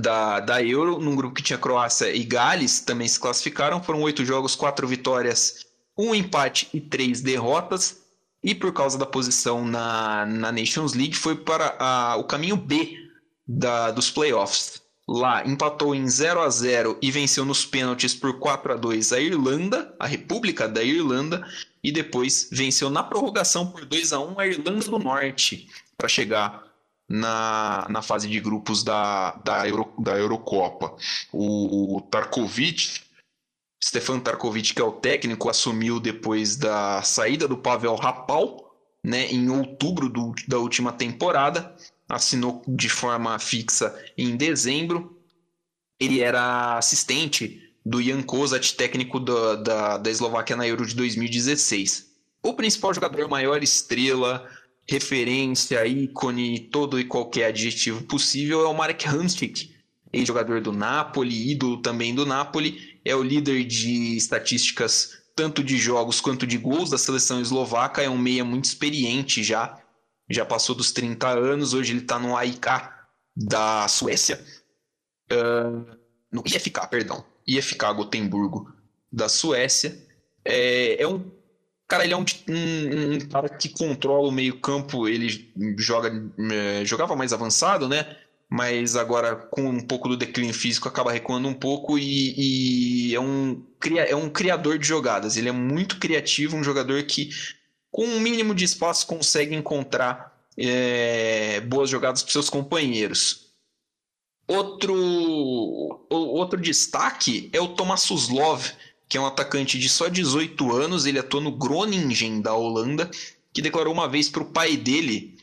da, 0.00 0.40
da 0.40 0.62
Euro, 0.62 0.98
num 0.98 1.14
grupo 1.14 1.34
que 1.34 1.42
tinha 1.42 1.58
Croácia 1.58 2.14
e 2.14 2.24
Gales, 2.24 2.80
também 2.80 3.06
se 3.06 3.20
classificaram. 3.20 3.82
Foram 3.82 4.02
oito 4.02 4.24
jogos, 4.24 4.56
quatro 4.56 4.88
vitórias, 4.88 5.66
um 5.96 6.14
empate 6.14 6.68
e 6.72 6.80
três 6.80 7.20
derrotas. 7.20 8.04
E 8.42 8.54
por 8.54 8.72
causa 8.72 8.96
da 8.96 9.06
posição 9.06 9.64
na, 9.64 10.24
na 10.24 10.52
Nations 10.52 10.94
League, 10.94 11.16
foi 11.16 11.36
para 11.36 11.76
a, 11.78 12.16
o 12.16 12.24
caminho 12.24 12.56
B 12.56 12.96
da, 13.46 13.90
dos 13.90 14.10
playoffs 14.10 14.85
lá 15.08 15.46
empatou 15.46 15.94
em 15.94 16.08
0 16.08 16.40
a 16.40 16.50
0 16.50 16.98
e 17.00 17.10
venceu 17.10 17.44
nos 17.44 17.64
pênaltis 17.64 18.14
por 18.14 18.38
4 18.38 18.72
a 18.72 18.76
2 18.76 19.12
a 19.12 19.20
Irlanda, 19.20 19.94
a 19.98 20.06
República 20.06 20.68
da 20.68 20.82
Irlanda, 20.82 21.46
e 21.82 21.92
depois 21.92 22.48
venceu 22.50 22.90
na 22.90 23.02
prorrogação 23.02 23.68
por 23.68 23.84
2 23.84 24.12
a 24.12 24.18
1 24.18 24.40
a 24.40 24.46
Irlanda 24.46 24.84
do 24.84 24.98
Norte 24.98 25.68
para 25.96 26.08
chegar 26.08 26.64
na, 27.08 27.86
na 27.88 28.02
fase 28.02 28.28
de 28.28 28.40
grupos 28.40 28.82
da, 28.82 29.32
da, 29.44 29.68
Euro, 29.68 29.92
da 29.98 30.18
Eurocopa. 30.18 30.96
O, 31.32 31.96
o 31.96 32.00
Tarkovic, 32.00 33.02
Stefan 33.82 34.18
Tarkovic, 34.18 34.74
que 34.74 34.82
é 34.82 34.84
o 34.84 34.92
técnico, 34.92 35.48
assumiu 35.48 36.00
depois 36.00 36.56
da 36.56 37.00
saída 37.02 37.46
do 37.46 37.56
Pavel 37.56 37.94
Rapal, 37.94 38.74
né, 39.04 39.28
em 39.28 39.48
outubro 39.48 40.08
do, 40.08 40.34
da 40.48 40.58
última 40.58 40.92
temporada 40.92 41.76
assinou 42.08 42.62
de 42.66 42.88
forma 42.88 43.38
fixa 43.38 43.94
em 44.16 44.36
dezembro. 44.36 45.18
Ele 45.98 46.20
era 46.20 46.76
assistente 46.78 47.62
do 47.84 48.02
Jan 48.02 48.22
Kozat, 48.22 48.74
técnico 48.74 49.20
da, 49.20 49.56
da, 49.56 49.98
da 49.98 50.10
Eslováquia 50.10 50.56
na 50.56 50.66
Euro 50.66 50.86
de 50.86 50.94
2016. 50.94 52.06
O 52.42 52.54
principal 52.54 52.92
jogador, 52.92 53.28
maior 53.28 53.62
estrela 53.62 54.48
referência, 54.88 55.84
ícone, 55.86 56.60
todo 56.60 57.00
e 57.00 57.04
qualquer 57.04 57.46
adjetivo 57.46 58.04
possível 58.04 58.60
é 58.60 58.68
o 58.68 58.74
Marek 58.74 59.08
Hamsik, 59.08 59.74
ex-jogador 60.12 60.60
do 60.60 60.72
Napoli, 60.72 61.50
ídolo 61.50 61.82
também 61.82 62.14
do 62.14 62.24
Napoli, 62.24 62.98
é 63.04 63.14
o 63.14 63.22
líder 63.22 63.64
de 63.64 64.16
estatísticas 64.16 65.26
tanto 65.34 65.62
de 65.62 65.76
jogos 65.76 66.20
quanto 66.20 66.46
de 66.46 66.56
gols 66.56 66.88
da 66.88 66.96
seleção 66.96 67.40
eslovaca, 67.40 68.00
é 68.00 68.08
um 68.08 68.16
meia 68.16 68.42
muito 68.42 68.64
experiente 68.64 69.44
já, 69.44 69.78
já 70.28 70.44
passou 70.44 70.74
dos 70.74 70.92
30 70.92 71.28
anos, 71.28 71.74
hoje 71.74 71.92
ele 71.92 72.00
está 72.00 72.18
no 72.18 72.36
AIK 72.36 72.66
da 73.36 73.86
Suécia, 73.88 74.42
uh, 75.32 75.96
no 76.32 76.42
IFK, 76.46 76.88
perdão, 76.90 77.24
IFK 77.46 77.92
Gotemburgo 77.94 78.72
da 79.12 79.28
Suécia, 79.28 79.96
é, 80.44 81.02
é 81.02 81.06
um 81.06 81.36
Cara, 81.88 82.04
ele 82.04 82.14
é 82.14 82.16
um, 82.16 82.24
um, 82.48 83.14
um, 83.14 83.18
cara 83.28 83.48
que 83.48 83.68
controla 83.68 84.28
o 84.28 84.32
meio-campo. 84.32 85.06
Ele 85.06 85.52
joga, 85.78 86.10
é, 86.52 86.84
jogava 86.84 87.14
mais 87.14 87.32
avançado, 87.32 87.88
né? 87.88 88.16
Mas 88.48 88.96
agora, 88.96 89.36
com 89.36 89.62
um 89.62 89.80
pouco 89.80 90.08
do 90.08 90.16
declínio 90.16 90.54
físico, 90.54 90.88
acaba 90.88 91.12
recuando 91.12 91.48
um 91.48 91.54
pouco 91.54 91.98
e, 91.98 93.10
e 93.10 93.14
é, 93.14 93.20
um, 93.20 93.64
é 94.08 94.16
um 94.16 94.28
criador 94.28 94.78
de 94.78 94.86
jogadas. 94.86 95.36
Ele 95.36 95.48
é 95.48 95.52
muito 95.52 95.98
criativo, 95.98 96.56
um 96.56 96.64
jogador 96.64 97.02
que, 97.04 97.30
com 97.96 98.04
um 98.04 98.20
mínimo 98.20 98.54
de 98.54 98.62
espaço, 98.62 99.06
consegue 99.06 99.54
encontrar 99.54 100.38
é, 100.54 101.60
boas 101.62 101.88
jogadas 101.88 102.22
para 102.22 102.30
seus 102.30 102.50
companheiros. 102.50 103.46
Outro, 104.46 104.94
outro 106.10 106.60
destaque 106.60 107.48
é 107.54 107.58
o 107.58 107.68
Thomas 107.68 108.02
Suslov, 108.02 108.70
que 109.08 109.16
é 109.16 109.20
um 109.20 109.24
atacante 109.24 109.78
de 109.78 109.88
só 109.88 110.08
18 110.08 110.76
anos, 110.76 111.06
ele 111.06 111.18
atua 111.18 111.40
no 111.40 111.50
Groningen 111.50 112.42
da 112.42 112.52
Holanda, 112.54 113.10
que 113.50 113.62
declarou 113.62 113.94
uma 113.94 114.06
vez 114.06 114.28
para 114.28 114.42
o 114.42 114.52
pai 114.52 114.76
dele 114.76 115.38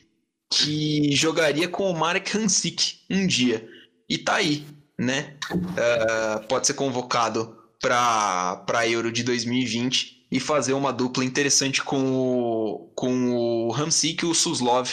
que 0.48 1.10
jogaria 1.10 1.66
com 1.66 1.90
o 1.90 1.98
Marek 1.98 2.38
Hansik 2.38 3.00
um 3.10 3.26
dia. 3.26 3.68
E 4.08 4.16
tá 4.16 4.36
aí, 4.36 4.64
né? 4.96 5.36
Uh, 5.50 6.46
pode 6.46 6.68
ser 6.68 6.74
convocado 6.74 7.58
para 7.80 8.64
a 8.68 8.88
Euro 8.88 9.10
de 9.10 9.24
2020 9.24 10.13
e 10.34 10.40
fazer 10.40 10.72
uma 10.72 10.92
dupla 10.92 11.24
interessante 11.24 11.80
com 11.80 12.12
o, 12.12 12.90
com 12.96 13.68
o 13.68 13.72
Hamsik 13.72 14.24
e 14.24 14.28
o 14.28 14.34
Suslov, 14.34 14.92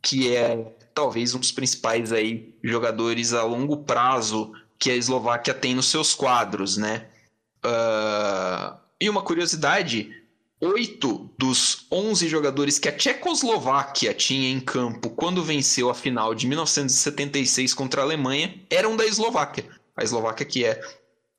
que 0.00 0.32
é 0.32 0.72
talvez 0.94 1.34
um 1.34 1.40
dos 1.40 1.50
principais 1.50 2.12
aí 2.12 2.56
jogadores 2.62 3.32
a 3.32 3.42
longo 3.42 3.78
prazo 3.78 4.52
que 4.78 4.88
a 4.88 4.94
Eslováquia 4.94 5.52
tem 5.52 5.74
nos 5.74 5.90
seus 5.90 6.14
quadros, 6.14 6.76
né? 6.76 7.08
Uh, 7.66 8.78
e 9.00 9.10
uma 9.10 9.20
curiosidade: 9.20 10.14
oito 10.60 11.28
dos 11.36 11.84
11 11.90 12.28
jogadores 12.28 12.78
que 12.78 12.88
a 12.88 12.96
Tchecoslováquia 12.96 14.14
tinha 14.14 14.48
em 14.48 14.60
campo 14.60 15.10
quando 15.10 15.42
venceu 15.42 15.90
a 15.90 15.94
final 15.94 16.36
de 16.36 16.46
1976 16.46 17.74
contra 17.74 18.00
a 18.00 18.04
Alemanha 18.04 18.54
eram 18.70 18.96
da 18.96 19.04
Eslováquia. 19.04 19.64
A 19.96 20.04
Eslováquia, 20.04 20.46
que 20.46 20.64
é 20.64 20.80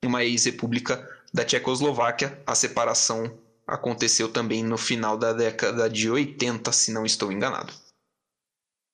uma 0.04 0.26
ex-república 0.26 1.19
da 1.34 1.46
Tchecoslováquia, 1.46 2.42
a 2.46 2.56
separação 2.56 3.32
aconteceu 3.66 4.32
também 4.32 4.64
no 4.64 4.78
final 4.78 5.18
da 5.18 5.32
década 5.32 5.90
de 5.90 6.10
80, 6.10 6.72
se 6.72 6.92
não 6.92 7.06
estou 7.06 7.32
enganado. 7.32 7.72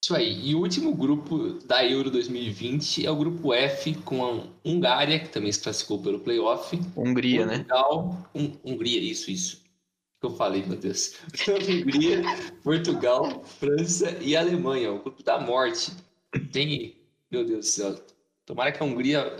Isso 0.04 0.16
aí. 0.16 0.50
E 0.50 0.54
o 0.54 0.60
último 0.60 0.94
grupo 0.94 1.54
da 1.66 1.84
Euro 1.84 2.12
2020 2.12 3.06
é 3.06 3.10
o 3.10 3.16
grupo 3.16 3.52
F, 3.54 3.96
com 4.04 4.24
a 4.24 4.44
Hungária, 4.64 5.20
que 5.20 5.30
também 5.30 5.52
se 5.52 5.60
classificou 5.60 6.00
pelo 6.00 6.20
playoff. 6.20 6.80
Hungria, 6.96 7.46
né? 7.46 7.58
Portugal, 7.58 8.30
né? 8.36 8.42
Um, 8.64 8.72
Hungria, 8.72 9.00
isso, 9.00 9.32
isso. 9.32 9.64
O 10.18 10.28
que 10.28 10.28
eu 10.28 10.38
falei, 10.38 10.64
meu 10.64 10.78
Deus. 10.78 11.16
Hungria, 11.50 12.22
Portugal, 12.64 13.44
França 13.46 14.16
e 14.22 14.36
Alemanha, 14.36 14.92
o 14.92 15.00
grupo 15.00 15.24
da 15.24 15.40
morte. 15.40 15.92
Tem. 16.52 16.96
Meu 17.32 17.44
Deus 17.44 17.66
do 17.66 17.70
céu. 17.70 18.00
Tomara 18.46 18.72
que 18.72 18.84
a 18.84 18.86
Hungria. 18.86 19.36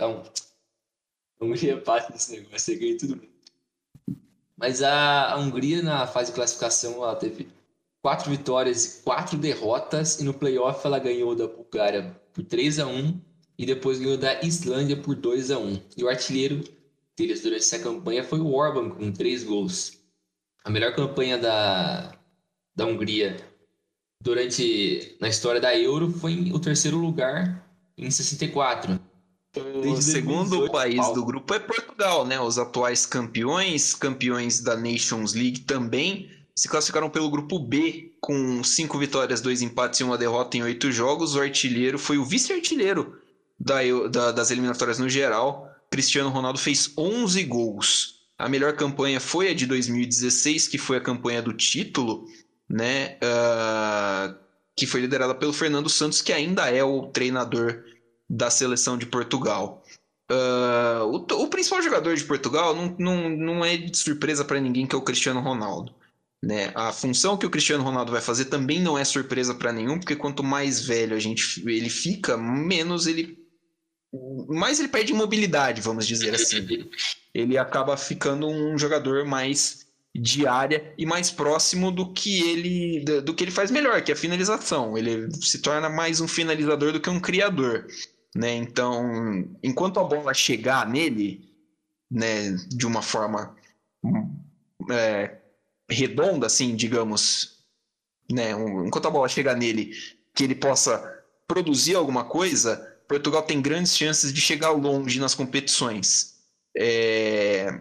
A 1.40 1.44
Hungria 1.44 1.80
passe 1.80 2.12
nesse 2.12 2.32
negócio, 2.32 2.58
você 2.58 2.76
ganha 2.76 2.98
tudo. 2.98 3.20
Mas 4.56 4.82
a, 4.82 5.32
a 5.32 5.38
Hungria, 5.38 5.82
na 5.82 6.06
fase 6.06 6.30
de 6.30 6.36
classificação, 6.36 6.94
ela 6.94 7.14
teve 7.14 7.48
quatro 8.00 8.30
vitórias 8.30 8.84
e 8.84 9.02
quatro 9.02 9.36
derrotas, 9.36 10.20
e 10.20 10.24
no 10.24 10.32
playoff 10.32 10.86
ela 10.86 10.98
ganhou 10.98 11.34
da 11.34 11.46
Bulgária 11.46 12.18
por 12.32 12.44
3 12.44 12.78
a 12.78 12.86
1 12.86 13.20
e 13.58 13.66
depois 13.66 13.98
ganhou 13.98 14.16
da 14.16 14.42
Islândia 14.42 14.96
por 14.96 15.14
2 15.14 15.50
a 15.50 15.58
1 15.58 15.80
E 15.96 16.04
o 16.04 16.08
artilheiro 16.08 16.62
deles 17.16 17.42
durante 17.42 17.62
essa 17.62 17.78
campanha 17.78 18.22
foi 18.22 18.40
o 18.40 18.52
Orban, 18.52 18.90
com 18.90 19.10
três 19.10 19.42
gols. 19.42 19.98
A 20.64 20.70
melhor 20.70 20.94
campanha 20.94 21.38
da, 21.38 22.12
da 22.74 22.86
Hungria 22.86 23.36
durante 24.22 25.16
na 25.20 25.28
história 25.28 25.60
da 25.60 25.76
Euro 25.78 26.10
foi 26.10 26.50
o 26.52 26.58
terceiro 26.58 26.98
lugar 26.98 27.66
em 27.96 28.10
64. 28.10 29.00
O 29.60 30.00
segundo 30.02 30.70
país 30.70 31.06
do 31.12 31.24
grupo 31.24 31.54
é 31.54 31.58
Portugal, 31.58 32.26
né? 32.26 32.38
Os 32.40 32.58
atuais 32.58 33.06
campeões, 33.06 33.94
campeões 33.94 34.60
da 34.60 34.76
Nations 34.76 35.34
League 35.34 35.60
também 35.60 36.30
se 36.54 36.68
classificaram 36.68 37.10
pelo 37.10 37.30
grupo 37.30 37.58
B 37.58 38.12
com 38.20 38.64
cinco 38.64 38.98
vitórias, 38.98 39.40
dois 39.40 39.62
empates 39.62 40.00
e 40.00 40.04
uma 40.04 40.16
derrota 40.16 40.56
em 40.56 40.62
oito 40.62 40.90
jogos. 40.90 41.34
O 41.34 41.40
artilheiro 41.40 41.98
foi 41.98 42.18
o 42.18 42.24
vice-artilheiro 42.24 43.18
da, 43.58 43.80
da, 44.10 44.32
das 44.32 44.50
eliminatórias 44.50 44.98
no 44.98 45.08
geral. 45.08 45.70
Cristiano 45.90 46.30
Ronaldo 46.30 46.58
fez 46.58 46.92
11 46.96 47.44
gols. 47.44 48.16
A 48.38 48.48
melhor 48.48 48.74
campanha 48.74 49.20
foi 49.20 49.48
a 49.48 49.54
de 49.54 49.66
2016, 49.66 50.68
que 50.68 50.78
foi 50.78 50.98
a 50.98 51.00
campanha 51.00 51.40
do 51.40 51.52
título, 51.52 52.26
né? 52.68 53.16
Uh, 53.22 54.34
que 54.74 54.86
foi 54.86 55.00
liderada 55.00 55.34
pelo 55.34 55.52
Fernando 55.52 55.88
Santos, 55.88 56.20
que 56.20 56.32
ainda 56.32 56.68
é 56.70 56.84
o 56.84 57.06
treinador 57.06 57.82
da 58.28 58.50
seleção 58.50 58.96
de 58.98 59.06
Portugal. 59.06 59.82
Uh, 60.30 61.04
o, 61.04 61.42
o, 61.44 61.48
principal 61.48 61.80
jogador 61.80 62.16
de 62.16 62.24
Portugal 62.24 62.74
não, 62.74 62.96
não, 62.98 63.28
não 63.28 63.64
é 63.64 63.76
de 63.76 63.96
surpresa 63.96 64.44
para 64.44 64.60
ninguém 64.60 64.84
que 64.86 64.94
é 64.94 64.98
o 64.98 65.02
Cristiano 65.02 65.40
Ronaldo. 65.40 65.94
Né? 66.42 66.72
A 66.74 66.92
função 66.92 67.36
que 67.36 67.46
o 67.46 67.50
Cristiano 67.50 67.82
Ronaldo 67.82 68.12
vai 68.12 68.20
fazer 68.20 68.46
também 68.46 68.80
não 68.80 68.98
é 68.98 69.04
surpresa 69.04 69.54
para 69.54 69.72
nenhum, 69.72 69.98
porque 69.98 70.16
quanto 70.16 70.42
mais 70.42 70.84
velho 70.84 71.16
a 71.16 71.18
gente 71.18 71.62
ele 71.68 71.88
fica, 71.88 72.36
menos 72.36 73.06
ele 73.06 73.38
mais 74.48 74.78
ele 74.78 74.88
perde 74.88 75.12
mobilidade, 75.12 75.80
vamos 75.80 76.06
dizer 76.06 76.34
assim. 76.34 76.88
Ele 77.34 77.58
acaba 77.58 77.96
ficando 77.96 78.48
um 78.48 78.78
jogador 78.78 79.24
mais 79.24 79.86
de 80.14 80.46
área 80.46 80.94
e 80.96 81.04
mais 81.04 81.30
próximo 81.30 81.90
do 81.90 82.12
que 82.12 82.40
ele 82.48 83.04
do 83.20 83.34
que 83.34 83.44
ele 83.44 83.50
faz 83.50 83.70
melhor, 83.70 84.02
que 84.02 84.10
é 84.10 84.14
a 84.14 84.18
finalização. 84.18 84.96
Ele 84.96 85.30
se 85.34 85.58
torna 85.60 85.88
mais 85.88 86.20
um 86.20 86.28
finalizador 86.28 86.92
do 86.92 87.00
que 87.00 87.10
um 87.10 87.20
criador, 87.20 87.86
né? 88.36 88.54
Então, 88.54 89.48
enquanto 89.62 89.98
a 89.98 90.04
bola 90.04 90.34
chegar 90.34 90.88
nele, 90.88 91.48
né, 92.10 92.52
de 92.68 92.86
uma 92.86 93.02
forma 93.02 93.56
é, 94.90 95.36
redonda, 95.88 96.46
assim, 96.46 96.76
digamos, 96.76 97.56
né? 98.30 98.54
Um, 98.54 98.86
enquanto 98.86 99.06
a 99.06 99.10
bola 99.10 99.28
chega 99.28 99.54
nele, 99.54 99.92
que 100.34 100.44
ele 100.44 100.54
possa 100.54 101.24
produzir 101.46 101.94
alguma 101.94 102.24
coisa, 102.24 102.76
Portugal 103.08 103.42
tem 103.42 103.62
grandes 103.62 103.96
chances 103.96 104.32
de 104.32 104.40
chegar 104.40 104.70
longe 104.70 105.18
nas 105.20 105.34
competições. 105.34 106.34
É... 106.76 107.80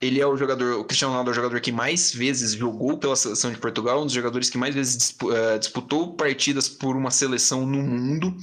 Ele 0.00 0.20
é 0.20 0.26
o 0.26 0.36
jogador, 0.36 0.80
o 0.80 0.84
Cristiano 0.84 1.12
Ronaldo 1.12 1.30
é 1.30 1.32
o 1.32 1.34
jogador 1.34 1.60
que 1.60 1.72
mais 1.72 2.12
vezes 2.12 2.52
jogou 2.52 2.98
pela 2.98 3.16
seleção 3.16 3.50
de 3.50 3.58
Portugal, 3.58 4.02
um 4.02 4.04
dos 4.04 4.12
jogadores 4.12 4.50
que 4.50 4.58
mais 4.58 4.74
vezes 4.74 5.16
eh, 5.32 5.58
disputou 5.58 6.14
partidas 6.14 6.68
por 6.68 6.94
uma 6.94 7.10
seleção 7.10 7.64
no 7.64 7.78
mundo. 7.78 8.36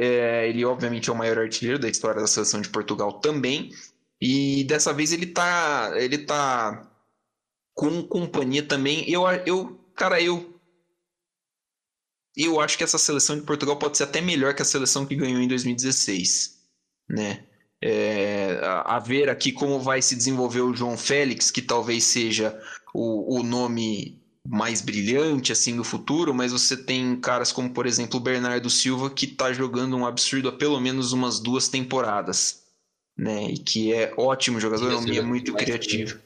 É... 0.00 0.48
ele, 0.48 0.64
obviamente, 0.64 1.10
é 1.10 1.12
o 1.12 1.16
maior 1.16 1.38
artilheiro 1.38 1.78
da 1.78 1.88
história 1.88 2.20
da 2.20 2.26
seleção 2.26 2.60
de 2.60 2.68
Portugal 2.68 3.20
também. 3.20 3.70
E 4.20 4.64
dessa 4.64 4.92
vez 4.92 5.12
ele 5.12 5.26
tá, 5.26 5.92
ele 5.96 6.18
tá 6.18 6.90
com 7.74 8.02
companhia 8.02 8.62
também. 8.62 9.10
Eu, 9.10 9.22
eu, 9.46 9.78
cara, 9.94 10.20
eu 10.20 10.60
eu 12.36 12.60
acho 12.60 12.78
que 12.78 12.84
essa 12.84 12.98
seleção 12.98 13.36
de 13.36 13.42
Portugal 13.42 13.76
pode 13.76 13.96
ser 13.96 14.04
até 14.04 14.20
melhor 14.20 14.54
que 14.54 14.62
a 14.62 14.64
seleção 14.64 15.04
que 15.04 15.16
ganhou 15.16 15.40
em 15.40 15.48
2016, 15.48 16.58
né? 17.08 17.44
É, 17.82 18.60
a, 18.62 18.96
a, 18.96 18.98
ver 18.98 19.28
aqui 19.28 19.52
como 19.52 19.80
vai 19.80 20.02
se 20.02 20.14
desenvolver 20.14 20.60
o 20.60 20.74
João 20.74 20.96
Félix, 20.96 21.50
que 21.50 21.62
talvez 21.62 22.04
seja 22.04 22.58
o, 22.94 23.38
o 23.38 23.42
nome 23.42 24.19
mais 24.46 24.80
brilhante 24.80 25.52
assim 25.52 25.74
no 25.74 25.84
futuro, 25.84 26.34
mas 26.34 26.52
você 26.52 26.76
tem 26.76 27.16
caras 27.20 27.52
como, 27.52 27.70
por 27.70 27.86
exemplo, 27.86 28.18
o 28.18 28.22
Bernardo 28.22 28.70
Silva, 28.70 29.10
que 29.10 29.26
está 29.26 29.52
jogando 29.52 29.96
um 29.96 30.06
absurdo 30.06 30.48
há 30.48 30.52
pelo 30.52 30.80
menos 30.80 31.12
umas 31.12 31.38
duas 31.38 31.68
temporadas, 31.68 32.64
né? 33.16 33.50
E 33.50 33.58
que 33.58 33.92
é 33.92 34.14
ótimo 34.16 34.58
jogador, 34.58 34.90
é 35.08 35.20
muito 35.20 35.52
criativo. 35.54 36.18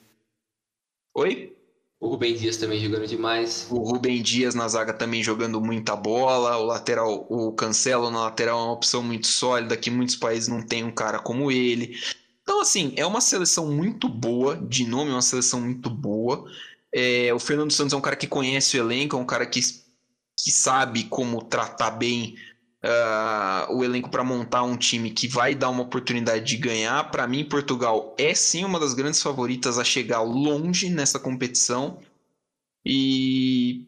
Oi? 1.16 1.54
O 2.00 2.08
Rubem 2.08 2.34
Dias 2.34 2.58
também 2.58 2.78
jogando 2.78 3.06
demais. 3.06 3.66
O 3.70 3.78
Rubem 3.78 4.20
Dias 4.20 4.54
na 4.54 4.68
zaga 4.68 4.92
também 4.92 5.22
jogando 5.22 5.58
muita 5.58 5.96
bola. 5.96 6.58
O 6.58 6.64
lateral, 6.66 7.26
o 7.30 7.52
Cancelo 7.52 8.10
na 8.10 8.24
lateral 8.24 8.60
é 8.60 8.62
uma 8.64 8.72
opção 8.72 9.02
muito 9.02 9.26
sólida, 9.26 9.74
que 9.74 9.90
muitos 9.90 10.14
países 10.14 10.48
não 10.48 10.60
tem 10.60 10.84
um 10.84 10.90
cara 10.90 11.18
como 11.18 11.50
ele. 11.50 11.96
Então, 12.42 12.60
assim, 12.60 12.92
é 12.96 13.06
uma 13.06 13.22
seleção 13.22 13.72
muito 13.72 14.06
boa, 14.06 14.54
de 14.54 14.86
nome, 14.86 15.10
é 15.10 15.14
uma 15.14 15.22
seleção 15.22 15.62
muito 15.62 15.88
boa. 15.88 16.44
É, 16.94 17.34
o 17.34 17.40
Fernando 17.40 17.72
Santos 17.72 17.92
é 17.92 17.96
um 17.96 18.00
cara 18.00 18.14
que 18.14 18.28
conhece 18.28 18.78
o 18.78 18.80
elenco, 18.80 19.16
é 19.16 19.18
um 19.18 19.26
cara 19.26 19.44
que, 19.44 19.60
que 19.60 20.52
sabe 20.52 21.04
como 21.04 21.42
tratar 21.42 21.90
bem 21.90 22.36
uh, 22.84 23.74
o 23.74 23.82
elenco 23.82 24.08
para 24.08 24.22
montar 24.22 24.62
um 24.62 24.76
time 24.76 25.10
que 25.10 25.26
vai 25.26 25.54
dar 25.54 25.70
uma 25.70 25.82
oportunidade 25.82 26.44
de 26.44 26.56
ganhar. 26.56 27.10
Para 27.10 27.26
mim, 27.26 27.44
Portugal 27.44 28.14
é 28.16 28.34
sim 28.34 28.64
uma 28.64 28.78
das 28.78 28.94
grandes 28.94 29.20
favoritas 29.20 29.78
a 29.78 29.84
chegar 29.84 30.20
longe 30.20 30.88
nessa 30.88 31.18
competição. 31.18 31.98
E 32.86 33.86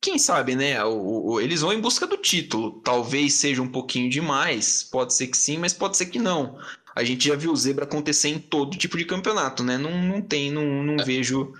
quem 0.00 0.18
sabe, 0.18 0.54
né? 0.54 0.82
O, 0.84 1.32
o, 1.32 1.40
eles 1.40 1.60
vão 1.60 1.72
em 1.72 1.80
busca 1.80 2.06
do 2.06 2.16
título. 2.16 2.80
Talvez 2.80 3.34
seja 3.34 3.60
um 3.60 3.68
pouquinho 3.68 4.08
demais, 4.08 4.82
pode 4.82 5.12
ser 5.14 5.26
que 5.26 5.36
sim, 5.36 5.58
mas 5.58 5.74
pode 5.74 5.96
ser 5.96 6.06
que 6.06 6.18
não. 6.18 6.58
A 6.94 7.04
gente 7.04 7.28
já 7.28 7.36
viu 7.36 7.52
o 7.52 7.56
zebra 7.56 7.84
acontecer 7.84 8.28
em 8.28 8.38
todo 8.38 8.76
tipo 8.76 8.96
de 8.96 9.04
campeonato, 9.04 9.62
né? 9.62 9.76
Não, 9.76 10.02
não 10.02 10.22
tem, 10.22 10.50
não, 10.50 10.82
não 10.82 10.94
é. 10.94 11.04
vejo, 11.04 11.52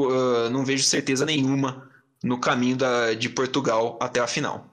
uh, 0.00 0.50
não 0.50 0.64
vejo 0.64 0.84
certeza 0.84 1.26
nenhuma 1.26 1.90
no 2.22 2.38
caminho 2.38 2.76
da, 2.76 3.14
de 3.14 3.28
Portugal 3.28 3.98
até 4.00 4.20
a 4.20 4.26
final. 4.26 4.66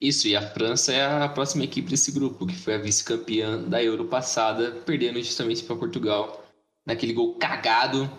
Isso, 0.00 0.28
e 0.28 0.36
a 0.36 0.42
França 0.42 0.92
é 0.92 1.24
a 1.24 1.28
próxima 1.28 1.64
equipe 1.64 1.88
desse 1.88 2.12
grupo, 2.12 2.46
que 2.46 2.56
foi 2.56 2.74
a 2.74 2.78
vice-campeã 2.78 3.62
da 3.62 3.82
Euro 3.82 4.04
passada, 4.04 4.70
perdendo 4.84 5.22
justamente 5.22 5.62
para 5.62 5.76
Portugal 5.76 6.44
naquele 6.84 7.12
gol 7.12 7.36
cagado 7.36 8.10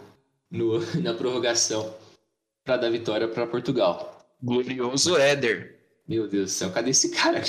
no, 0.49 0.79
na 1.01 1.13
prorrogação 1.13 1.93
para 2.63 2.77
dar 2.77 2.89
vitória 2.89 3.27
para 3.27 3.45
Portugal. 3.45 4.25
Glorioso 4.41 5.15
Éder. 5.17 5.79
Meu 6.07 6.27
Deus 6.27 6.45
do 6.45 6.49
céu, 6.49 6.71
cadê 6.71 6.89
esse 6.91 7.11
cara? 7.11 7.43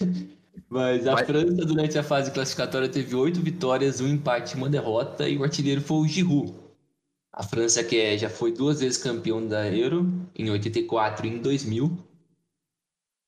Mas 0.70 1.06
a 1.06 1.14
Vai. 1.14 1.24
França, 1.24 1.64
durante 1.64 1.98
a 1.98 2.02
fase 2.02 2.30
classificatória, 2.30 2.88
teve 2.88 3.14
oito 3.14 3.40
vitórias, 3.40 4.00
um 4.00 4.08
empate 4.08 4.54
e 4.54 4.56
uma 4.56 4.68
derrota, 4.68 5.28
e 5.28 5.36
o 5.36 5.44
artilheiro 5.44 5.80
foi 5.80 5.96
o 5.98 6.06
Giroud. 6.06 6.54
A 7.32 7.42
França, 7.42 7.84
que 7.84 7.96
é, 7.96 8.16
já 8.18 8.30
foi 8.30 8.52
duas 8.52 8.80
vezes 8.80 8.98
campeão 8.98 9.46
da 9.46 9.68
Euro, 9.68 10.10
em 10.34 10.50
84 10.50 11.26
e 11.26 11.30
em 11.30 11.38
2000, 11.38 12.08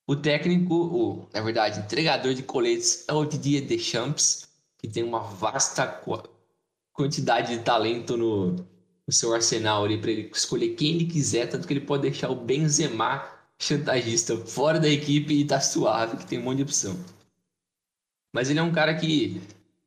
o 0.08 0.16
técnico, 0.16 0.74
o, 0.74 1.28
na 1.32 1.40
verdade, 1.40 1.78
entregador 1.78 2.34
de 2.34 2.42
coletes 2.42 3.04
é 3.06 3.12
o 3.12 3.24
Didier 3.24 3.64
Deschamps, 3.64 4.48
que 4.76 4.88
tem 4.88 5.04
uma 5.04 5.20
vasta 5.20 6.02
quantidade 6.92 7.56
de 7.56 7.62
talento 7.62 8.16
no, 8.16 8.52
no 8.52 9.12
seu 9.12 9.32
arsenal 9.32 9.84
ali 9.84 9.98
para 9.98 10.10
ele 10.10 10.30
escolher 10.34 10.74
quem 10.74 10.94
ele 10.94 11.04
quiser, 11.04 11.46
tanto 11.46 11.66
que 11.66 11.72
ele 11.72 11.80
pode 11.80 12.02
deixar 12.02 12.30
o 12.30 12.34
Benzema 12.34 13.24
chantagista 13.56 14.36
fora 14.36 14.80
da 14.80 14.88
equipe 14.88 15.34
e 15.34 15.44
tá 15.44 15.60
suave, 15.60 16.16
que 16.16 16.26
tem 16.26 16.38
um 16.38 16.42
monte 16.42 16.56
de 16.56 16.62
opção. 16.64 16.98
Mas 18.34 18.50
ele 18.50 18.58
é 18.58 18.62
um 18.62 18.72
cara 18.72 18.94
que 18.94 19.40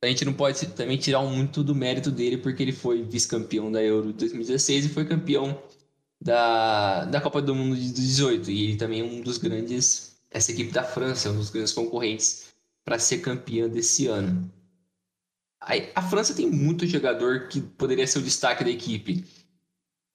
a 0.04 0.08
gente 0.08 0.26
não 0.26 0.34
pode 0.34 0.66
também 0.68 0.98
tirar 0.98 1.22
muito 1.22 1.64
do 1.64 1.74
mérito 1.74 2.12
dele, 2.12 2.38
porque 2.38 2.62
ele 2.62 2.72
foi 2.72 3.04
vice-campeão 3.04 3.72
da 3.72 3.82
Euro 3.82 4.14
2016 4.14 4.86
e 4.86 4.90
foi 4.90 5.06
campeão 5.06 5.62
da, 6.22 7.06
da 7.06 7.22
Copa 7.22 7.42
do 7.42 7.56
Mundo 7.56 7.76
de 7.76 7.92
18. 7.92 8.52
E 8.52 8.64
ele 8.64 8.78
também 8.78 9.02
é 9.02 9.04
um 9.04 9.22
dos 9.22 9.38
grandes 9.38 10.14
essa 10.34 10.52
equipe 10.52 10.72
da 10.72 10.84
França 10.84 11.30
é 11.30 11.32
um 11.32 11.36
dos 11.36 11.52
grandes 11.52 11.72
concorrentes 11.72 12.48
para 12.84 12.98
ser 12.98 13.20
campeã 13.20 13.70
desse 13.70 14.08
ano. 14.08 14.52
A 15.96 16.02
França 16.02 16.34
tem 16.34 16.50
muito 16.50 16.86
jogador 16.86 17.48
que 17.48 17.62
poderia 17.62 18.06
ser 18.06 18.20
o 18.20 18.24
destaque 18.24 18.64
da 18.64 18.70
equipe. 18.70 19.24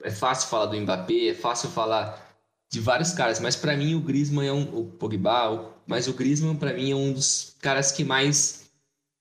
É 0.03 0.11
fácil 0.11 0.49
falar 0.49 0.67
do 0.67 0.79
Mbappé, 0.79 1.29
é 1.29 1.35
fácil 1.35 1.71
falar 1.71 2.27
de 2.71 2.81
vários 2.81 3.13
caras, 3.13 3.41
mas 3.41 3.57
para 3.57 3.77
mim 3.77 3.95
o 3.95 4.01
Griezmann 4.01 4.47
é 4.47 4.53
um 4.53 4.79
o 4.79 4.85
Pogba, 4.85 5.75
mas 5.87 6.07
o 6.07 6.13
Griezmann 6.13 6.57
para 6.57 6.75
mim 6.75 6.91
é 6.91 6.95
um 6.95 7.13
dos 7.13 7.57
caras 7.61 7.91
que 7.91 8.05
mais 8.05 8.68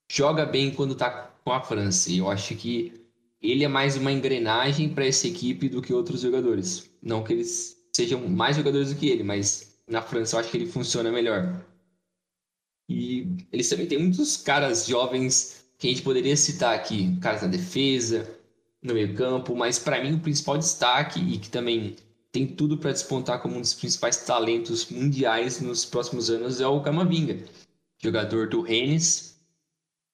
joga 0.10 0.46
bem 0.46 0.72
quando 0.72 0.96
tá 0.96 1.10
com 1.44 1.52
a 1.52 1.62
França. 1.62 2.12
E 2.12 2.20
eu 2.20 2.30
acho 2.30 2.56
que 2.56 2.94
ele 3.42 3.64
é 3.64 3.68
mais 3.68 3.96
uma 3.96 4.12
engrenagem 4.12 4.90
para 4.90 5.06
essa 5.06 5.28
equipe 5.28 5.70
do 5.70 5.82
que 5.82 5.94
outros 5.94 6.22
jogadores. 6.22 6.90
Não 7.02 7.24
que 7.24 7.34
eles 7.34 7.78
sejam 7.96 8.28
mais 8.28 8.56
jogadores 8.56 8.94
do 8.94 9.00
que 9.00 9.10
ele, 9.10 9.24
mas 9.24 9.78
na 9.88 10.02
França 10.02 10.36
eu 10.36 10.40
acho 10.40 10.52
que 10.52 10.58
ele 10.58 10.72
funciona 10.72 11.12
melhor. 11.12 11.66
E 12.90 13.28
eles 13.52 13.70
também 13.70 13.86
têm 13.86 14.00
muitos 14.00 14.38
caras 14.38 14.86
jovens 14.86 15.66
que 15.78 15.88
a 15.88 15.90
gente 15.90 16.02
poderia 16.02 16.36
citar 16.36 16.74
aqui, 16.74 17.18
caras 17.20 17.42
na 17.42 17.48
defesa, 17.48 18.30
no 18.82 18.94
meio 18.94 19.14
campo, 19.16 19.56
mas 19.56 19.78
para 19.78 20.02
mim 20.02 20.16
o 20.16 20.20
principal 20.20 20.58
destaque 20.58 21.20
e 21.20 21.38
que 21.38 21.50
também 21.50 21.96
tem 22.32 22.48
tudo 22.48 22.78
para 22.78 22.92
despontar 22.92 23.42
como 23.42 23.58
um 23.58 23.62
dos 23.62 23.74
principais 23.74 24.18
talentos 24.18 24.90
mundiais 24.90 25.60
nos 25.60 25.86
próximos 25.86 26.30
anos 26.30 26.62
é 26.62 26.68
o 26.68 26.82
Camavinga, 26.82 27.44
jogador 28.02 28.48
do 28.48 28.62
Rennes, 28.62 29.27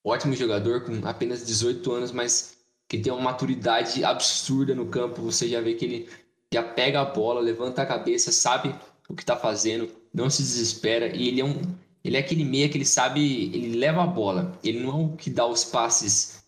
ótimo 0.03 0.35
jogador 0.35 0.81
com 0.81 1.07
apenas 1.07 1.45
18 1.45 1.91
anos, 1.91 2.11
mas 2.11 2.57
que 2.87 2.97
tem 2.97 3.11
uma 3.11 3.21
maturidade 3.21 4.03
absurda 4.03 4.75
no 4.75 4.87
campo, 4.87 5.21
você 5.21 5.47
já 5.47 5.61
vê 5.61 5.73
que 5.73 5.85
ele 5.85 6.09
já 6.53 6.61
pega 6.61 7.01
a 7.01 7.05
bola, 7.05 7.41
levanta 7.41 7.81
a 7.81 7.85
cabeça, 7.85 8.31
sabe 8.31 8.75
o 9.09 9.15
que 9.15 9.23
está 9.23 9.35
fazendo, 9.35 9.89
não 10.13 10.29
se 10.29 10.41
desespera 10.41 11.07
e 11.15 11.27
ele 11.27 11.41
é 11.41 11.45
um 11.45 11.61
ele 12.03 12.17
é 12.17 12.19
aquele 12.19 12.43
meia 12.43 12.67
que 12.67 12.77
ele 12.77 12.85
sabe, 12.85 13.45
ele 13.53 13.77
leva 13.77 14.03
a 14.03 14.07
bola. 14.07 14.59
Ele 14.61 14.81
não 14.81 14.89
é 14.89 15.05
o 15.05 15.15
que 15.15 15.29
dá 15.29 15.45
os 15.45 15.63
passes 15.63 16.43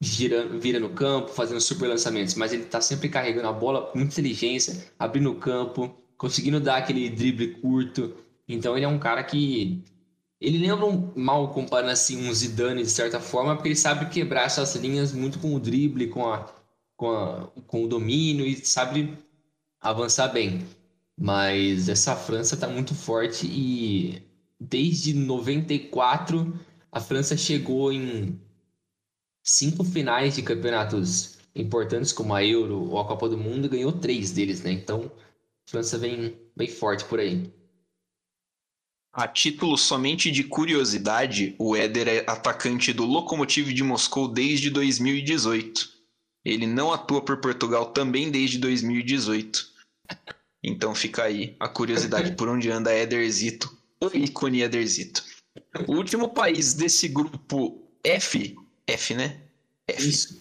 gira, 0.00 0.46
vira 0.46 0.78
no 0.78 0.90
campo, 0.90 1.28
fazendo 1.28 1.60
super 1.60 1.88
lançamentos, 1.88 2.34
mas 2.36 2.52
ele 2.52 2.62
está 2.62 2.80
sempre 2.80 3.08
carregando 3.08 3.48
a 3.48 3.52
bola 3.52 3.86
com 3.90 3.98
inteligência, 3.98 4.86
abrindo 4.98 5.30
o 5.30 5.34
campo, 5.34 5.94
conseguindo 6.16 6.60
dar 6.60 6.76
aquele 6.76 7.10
drible 7.10 7.54
curto. 7.60 8.14
Então 8.48 8.76
ele 8.76 8.86
é 8.86 8.88
um 8.88 8.98
cara 8.98 9.22
que 9.24 9.82
ele 10.40 10.58
lembra 10.58 10.86
um, 10.86 11.12
mal 11.14 11.52
comparando 11.52 11.92
assim 11.92 12.28
um 12.28 12.32
Zidane 12.32 12.82
de 12.82 12.90
certa 12.90 13.20
forma, 13.20 13.54
porque 13.54 13.68
ele 13.68 13.76
sabe 13.76 14.08
quebrar 14.08 14.44
essas 14.44 14.74
linhas 14.76 15.12
muito 15.12 15.38
com 15.38 15.54
o 15.54 15.60
drible, 15.60 16.08
com 16.08 16.26
a 16.26 16.46
com, 17.00 17.10
a, 17.10 17.46
com 17.66 17.84
o 17.84 17.88
domínio 17.88 18.46
e 18.46 18.56
sabe 18.56 19.16
avançar 19.80 20.28
bem. 20.28 20.66
Mas 21.18 21.88
essa 21.88 22.14
França 22.14 22.54
está 22.54 22.68
muito 22.68 22.94
forte 22.94 23.46
e 23.46 24.22
desde 24.60 25.14
94 25.14 26.60
a 26.92 27.00
França 27.00 27.36
chegou 27.38 27.90
em 27.90 28.38
cinco 29.42 29.82
finais 29.82 30.36
de 30.36 30.42
campeonatos 30.42 31.38
importantes 31.54 32.12
como 32.12 32.34
a 32.34 32.44
Euro 32.44 32.90
ou 32.90 32.98
a 32.98 33.06
Copa 33.06 33.30
do 33.30 33.38
Mundo 33.38 33.64
e 33.64 33.70
ganhou 33.70 33.92
três 33.92 34.30
deles, 34.30 34.62
né? 34.62 34.72
Então 34.72 35.10
a 35.66 35.70
França 35.70 35.96
vem 35.96 36.36
bem 36.54 36.68
forte 36.68 37.06
por 37.06 37.18
aí. 37.18 37.50
A 39.12 39.26
título 39.26 39.76
somente 39.76 40.30
de 40.30 40.44
curiosidade, 40.44 41.56
o 41.58 41.74
Éder 41.74 42.08
é 42.08 42.18
atacante 42.30 42.92
do 42.92 43.04
Lokomotiv 43.04 43.72
de 43.72 43.82
Moscou 43.82 44.28
desde 44.28 44.70
2018. 44.70 45.90
Ele 46.44 46.66
não 46.66 46.92
atua 46.92 47.20
por 47.20 47.38
Portugal 47.38 47.86
também 47.86 48.30
desde 48.30 48.58
2018. 48.58 49.68
Então 50.62 50.94
fica 50.94 51.24
aí 51.24 51.56
a 51.58 51.68
curiosidade 51.68 52.32
por 52.32 52.48
onde 52.48 52.70
anda 52.70 52.96
Ederzito, 52.96 53.76
o 54.00 54.06
ícone 54.16 54.62
Ederzito. 54.62 55.24
O 55.88 55.96
último 55.96 56.28
país 56.28 56.74
desse 56.74 57.08
grupo 57.08 57.82
F, 58.04 58.56
F, 58.86 59.14
né? 59.14 59.40
F. 59.88 60.08
Isso. 60.08 60.40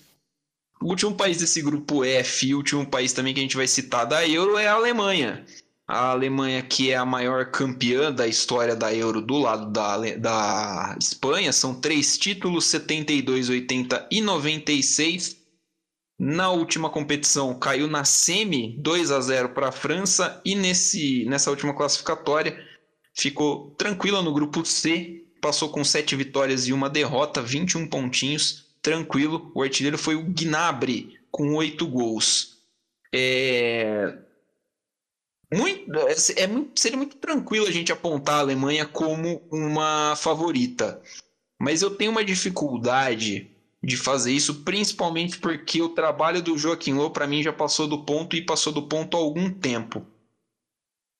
O 0.81 0.87
último 0.87 1.15
país 1.15 1.37
desse 1.37 1.61
grupo 1.61 2.03
F 2.05 2.47
e 2.47 2.53
o 2.53 2.57
último 2.57 2.85
país 2.85 3.13
também 3.13 3.33
que 3.33 3.39
a 3.39 3.43
gente 3.43 3.57
vai 3.57 3.67
citar 3.67 4.05
da 4.05 4.27
Euro 4.27 4.57
é 4.57 4.67
a 4.67 4.73
Alemanha. 4.73 5.45
A 5.91 6.11
Alemanha, 6.11 6.61
que 6.61 6.91
é 6.91 6.95
a 6.95 7.03
maior 7.03 7.49
campeã 7.49 8.13
da 8.13 8.27
história 8.27 8.75
da 8.75 8.93
Euro 8.93 9.23
do 9.23 9.39
lado 9.39 9.71
da, 9.71 9.97
da 10.17 10.95
Espanha, 11.01 11.51
são 11.51 11.73
três 11.81 12.15
títulos: 12.15 12.65
72, 12.65 13.49
80 13.49 14.07
e 14.11 14.21
96. 14.21 15.35
Na 16.19 16.51
última 16.51 16.91
competição 16.91 17.57
caiu 17.57 17.87
na 17.87 18.05
semi 18.05 18.77
2 18.77 19.09
a 19.09 19.19
0 19.19 19.49
para 19.49 19.69
a 19.69 19.71
França 19.71 20.39
e 20.45 20.53
nesse, 20.53 21.25
nessa 21.25 21.49
última 21.49 21.73
classificatória 21.73 22.63
ficou 23.17 23.71
tranquila 23.71 24.21
no 24.21 24.31
grupo 24.31 24.63
C, 24.63 25.25
passou 25.41 25.69
com 25.69 25.83
7 25.83 26.15
vitórias 26.15 26.67
e 26.67 26.73
uma 26.73 26.87
derrota, 26.87 27.41
21 27.41 27.87
pontinhos, 27.87 28.75
tranquilo. 28.79 29.51
O 29.55 29.63
artilheiro 29.63 29.97
foi 29.97 30.13
o 30.13 30.23
Gnabry 30.23 31.17
com 31.31 31.55
8 31.55 31.87
gols. 31.87 32.59
É... 33.11 34.28
Muito, 35.51 35.91
é 36.35 36.47
muito, 36.47 36.79
seria 36.79 36.97
muito 36.97 37.17
tranquilo 37.17 37.65
a 37.65 37.71
gente 37.71 37.91
apontar 37.91 38.35
a 38.35 38.39
Alemanha 38.39 38.85
como 38.85 39.41
uma 39.51 40.15
favorita. 40.15 41.01
Mas 41.59 41.81
eu 41.81 41.91
tenho 41.91 42.11
uma 42.11 42.23
dificuldade 42.23 43.49
de 43.83 43.97
fazer 43.97 44.31
isso, 44.31 44.63
principalmente 44.63 45.39
porque 45.39 45.81
o 45.81 45.89
trabalho 45.89 46.41
do 46.41 46.57
Joaquim 46.57 46.93
Low 46.93 47.11
para 47.11 47.27
mim 47.27 47.41
já 47.41 47.51
passou 47.51 47.87
do 47.87 48.03
ponto 48.03 48.35
e 48.35 48.45
passou 48.45 48.71
do 48.71 48.87
ponto 48.87 49.17
há 49.17 49.19
algum 49.19 49.49
tempo. 49.49 50.05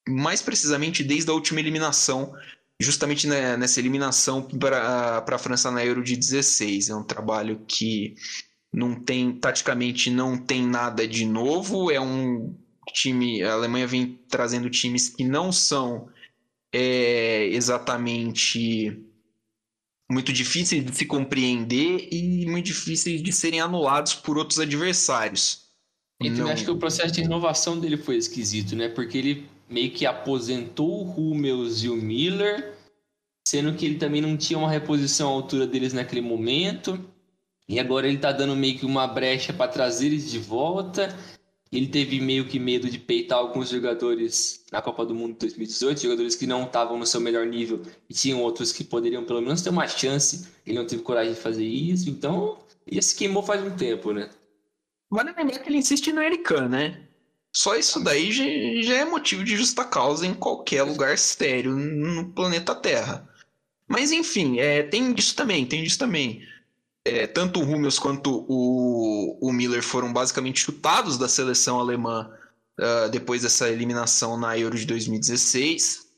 Mais 0.07 0.41
precisamente 0.41 1.03
desde 1.03 1.29
a 1.31 1.33
última 1.33 1.59
eliminação, 1.59 2.33
justamente 2.79 3.27
nessa 3.27 3.79
eliminação 3.79 4.43
para 4.43 5.23
a 5.27 5.37
França 5.39 5.71
na 5.71 5.83
Euro 5.83 6.03
de 6.03 6.15
16. 6.15 6.89
É 6.89 6.95
um 6.95 7.03
trabalho 7.03 7.63
que 7.67 8.15
não 8.71 8.93
tem, 8.93 9.31
taticamente 9.37 10.09
não 10.09 10.37
tem 10.37 10.65
nada 10.65 11.07
de 11.07 11.25
novo, 11.25 11.89
é 11.89 11.99
um 11.99 12.55
time, 12.93 13.43
a 13.43 13.53
Alemanha 13.53 13.87
vem 13.87 14.19
trazendo 14.27 14.69
times 14.69 15.09
que 15.09 15.23
não 15.23 15.51
são 15.51 16.09
é, 16.73 17.45
exatamente 17.47 18.97
muito 20.09 20.33
difíceis 20.33 20.83
de 20.83 20.95
se 20.95 21.05
compreender 21.05 22.07
e 22.11 22.45
muito 22.47 22.65
difíceis 22.65 23.21
de 23.21 23.31
serem 23.31 23.61
anulados 23.61 24.15
por 24.15 24.37
outros 24.37 24.59
adversários. 24.59 25.69
Eu 26.19 26.35
também 26.35 26.51
acho 26.51 26.65
que 26.65 26.71
o 26.71 26.77
processo 26.77 27.13
de 27.13 27.21
renovação 27.21 27.79
dele 27.79 27.95
foi 27.95 28.17
esquisito, 28.17 28.75
né? 28.75 28.89
Porque 28.89 29.17
ele 29.17 29.49
meio 29.69 29.91
que 29.91 30.05
aposentou 30.05 31.05
o 31.05 31.31
Hummels 31.31 31.83
e 31.83 31.89
o 31.89 31.95
Miller, 31.95 32.75
sendo 33.47 33.73
que 33.73 33.85
ele 33.85 33.95
também 33.95 34.19
não 34.21 34.35
tinha 34.35 34.59
uma 34.59 34.69
reposição 34.69 35.29
à 35.29 35.31
altura 35.31 35.65
deles 35.65 35.93
naquele 35.93 36.21
momento. 36.21 36.99
E 37.69 37.79
agora 37.79 38.07
ele 38.07 38.17
tá 38.17 38.31
dando 38.31 38.55
meio 38.55 38.77
que 38.77 38.85
uma 38.85 39.07
brecha 39.07 39.53
para 39.53 39.71
trazer 39.71 40.07
eles 40.07 40.29
de 40.29 40.39
volta. 40.39 41.15
Ele 41.71 41.87
teve 41.87 42.19
meio 42.19 42.47
que 42.47 42.57
medo 42.57 42.89
de 42.89 42.97
peitar 42.97 43.37
alguns 43.37 43.69
jogadores 43.69 44.65
na 44.71 44.81
Copa 44.81 45.05
do 45.05 45.13
Mundo 45.13 45.33
de 45.33 45.39
2018, 45.39 46.01
jogadores 46.01 46.35
que 46.35 46.47
não 46.47 46.63
estavam 46.63 46.97
no 46.97 47.05
seu 47.05 47.21
melhor 47.21 47.45
nível 47.45 47.83
e 48.09 48.13
tinham 48.13 48.41
outros 48.41 48.71
que 48.71 48.83
poderiam 48.83 49.23
pelo 49.23 49.41
menos 49.41 49.61
ter 49.61 49.69
uma 49.69 49.87
chance. 49.87 50.47
Ele 50.65 50.79
não 50.79 50.87
teve 50.87 51.03
coragem 51.03 51.33
de 51.33 51.39
fazer 51.39 51.65
isso, 51.65 52.09
então 52.09 52.57
ele 52.87 53.01
se 53.01 53.15
queimou 53.15 53.43
faz 53.43 53.63
um 53.63 53.75
tempo, 53.75 54.11
né? 54.11 54.29
Vale 55.11 55.31
lembrar 55.31 55.59
que 55.59 55.69
ele 55.69 55.77
insiste 55.77 56.11
no 56.11 56.21
Erican, 56.21 56.67
né? 56.67 57.01
Só 57.51 57.75
isso 57.75 58.03
daí 58.03 58.31
já, 58.31 58.93
é 58.93 59.05
motivo 59.05 59.43
de 59.43 59.55
justa 59.55 59.83
causa 59.83 60.25
em 60.25 60.33
qualquer 60.33 60.83
lugar 60.83 61.17
sério 61.17 61.75
no 61.75 62.29
planeta 62.29 62.75
Terra. 62.75 63.27
Mas 63.87 64.11
enfim, 64.11 64.59
é, 64.59 64.83
tem 64.83 65.13
disso 65.13 65.35
também, 65.35 65.65
tem 65.65 65.83
disso 65.83 65.97
também. 65.97 66.43
É, 67.05 67.25
tanto 67.25 67.59
o 67.59 67.63
Hummels 67.63 67.97
quanto 67.97 68.45
o, 68.47 69.37
o 69.41 69.51
Miller 69.53 69.81
foram 69.81 70.11
basicamente 70.11 70.59
chutados 70.59 71.17
da 71.17 71.27
seleção 71.27 71.79
alemã 71.79 72.29
uh, 72.79 73.09
depois 73.09 73.41
dessa 73.41 73.69
eliminação 73.69 74.37
na 74.37 74.57
Euro 74.57 74.77
de 74.77 74.85
2016. 74.85 76.09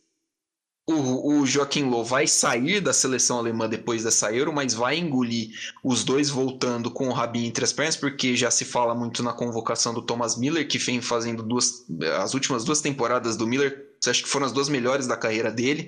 O, 0.89 1.39
o 1.39 1.45
Joaquim 1.45 1.83
Low 1.83 2.03
vai 2.03 2.25
sair 2.27 2.81
da 2.81 2.91
seleção 2.91 3.37
alemã 3.37 3.69
depois 3.69 4.03
dessa 4.03 4.33
Euro, 4.33 4.51
mas 4.51 4.73
vai 4.73 4.97
engolir 4.97 5.51
os 5.83 6.03
dois 6.03 6.29
voltando 6.29 6.89
com 6.89 7.07
o 7.07 7.13
rabinho 7.13 7.47
entre 7.47 7.63
as 7.63 7.71
pernas, 7.71 7.95
porque 7.95 8.35
já 8.35 8.49
se 8.49 8.65
fala 8.65 8.95
muito 8.95 9.21
na 9.21 9.31
convocação 9.31 9.93
do 9.93 10.01
Thomas 10.01 10.35
Miller, 10.35 10.67
que 10.67 10.79
vem 10.79 10.99
fazendo 10.99 11.43
duas, 11.43 11.85
as 12.19 12.33
últimas 12.33 12.65
duas 12.65 12.81
temporadas 12.81 13.37
do 13.37 13.47
Miller, 13.47 13.91
acho 14.05 14.23
que 14.23 14.29
foram 14.29 14.47
as 14.47 14.51
duas 14.51 14.67
melhores 14.67 15.05
da 15.05 15.15
carreira 15.15 15.51
dele. 15.51 15.87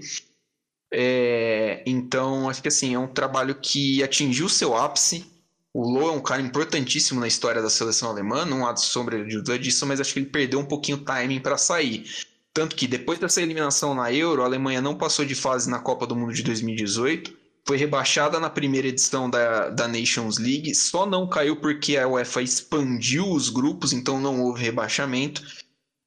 É, 0.95 1.81
então, 1.87 2.47
acho 2.47 2.61
que 2.61 2.67
assim, 2.67 2.93
é 2.93 2.99
um 2.99 3.07
trabalho 3.07 3.55
que 3.55 4.03
atingiu 4.03 4.47
seu 4.47 4.77
ápice. 4.77 5.25
O 5.73 5.81
Low 5.89 6.09
é 6.09 6.11
um 6.11 6.21
cara 6.21 6.39
importantíssimo 6.39 7.19
na 7.19 7.27
história 7.27 7.59
da 7.59 7.69
seleção 7.69 8.11
alemã, 8.11 8.45
não 8.45 8.67
há 8.67 8.75
sombra 8.75 9.17
de 9.25 9.37
dúvida 9.37 9.57
disso, 9.57 9.87
mas 9.87 9.99
acho 9.99 10.13
que 10.13 10.19
ele 10.19 10.27
perdeu 10.27 10.59
um 10.59 10.65
pouquinho 10.65 10.97
o 10.99 11.01
timing 11.03 11.39
para 11.39 11.57
sair. 11.57 12.05
Tanto 12.53 12.75
que 12.75 12.85
depois 12.85 13.17
dessa 13.17 13.41
eliminação 13.41 13.95
na 13.95 14.13
Euro, 14.13 14.43
a 14.43 14.45
Alemanha 14.45 14.79
não 14.79 14.95
passou 14.95 15.25
de 15.25 15.33
fase 15.33 15.67
na 15.67 15.79
Copa 15.79 16.05
do 16.05 16.15
Mundo 16.15 16.31
de 16.31 16.43
2018, 16.43 17.35
foi 17.65 17.75
rebaixada 17.75 18.39
na 18.39 18.51
primeira 18.51 18.87
edição 18.87 19.27
da, 19.27 19.69
da 19.69 19.87
Nations 19.87 20.37
League, 20.37 20.75
só 20.75 21.07
não 21.07 21.27
caiu 21.27 21.55
porque 21.55 21.97
a 21.97 22.07
UEFA 22.07 22.43
expandiu 22.43 23.27
os 23.31 23.49
grupos, 23.49 23.93
então 23.93 24.21
não 24.21 24.43
houve 24.43 24.61
rebaixamento. 24.61 25.41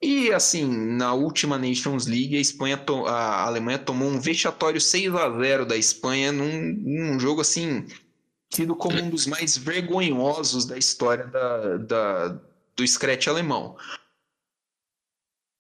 E 0.00 0.30
assim, 0.32 0.66
na 0.66 1.14
última 1.14 1.56
Nations 1.56 2.06
League, 2.06 2.36
a, 2.36 2.40
Espanha 2.40 2.82
a 3.06 3.44
Alemanha 3.46 3.78
tomou 3.78 4.08
um 4.08 4.20
vexatório 4.20 4.80
6 4.80 5.14
a 5.14 5.30
0 5.30 5.64
da 5.64 5.76
Espanha 5.76 6.30
num, 6.32 6.74
num 6.78 7.18
jogo 7.18 7.40
assim, 7.40 7.86
tido 8.50 8.76
como 8.76 8.98
um 8.98 9.08
dos 9.08 9.26
mais 9.26 9.56
vergonhosos 9.56 10.66
da 10.66 10.76
história 10.76 11.26
da, 11.26 11.76
da, 11.78 12.40
do 12.76 12.86
Scratch 12.86 13.26
alemão. 13.26 13.76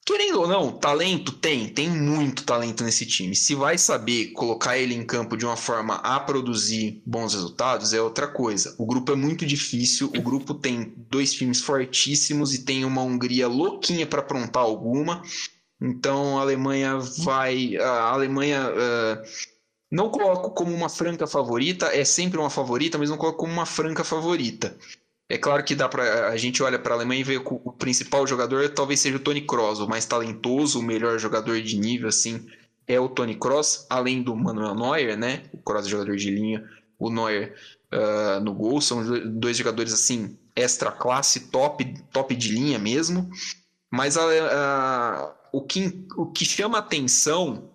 Querendo 0.06 0.40
ou 0.40 0.46
não, 0.46 0.70
talento 0.70 1.32
tem, 1.32 1.68
tem 1.68 1.90
muito 1.90 2.44
talento 2.44 2.84
nesse 2.84 3.04
time. 3.04 3.34
Se 3.34 3.56
vai 3.56 3.76
saber 3.76 4.26
colocar 4.26 4.78
ele 4.78 4.94
em 4.94 5.04
campo 5.04 5.36
de 5.36 5.44
uma 5.44 5.56
forma 5.56 5.96
a 5.96 6.20
produzir 6.20 7.02
bons 7.04 7.34
resultados, 7.34 7.92
é 7.92 8.00
outra 8.00 8.28
coisa. 8.28 8.72
O 8.78 8.86
grupo 8.86 9.10
é 9.10 9.16
muito 9.16 9.44
difícil, 9.44 10.06
o 10.16 10.22
grupo 10.22 10.54
tem 10.54 10.94
dois 11.10 11.34
times 11.34 11.60
fortíssimos 11.60 12.54
e 12.54 12.64
tem 12.64 12.84
uma 12.84 13.02
Hungria 13.02 13.48
louquinha 13.48 14.06
para 14.06 14.20
aprontar 14.20 14.62
alguma. 14.62 15.22
Então 15.82 16.38
a 16.38 16.42
Alemanha 16.42 16.98
vai. 16.98 17.76
A 17.76 18.10
Alemanha. 18.12 18.70
Uh, 18.70 19.56
não 19.90 20.08
coloco 20.08 20.50
como 20.50 20.72
uma 20.72 20.88
franca 20.88 21.26
favorita, 21.26 21.86
é 21.86 22.04
sempre 22.04 22.38
uma 22.38 22.50
favorita, 22.50 22.96
mas 22.96 23.10
não 23.10 23.16
coloco 23.16 23.38
como 23.38 23.52
uma 23.52 23.66
franca 23.66 24.04
favorita. 24.04 24.76
É 25.28 25.36
claro 25.36 25.64
que 25.64 25.74
dá 25.74 25.88
para 25.88 26.28
a 26.28 26.36
gente 26.36 26.62
olha 26.62 26.78
para 26.78 26.94
a 26.94 26.96
Alemanha 26.96 27.20
e 27.20 27.24
vê 27.24 27.40
que 27.40 27.48
o 27.48 27.72
principal 27.72 28.26
jogador 28.26 28.68
talvez 28.68 29.00
seja 29.00 29.16
o 29.16 29.20
Tony 29.20 29.40
Kroos, 29.40 29.80
o 29.80 29.88
mais 29.88 30.06
talentoso, 30.06 30.78
o 30.78 30.82
melhor 30.82 31.18
jogador 31.18 31.60
de 31.60 31.76
nível 31.76 32.08
assim 32.08 32.46
é 32.86 33.00
o 33.00 33.08
Tony 33.08 33.34
Kroos, 33.34 33.84
além 33.90 34.22
do 34.22 34.36
Manuel 34.36 34.76
Neuer, 34.76 35.16
né? 35.16 35.42
O 35.52 35.58
Kroos 35.58 35.86
é 35.86 35.90
jogador 35.90 36.16
de 36.16 36.30
linha, 36.30 36.64
o 36.96 37.10
Neuer 37.10 37.54
uh, 37.92 38.40
no 38.40 38.54
gol, 38.54 38.80
são 38.80 39.02
dois 39.32 39.56
jogadores 39.56 39.92
assim 39.92 40.38
extra 40.54 40.92
classe, 40.92 41.50
top, 41.50 41.84
top 42.12 42.34
de 42.34 42.52
linha 42.52 42.78
mesmo. 42.78 43.28
Mas 43.90 44.16
a, 44.16 45.34
o, 45.52 45.60
que, 45.60 46.06
o 46.16 46.26
que 46.26 46.44
chama 46.44 46.78
atenção 46.78 47.70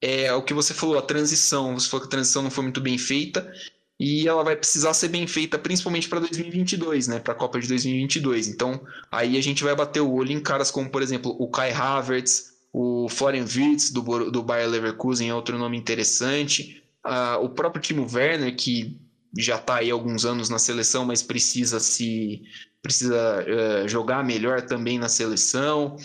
é 0.00 0.32
o 0.32 0.42
que 0.42 0.54
você 0.54 0.72
falou, 0.72 0.98
a 0.98 1.02
transição. 1.02 1.78
Você 1.78 1.88
falou 1.88 2.02
que 2.02 2.08
a 2.08 2.10
transição 2.10 2.42
não 2.42 2.50
foi 2.50 2.62
muito 2.62 2.80
bem 2.80 2.96
feita 2.96 3.52
e 3.98 4.26
ela 4.26 4.42
vai 4.42 4.56
precisar 4.56 4.94
ser 4.94 5.08
bem 5.08 5.26
feita, 5.26 5.58
principalmente 5.58 6.08
para 6.08 6.20
2022, 6.20 7.08
né, 7.08 7.18
para 7.18 7.32
a 7.32 7.36
Copa 7.36 7.60
de 7.60 7.68
2022. 7.68 8.48
Então, 8.48 8.80
aí 9.10 9.36
a 9.36 9.42
gente 9.42 9.62
vai 9.62 9.74
bater 9.74 10.00
o 10.00 10.12
olho 10.12 10.32
em 10.32 10.40
caras 10.40 10.70
como, 10.70 10.90
por 10.90 11.02
exemplo, 11.02 11.36
o 11.38 11.48
Kai 11.48 11.72
Havertz, 11.72 12.52
o 12.72 13.08
Florian 13.08 13.44
Wirtz 13.44 13.90
do, 13.90 14.30
do 14.30 14.42
Bayer 14.42 14.68
Leverkusen 14.68 15.28
é 15.28 15.34
outro 15.34 15.58
nome 15.58 15.76
interessante, 15.76 16.82
uh, 17.06 17.44
o 17.44 17.50
próprio 17.50 17.82
Timo 17.82 18.08
Werner, 18.10 18.56
que 18.56 18.98
já 19.38 19.56
está 19.56 19.76
aí 19.76 19.90
há 19.90 19.94
alguns 19.94 20.24
anos 20.24 20.48
na 20.48 20.58
seleção, 20.58 21.04
mas 21.04 21.22
precisa 21.22 21.80
se 21.80 22.42
precisa 22.82 23.44
uh, 23.44 23.88
jogar 23.88 24.24
melhor 24.24 24.62
também 24.62 24.98
na 24.98 25.08
seleção. 25.08 25.96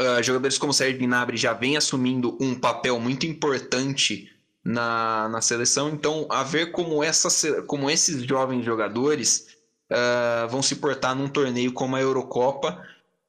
Uh, 0.00 0.22
jogadores 0.22 0.56
como 0.56 0.72
Sérgio 0.72 1.00
Gnabry 1.00 1.36
já 1.36 1.52
vem 1.52 1.76
assumindo 1.76 2.38
um 2.40 2.54
papel 2.54 2.98
muito 3.00 3.26
importante 3.26 4.31
na, 4.64 5.28
na 5.28 5.40
seleção. 5.40 5.88
Então, 5.90 6.26
a 6.28 6.42
ver 6.42 6.70
como, 6.70 7.02
essa, 7.02 7.62
como 7.62 7.90
esses 7.90 8.22
jovens 8.22 8.64
jogadores 8.64 9.56
uh, 9.90 10.48
vão 10.48 10.62
se 10.62 10.76
portar 10.76 11.14
num 11.14 11.28
torneio 11.28 11.72
como 11.72 11.96
a 11.96 12.00
Eurocopa. 12.00 12.84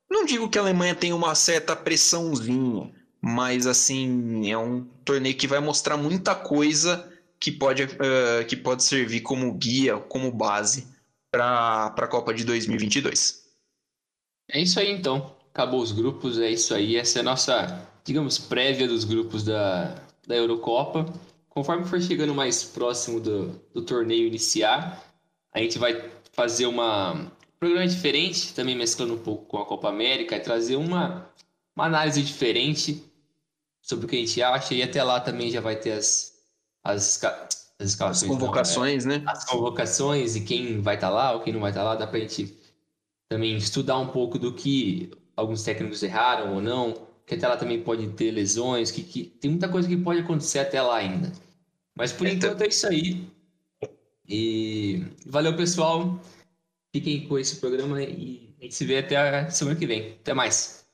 Não 0.10 0.26
digo 0.26 0.50
que 0.50 0.58
a 0.58 0.62
Alemanha 0.62 0.94
tem 0.94 1.12
uma 1.12 1.34
certa 1.34 1.76
pressãozinha, 1.76 2.92
mas 3.22 3.66
assim, 3.66 4.52
é 4.52 4.58
um 4.58 4.84
torneio 5.04 5.36
que 5.36 5.48
vai 5.48 5.60
mostrar 5.60 5.98
muita 5.98 6.36
coisa 6.36 7.12
que 7.40 7.52
pode, 7.52 7.84
uh, 7.84 8.46
que 8.48 8.56
pode 8.56 8.84
servir 8.84 9.22
como 9.22 9.54
guia, 9.54 9.98
como 9.98 10.32
base 10.32 10.88
para 11.32 11.88
a 11.88 12.08
Copa 12.08 12.34
de 12.34 12.44
2022. 12.44 13.44
É 14.52 14.62
isso 14.62 14.80
aí 14.80 14.92
então. 14.92 15.36
Acabou 15.52 15.82
os 15.82 15.92
grupos, 15.92 16.40
é 16.40 16.50
isso 16.50 16.74
aí. 16.74 16.96
Essa 16.96 17.20
é 17.20 17.22
a 17.22 17.24
nossa, 17.24 17.88
digamos, 18.04 18.38
prévia 18.38 18.88
dos 18.88 19.04
grupos 19.04 19.44
da, 19.44 20.03
da 20.28 20.36
Eurocopa. 20.36 21.06
Conforme 21.50 21.86
for 21.86 22.02
chegando 22.02 22.34
mais 22.34 22.64
próximo 22.64 23.20
do, 23.20 23.62
do 23.74 23.82
torneio 23.84 24.28
iniciar, 24.28 25.04
a 25.54 25.60
gente 25.60 25.78
vai 25.78 26.10
fazer 26.32 26.66
uma, 26.66 27.14
um 27.14 27.32
programa 27.60 27.88
diferente, 27.88 28.54
também 28.54 28.76
mesclando 28.76 29.14
um 29.14 29.20
pouco 29.20 29.46
com 29.46 29.58
a 29.58 29.66
Copa 29.66 29.90
América, 29.90 30.36
e 30.36 30.40
trazer 30.40 30.76
uma, 30.76 31.30
uma 31.76 31.86
análise 31.86 32.22
diferente 32.22 33.04
sobre 33.82 34.06
o 34.06 34.10
que 34.10 34.16
a 34.16 34.20
gente 34.20 34.42
acha, 34.42 34.74
e 34.74 34.82
até 34.82 35.04
lá 35.04 35.20
também 35.20 35.52
já 35.52 35.62
vai 35.62 35.76
ter 35.76 35.92
as, 35.92 36.34
as, 36.84 37.24
as, 37.24 38.02
as 38.02 38.24
convocações, 38.24 39.06
não, 39.06 39.18
né? 39.18 39.24
As 39.28 39.46
convocações 39.46 40.36
e 40.36 40.42
quem 40.42 40.82
vai 40.82 40.96
estar 40.96 41.10
tá 41.10 41.14
lá 41.14 41.34
ou 41.34 41.42
quem 41.42 41.54
não 41.54 41.62
vai 41.62 41.70
estar 41.70 41.82
tá 41.82 41.90
lá, 41.90 41.96
dá 41.96 42.08
para 42.08 42.18
a 42.18 42.22
gente 42.22 42.58
também 43.30 43.56
estudar 43.56 44.00
um 44.00 44.08
pouco 44.08 44.40
do 44.40 44.54
que 44.54 45.12
alguns 45.36 45.64
técnicos 45.64 46.02
erraram 46.02 46.56
ou 46.56 46.62
não, 46.62 47.08
que 47.26 47.36
até 47.36 47.48
lá 47.48 47.58
também 47.58 47.82
pode 47.82 48.08
ter 48.10 48.32
lesões, 48.32 48.92
que, 48.92 49.04
que 49.04 49.24
tem 49.24 49.52
muita 49.52 49.70
coisa 49.70 49.88
que 49.88 49.98
pode 49.98 50.20
acontecer 50.20 50.60
até 50.60 50.82
lá 50.82 50.98
ainda. 50.98 51.32
Mas 51.96 52.12
por 52.12 52.28
então... 52.28 52.50
enquanto 52.50 52.64
é 52.64 52.68
isso 52.68 52.88
aí. 52.88 53.28
E 54.28 55.04
valeu, 55.26 55.56
pessoal. 55.56 56.20
Fiquem 56.94 57.28
com 57.28 57.38
esse 57.40 57.58
programa 57.58 58.02
e 58.02 58.56
a 58.60 58.64
gente 58.64 58.76
se 58.76 58.86
vê 58.86 59.00
até 59.00 59.18
a 59.18 59.50
semana 59.50 59.78
que 59.78 59.86
vem. 59.86 60.14
Até 60.22 60.34
mais. 60.34 60.86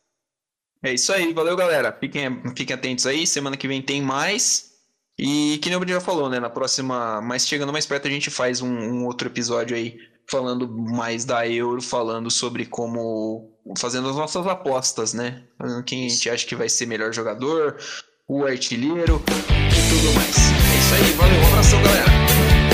É 0.81 0.93
isso 0.93 1.11
aí, 1.11 1.33
valeu, 1.33 1.55
galera. 1.55 1.91
Fiquem, 1.91 2.41
fiquem 2.55 2.73
atentos 2.73 3.05
aí. 3.05 3.27
Semana 3.27 3.57
que 3.57 3.67
vem 3.67 3.81
tem 3.81 4.01
mais. 4.01 4.69
E 5.17 5.59
que 5.61 5.67
nem 5.67 5.75
o 5.75 5.79
Bruno 5.79 5.93
já 5.93 5.99
falou, 5.99 6.29
né? 6.29 6.39
Na 6.39 6.49
próxima, 6.49 7.21
mais 7.21 7.45
chegando 7.45 7.73
mais 7.73 7.85
perto, 7.85 8.07
a 8.07 8.11
gente 8.11 8.29
faz 8.29 8.61
um, 8.61 8.69
um 8.69 9.05
outro 9.05 9.27
episódio 9.27 9.75
aí 9.75 9.99
falando 10.25 10.69
mais 10.69 11.25
da 11.25 11.45
Euro, 11.47 11.81
falando 11.81 12.31
sobre 12.31 12.65
como 12.65 13.51
fazendo 13.77 14.09
as 14.09 14.15
nossas 14.15 14.45
apostas, 14.47 15.13
né? 15.13 15.43
Quem 15.85 16.05
a 16.05 16.09
gente 16.09 16.29
acha 16.29 16.45
que 16.45 16.55
vai 16.55 16.69
ser 16.69 16.85
melhor 16.85 17.13
jogador, 17.13 17.77
o 18.27 18.45
artilheiro 18.45 19.21
e 19.27 19.89
tudo 19.89 20.13
mais. 20.13 20.35
É 20.37 20.79
isso 20.79 20.95
aí, 20.95 21.13
valeu, 21.13 21.41
um 21.41 21.47
abração, 21.47 21.81
galera. 21.83 22.68